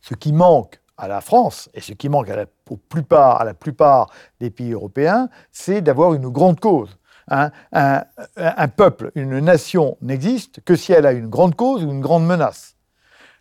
[0.00, 2.46] Ce qui manque à la France et ce qui manque à la,
[2.88, 4.10] plupart, à la plupart
[4.40, 6.98] des pays européens, c'est d'avoir une grande cause.
[7.30, 12.00] un, un, peuple, une nation n'existe que si elle a une grande cause ou une
[12.00, 12.77] grande menace.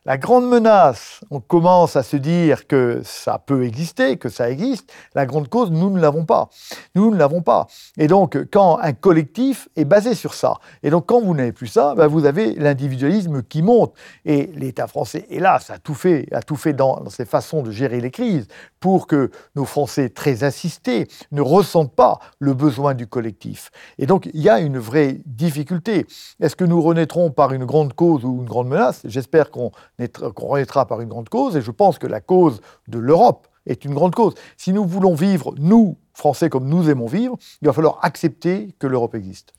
[0.08, 4.90] La grande menace, on commence à se dire que ça peut exister, que ça existe.
[5.16, 6.48] La grande cause, nous ne l'avons pas.
[6.96, 7.68] Nous ne l'avons pas.
[7.98, 11.68] Et donc, quand un collectif est basé sur ça, et donc quand vous n'avez plus
[11.68, 13.96] ça, ben, vous avez l'individualisme qui monte.
[14.24, 17.72] Et l'État français, hélas, a tout fait, a tout fait dans, dans ses façons de
[17.72, 18.48] gérer les crises
[18.80, 23.72] pour que nos Français très assistés ne ressentent pas le besoin du collectif.
[23.98, 26.06] Et donc, il y a une vraie difficulté.
[26.40, 29.02] Est-ce que nous renaîtrons par une grande cause ou une grande menace?
[29.04, 33.48] J'espère qu'on renaîtra par une grande cause, et je pense que la cause de l'Europe
[33.66, 34.34] est une grande cause.
[34.56, 38.88] Si nous voulons vivre, nous, Français, comme nous aimons vivre, il va falloir accepter que
[38.88, 39.54] l'Europe existe.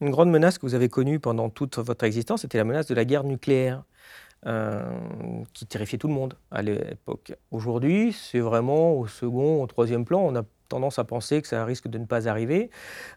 [0.00, 2.94] Une grande menace que vous avez connue pendant toute votre existence, c'était la menace de
[2.94, 3.84] la guerre nucléaire.
[4.46, 4.82] Euh,
[5.54, 7.32] qui terrifiait tout le monde à l'époque.
[7.50, 10.30] Aujourd'hui, c'est vraiment au second, au troisième plan.
[10.68, 12.70] Tendance à penser que ça risque de ne pas arriver,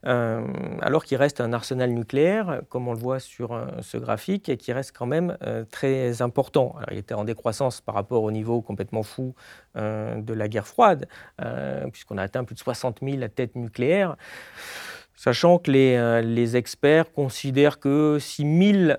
[0.06, 0.46] euh,
[0.82, 4.58] alors qu'il reste un arsenal nucléaire, comme on le voit sur euh, ce graphique, et
[4.58, 6.76] qui reste quand même euh, très important.
[6.92, 9.34] Il était en décroissance par rapport au niveau complètement fou
[9.76, 11.08] de la guerre froide,
[11.92, 14.16] puisqu'on a atteint plus de 60 000 têtes nucléaires,
[15.14, 18.98] sachant que les, les experts considèrent que si 1000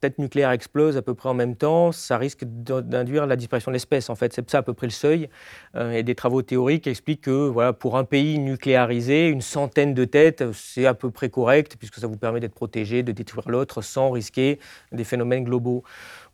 [0.00, 3.74] tête nucléaire explose à peu près en même temps, ça risque d'induire la disparition de
[3.74, 4.10] l'espèce.
[4.10, 5.28] En fait, c'est ça à peu près le seuil.
[5.76, 10.04] Euh, et des travaux théoriques expliquent que voilà, pour un pays nucléarisé, une centaine de
[10.04, 13.82] têtes, c'est à peu près correct, puisque ça vous permet d'être protégé, de détruire l'autre
[13.82, 14.58] sans risquer
[14.92, 15.84] des phénomènes globaux.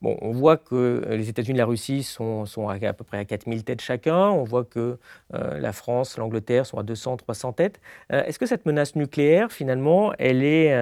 [0.00, 3.24] bon, on voit que les États-Unis et la Russie sont, sont, à, peu près à
[3.24, 4.28] 4000 têtes chacun.
[4.30, 4.98] On voit que
[5.32, 7.80] la France, l'Angleterre sont à 200, 300 têtes.
[8.10, 10.72] Est-ce que cette menace nucléaire, finalement, elle est,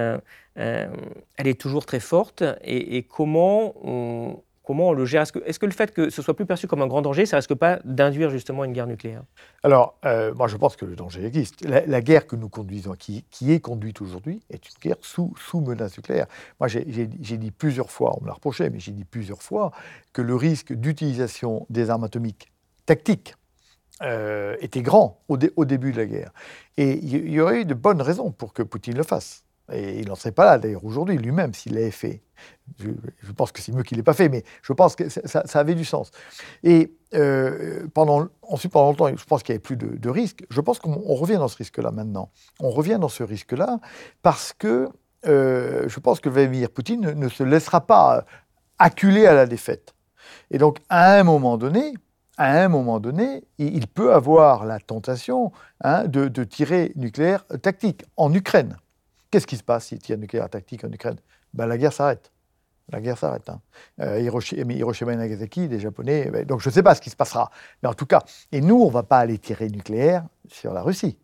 [0.55, 5.21] elle est toujours très forte et, comment on, Comment on le gère?
[5.21, 7.53] Est-ce que, le fait que ce soit plus perçu comme un grand danger, ça risque
[7.53, 9.21] pas d'induire justement une guerre nucléaire?
[9.61, 11.63] Alors, euh, moi je pense que le danger existe.
[11.63, 15.95] La, guerre que nous conduisons, qui, est conduite aujourd'hui, est une guerre sous, sous menace
[15.97, 16.25] nucléaire.
[16.59, 19.71] Moi j'ai dit plusieurs fois, on me l'a reproché, mais j'ai dit plusieurs fois
[20.13, 22.51] que le risque d'utilisation des armes atomiques
[22.87, 23.35] tactiques
[24.01, 26.31] euh, était grand au, au, début de la guerre.
[26.77, 29.44] Et il y aurait eu de bonnes raisons pour que Poutine le fasse.
[29.71, 32.21] Et il n'en serait pas là, d'ailleurs, aujourd'hui, lui-même, s'il l'avait fait.
[32.79, 35.43] Je, pense que c'est mieux qu'il ne l'ait pas fait, mais je pense que ça,
[35.53, 36.11] avait du sens.
[36.63, 40.45] Et euh, pendant, ensuite, pendant longtemps, je pense qu'il n'y avait plus de, risque.
[40.49, 42.29] Je pense qu'on revient dans ce risque-là maintenant.
[42.59, 43.79] On revient dans ce risque-là
[44.21, 44.89] parce que
[45.25, 48.25] euh, je pense que Vladimir Poutine ne, se laissera pas
[48.77, 49.95] acculer à la défaite.
[50.51, 51.93] Et donc, à un moment donné,
[52.37, 55.51] à un moment donné, il peut avoir la tentation
[55.81, 58.75] hein, de tirer nucléaire tactique en Ukraine.
[59.35, 61.17] Qu'est-ce qui se passe s'il y a un nucléaire tactique en Ukraine?
[61.53, 62.31] Ben, La guerre s'arrête.
[62.87, 63.49] La guerre s'arrête.
[63.49, 63.59] Hein.
[63.99, 66.29] Euh, Hiroshima, et Nagasaki, les Japonais.
[66.31, 67.51] Ben, donc je ne sais pas ce qui se passera.
[67.83, 70.81] Mais en tout cas, et nous, on ne va pas aller tirer nucléaire sur la
[70.81, 71.17] Russie.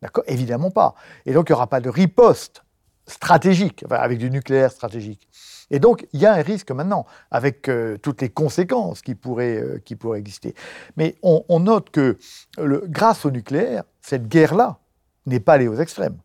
[0.00, 0.24] D'accord?
[0.28, 0.94] Évidemment pas.
[1.26, 2.64] Et donc il n'y aura pas de riposte
[3.06, 5.28] stratégique, avec du nucléaire stratégique.
[5.70, 9.60] Et donc, il y a un risque maintenant, avec euh, toutes les conséquences qui pourraient,
[9.60, 10.54] euh, exister.
[10.96, 12.16] Mais on, note que
[12.56, 14.78] grâce au nucléaire, cette guerre-là
[15.26, 16.16] n'est pas allée aux extrêmes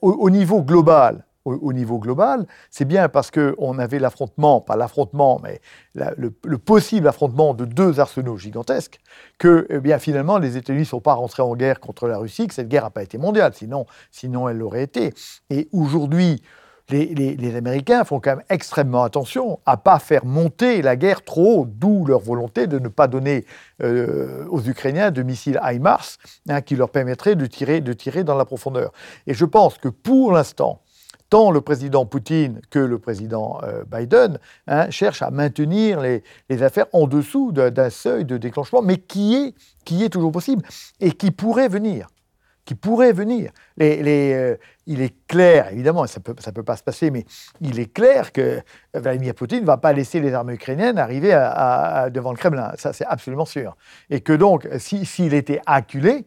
[0.00, 5.60] au, niveau global, au, niveau global, c'est bien parce qu'on avait l'affrontement, pas l'affrontement, mais
[5.94, 9.00] le, possible affrontement de deux arsenaux gigantesques,
[9.38, 12.46] que eh bien, finalement les États-Unis ne sont pas rentrés en guerre contre la Russie,
[12.46, 15.14] que cette guerre n'a pas été mondiale, sinon, sinon elle l'aurait été.
[15.48, 16.42] Et aujourd'hui,
[16.90, 21.60] les, Américains font quand même extrêmement attention à ne pas faire monter la guerre trop
[21.60, 23.44] haut, d'où leur volonté de ne pas donner
[23.82, 26.18] euh, aux Ukrainiens de missiles HIMARS
[26.48, 27.80] hein, qui leur permettraient de tirer,
[28.24, 28.92] dans la profondeur.
[29.26, 30.80] Et je pense que pour l'instant,
[31.28, 36.86] tant le président Poutine que le président euh, Biden hein, cherchent à maintenir les, affaires
[36.92, 39.54] en dessous d'un seuil de déclenchement, mais qui
[39.86, 40.62] est toujours possible
[41.00, 42.08] et qui pourrait venir
[42.70, 43.50] qui pourrait venir.
[43.80, 44.56] Euh,
[44.86, 47.24] il est clair, évidemment, ça ne peut, pas se passer, mais
[47.60, 48.60] il est clair que
[48.94, 51.30] Vladimir Poutine ne va pas laisser les armées ukrainiennes arriver
[52.12, 52.70] devant le Kremlin.
[52.76, 53.76] Ça, c'est absolument sûr.
[54.08, 56.26] Et que donc, s'il était acculé,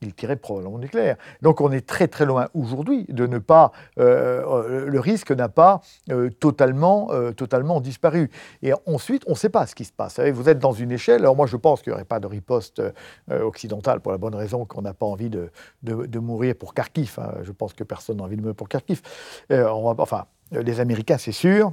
[0.00, 1.16] il tirait probablement nucléaire.
[1.42, 5.48] Donc on est très très loin aujourd'hui de ne pas, euh, euh, le risque n'a
[5.48, 5.80] pas
[6.10, 8.30] euh, totalement, totalement disparu.
[8.62, 10.20] Et ensuite, on ne sait pas ce qui se passe.
[10.20, 12.82] Vous êtes dans une échelle, alors moi je pense qu'il n'y aurait pas de riposte
[13.30, 15.50] occidentale pour la bonne raison qu'on n'a pas envie de,
[15.82, 17.18] de, mourir pour Kharkiv.
[17.18, 17.32] Hein.
[17.42, 19.02] Je pense que personne n'a envie de mourir pour Kharkiv.
[19.50, 21.72] enfin, les Américains, c'est sûr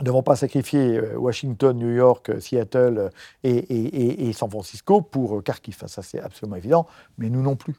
[0.00, 3.10] ne devons pas sacrifier euh, Washington, New York, euh, Seattle euh,
[3.42, 5.78] et, San Francisco pour Kharkiv.
[5.86, 6.86] Ça, c'est absolument évident.
[7.18, 7.76] Mais nous non plus.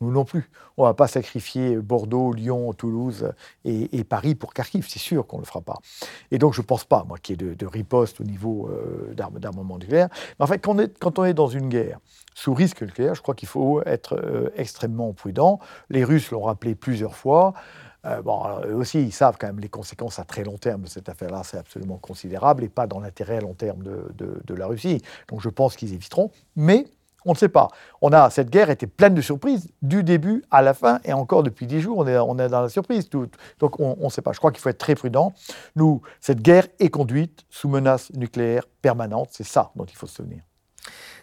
[0.00, 0.48] Nous non plus.
[0.76, 3.32] On ne va pas sacrifier Bordeaux, Lyon, Toulouse
[3.64, 4.86] et, Paris pour Kharkiv.
[4.88, 5.78] C'est sûr qu'on ne le fera pas.
[6.30, 8.70] Et donc, je ne pense pas, moi, qu'il y ait de, riposte au niveau
[9.12, 10.08] d'armement nucléaire.
[10.38, 11.98] Mais en fait, quand on, est, dans une guerre
[12.36, 15.58] sous risque nucléaire, je crois qu'il faut être extrêmement prudent.
[15.90, 17.54] Les Russes l'ont rappelé plusieurs fois.
[18.06, 20.88] Euh, bon, eux aussi, ils savent quand même les conséquences à très long terme de
[20.88, 25.02] cette affaire-là, c'est absolument considérable et pas dans l'intérêt à long terme de, la Russie.
[25.28, 26.86] Donc je pense qu'ils éviteront, mais
[27.24, 27.68] on ne sait pas.
[28.00, 31.42] On a, cette guerre était pleine de surprises du début à la fin, et encore
[31.42, 33.08] depuis dix jours, on est dans la surprise.
[33.58, 34.32] donc on ne sait pas.
[34.32, 35.32] Je crois qu'il faut être très prudent.
[35.76, 39.28] Nous, cette guerre est conduite sous menace nucléaire permanente.
[39.32, 40.42] C'est ça dont il faut se souvenir.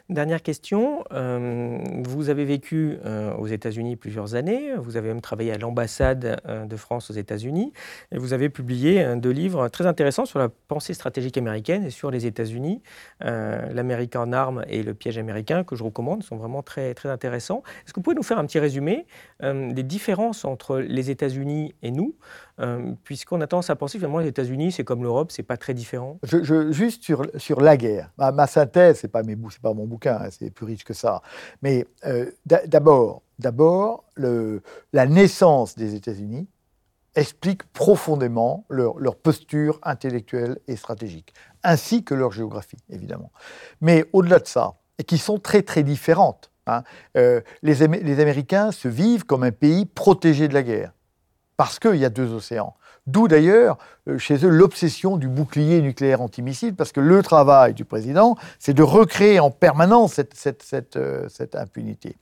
[0.09, 1.03] Dernière question.
[1.13, 4.75] Euh, vous avez vécu euh, aux États-Unis plusieurs années.
[4.77, 7.73] Vous avez même travaillé à l'ambassade euh, de France aux États-Unis.
[8.11, 12.11] Et vous avez publié deux livres très intéressants sur la pensée stratégique américaine et sur
[12.11, 12.83] les États-Unis.
[13.21, 17.63] L'Amérique en armes et le piège américain, que je recommande, sont vraiment très, très intéressants.
[17.83, 19.07] Est-ce que vous pouvez nous faire un petit résumé
[19.41, 22.15] des différences entre les États-Unis et nous
[23.03, 26.19] Puisqu'on a tendance à penser finalement les États-Unis, c'est comme l'Europe, c'est pas très différent.
[26.23, 28.11] Je, juste sur, la guerre.
[28.17, 29.23] Ma, synthèse, c'est pas,
[29.61, 31.21] pas mon bouquin, hein, c'est plus riche que ça.
[31.61, 36.47] Mais euh, d'abord, d'abord, la naissance des États-Unis
[37.15, 41.33] explique profondément leur, posture intellectuelle et stratégique,
[41.63, 43.31] ainsi que leur géographie, évidemment.
[43.81, 46.83] Mais au-delà de ça, et qui sont très très différentes, hein,
[47.17, 50.93] euh, les Américains se vivent comme un pays protégé de la guerre,
[51.57, 52.75] parce qu'il y a deux océans.
[53.07, 53.77] D'où d'ailleurs,
[54.07, 58.73] euh, chez eux, l'obsession du bouclier nucléaire antimissile, parce que le travail du président, c'est
[58.73, 62.17] de recréer en permanence cette, euh, impunité.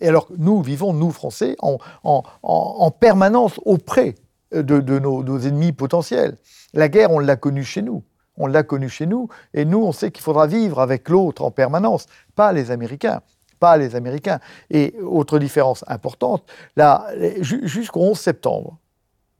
[0.00, 4.14] Et alors, nous vivons, nous, Français, en, en, en, permanence auprès
[4.52, 6.36] de, de nos, ennemis potentiels.
[6.74, 8.04] La guerre, on l'a connue chez nous.
[8.36, 9.28] On l'a connu chez nous.
[9.52, 13.20] Et nous, on sait qu'il faudra vivre avec l'autre en permanence, pas les Américains.
[13.60, 14.40] Pas les Américains.
[14.70, 16.42] Et autre différence importante,
[16.74, 17.06] là,
[17.40, 18.78] jusqu'au 11 septembre,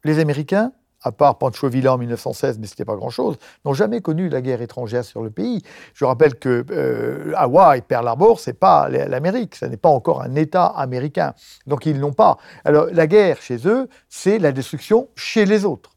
[0.04, 0.72] les Américains
[1.02, 4.42] à part Pancho Villa en 1916, mais ce n'était pas grand-chose, n'ont jamais connu la
[4.42, 5.62] guerre étrangère sur le pays.
[5.94, 10.34] Je rappelle que euh, Hawaï, Pearl Harbor, c'est pas l'Amérique, ce n'est pas encore un
[10.34, 11.34] État américain.
[11.66, 12.36] Donc ils n'ont pas.
[12.64, 15.96] Alors la guerre chez eux, c'est la destruction chez les autres.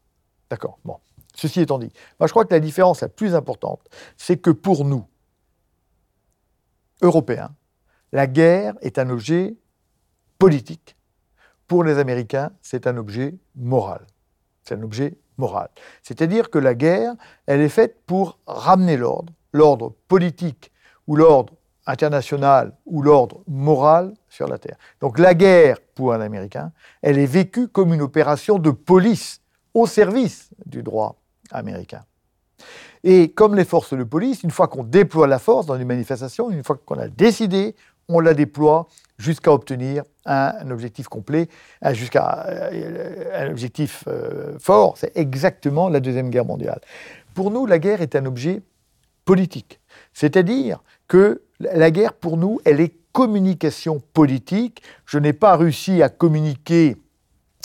[0.50, 0.78] D'accord.
[0.84, 0.96] Bon.
[1.36, 1.90] Ceci étant dit,
[2.20, 3.80] moi je crois que la différence la plus importante,
[4.16, 5.04] c'est que pour nous,
[7.02, 7.50] Européens,
[8.14, 9.56] la guerre est un objet
[10.38, 10.96] politique.
[11.66, 14.06] Pour les Américains, c'est un objet moral.
[14.62, 15.68] C'est un objet moral.
[16.00, 17.14] C'est-à-dire que la guerre,
[17.46, 20.70] elle est faite pour ramener l'ordre, l'ordre politique
[21.08, 21.54] ou l'ordre
[21.86, 24.76] international ou l'ordre moral sur la Terre.
[25.00, 26.70] Donc la guerre, pour un Américain,
[27.02, 29.40] elle est vécue comme une opération de police
[29.74, 31.16] au service du droit
[31.50, 32.04] américain.
[33.02, 36.50] Et comme les forces de police, une fois qu'on déploie la force dans une manifestation,
[36.50, 37.76] une fois qu'on a décidé,
[38.08, 41.48] on la déploie jusqu'à obtenir un, objectif complet,
[41.92, 44.96] jusqu'à euh, un objectif euh, fort.
[44.98, 46.80] C'est exactement la Deuxième Guerre mondiale.
[47.34, 48.62] Pour nous, la guerre est un objet
[49.24, 49.80] politique.
[50.12, 54.82] C'est-à-dire que la guerre, pour nous, elle est communication politique.
[55.06, 56.96] Je n'ai pas réussi à communiquer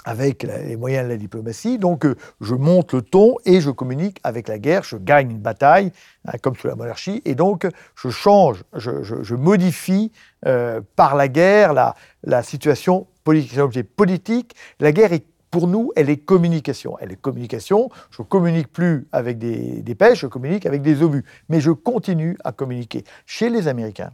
[0.05, 1.77] avec les moyens de la diplomatie.
[1.77, 5.39] Donc euh, je monte le ton et je communique avec la guerre, je gagne une
[5.39, 5.91] bataille,
[6.25, 10.11] hein, comme sous la monarchie, et donc je change, je, modifie
[10.45, 13.51] euh, par la guerre la, situation politique.
[13.53, 14.55] C'est un objet politique.
[14.79, 16.97] La guerre est pour nous, elle est communication.
[16.99, 17.89] Elle est communication.
[18.11, 21.25] Je communique plus avec des pêches, je communique avec des obus.
[21.49, 23.03] Mais je continue à communiquer.
[23.25, 24.11] Chez les Américains,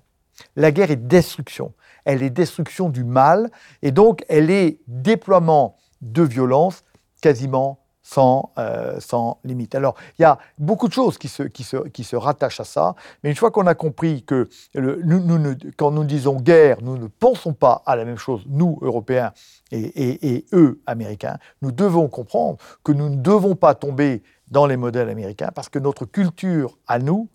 [0.55, 1.73] la guerre est destruction.
[2.05, 3.51] Elle est destruction du mal.
[3.81, 6.83] Et donc, elle est déploiement de violence
[7.21, 9.73] quasiment sans, euh, sans limite.
[9.73, 12.63] Alors, il y a beaucoup de choses qui se, qui se, qui se rattachent à
[12.63, 17.07] ça, mais une fois qu'on a compris que nous, quand nous disons guerre, nous ne
[17.07, 19.33] pensons pas à la même chose, nous, Européens,
[19.71, 24.77] et, et, eux, Américains, nous devons comprendre que nous ne devons pas tomber dans les
[24.77, 27.27] modèles américains, parce que notre culture à nous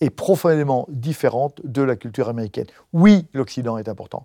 [0.00, 2.66] est profondément différente de la culture américaine.
[2.92, 4.24] Oui, l'Occident est important,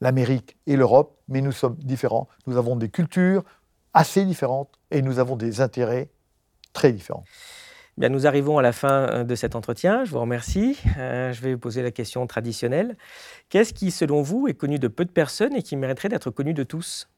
[0.00, 2.28] l'Amérique et l'Europe, mais nous sommes différents.
[2.46, 3.44] Nous avons des cultures
[3.94, 6.10] assez différentes et nous avons des intérêts
[6.72, 7.24] très différents.
[7.96, 10.04] Bien, nous arrivons à la fin euh, de cet entretien.
[10.04, 10.78] Je vous remercie.
[10.98, 12.96] Euh, je vais vous poser la question traditionnelle.
[13.48, 16.52] Qu'est-ce qui, selon vous, est connu de peu de personnes et qui mériterait d'être connu
[16.52, 17.08] de tous?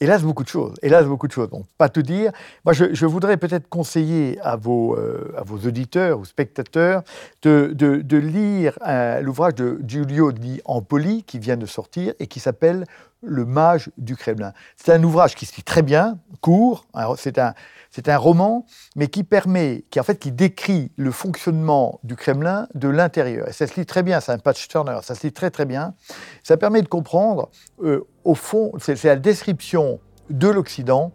[0.00, 0.74] Hélas, beaucoup de choses.
[0.82, 1.48] Hélas, beaucoup de choses.
[1.48, 2.32] Bon, pas tout dire.
[2.64, 5.32] Moi, je, voudrais peut-être conseiller à vos, euh,
[5.64, 7.02] auditeurs ou spectateurs
[7.42, 8.78] de, lire
[9.22, 12.84] l'ouvrage de Giulio di Ampoli qui vient de sortir et qui s'appelle
[13.22, 14.52] Le mage du Kremlin.
[14.76, 16.86] C'est un ouvrage qui se lit très bien, court.
[17.16, 17.54] C'est un,
[17.90, 18.66] c'est un roman,
[18.96, 23.48] mais qui permet, qui en fait, qui décrit le fonctionnement du Kremlin de l'intérieur.
[23.48, 25.66] Et ça se lit très bien, c'est un patch turner, ça se lit très très
[25.66, 25.94] bien.
[26.42, 27.50] Ça permet de comprendre,
[27.82, 30.00] euh, au fond, c'est la description
[30.30, 31.12] de l'Occident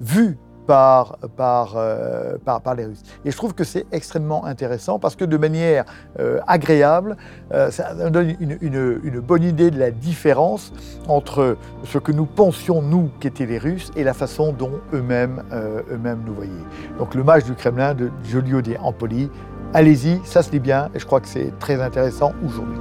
[0.00, 0.38] vue
[0.70, 1.18] par,
[1.74, 3.02] euh, par, par, les Russes.
[3.24, 5.84] Et je trouve que c'est extrêmement intéressant parce que de manière
[6.20, 7.16] euh, agréable,
[7.52, 10.72] euh, ça donne une, une, bonne idée de la différence
[11.08, 15.42] entre ce que nous pensions, nous, qu'étaient les Russes, et la façon dont eux-mêmes
[15.90, 16.52] eux-mêmes nous voyaient.
[16.98, 19.28] Donc le match du Kremlin de Giulio de Ampoli,
[19.74, 22.78] allez-y, ça se lit bien, et je crois que c'est très intéressant aujourd'hui.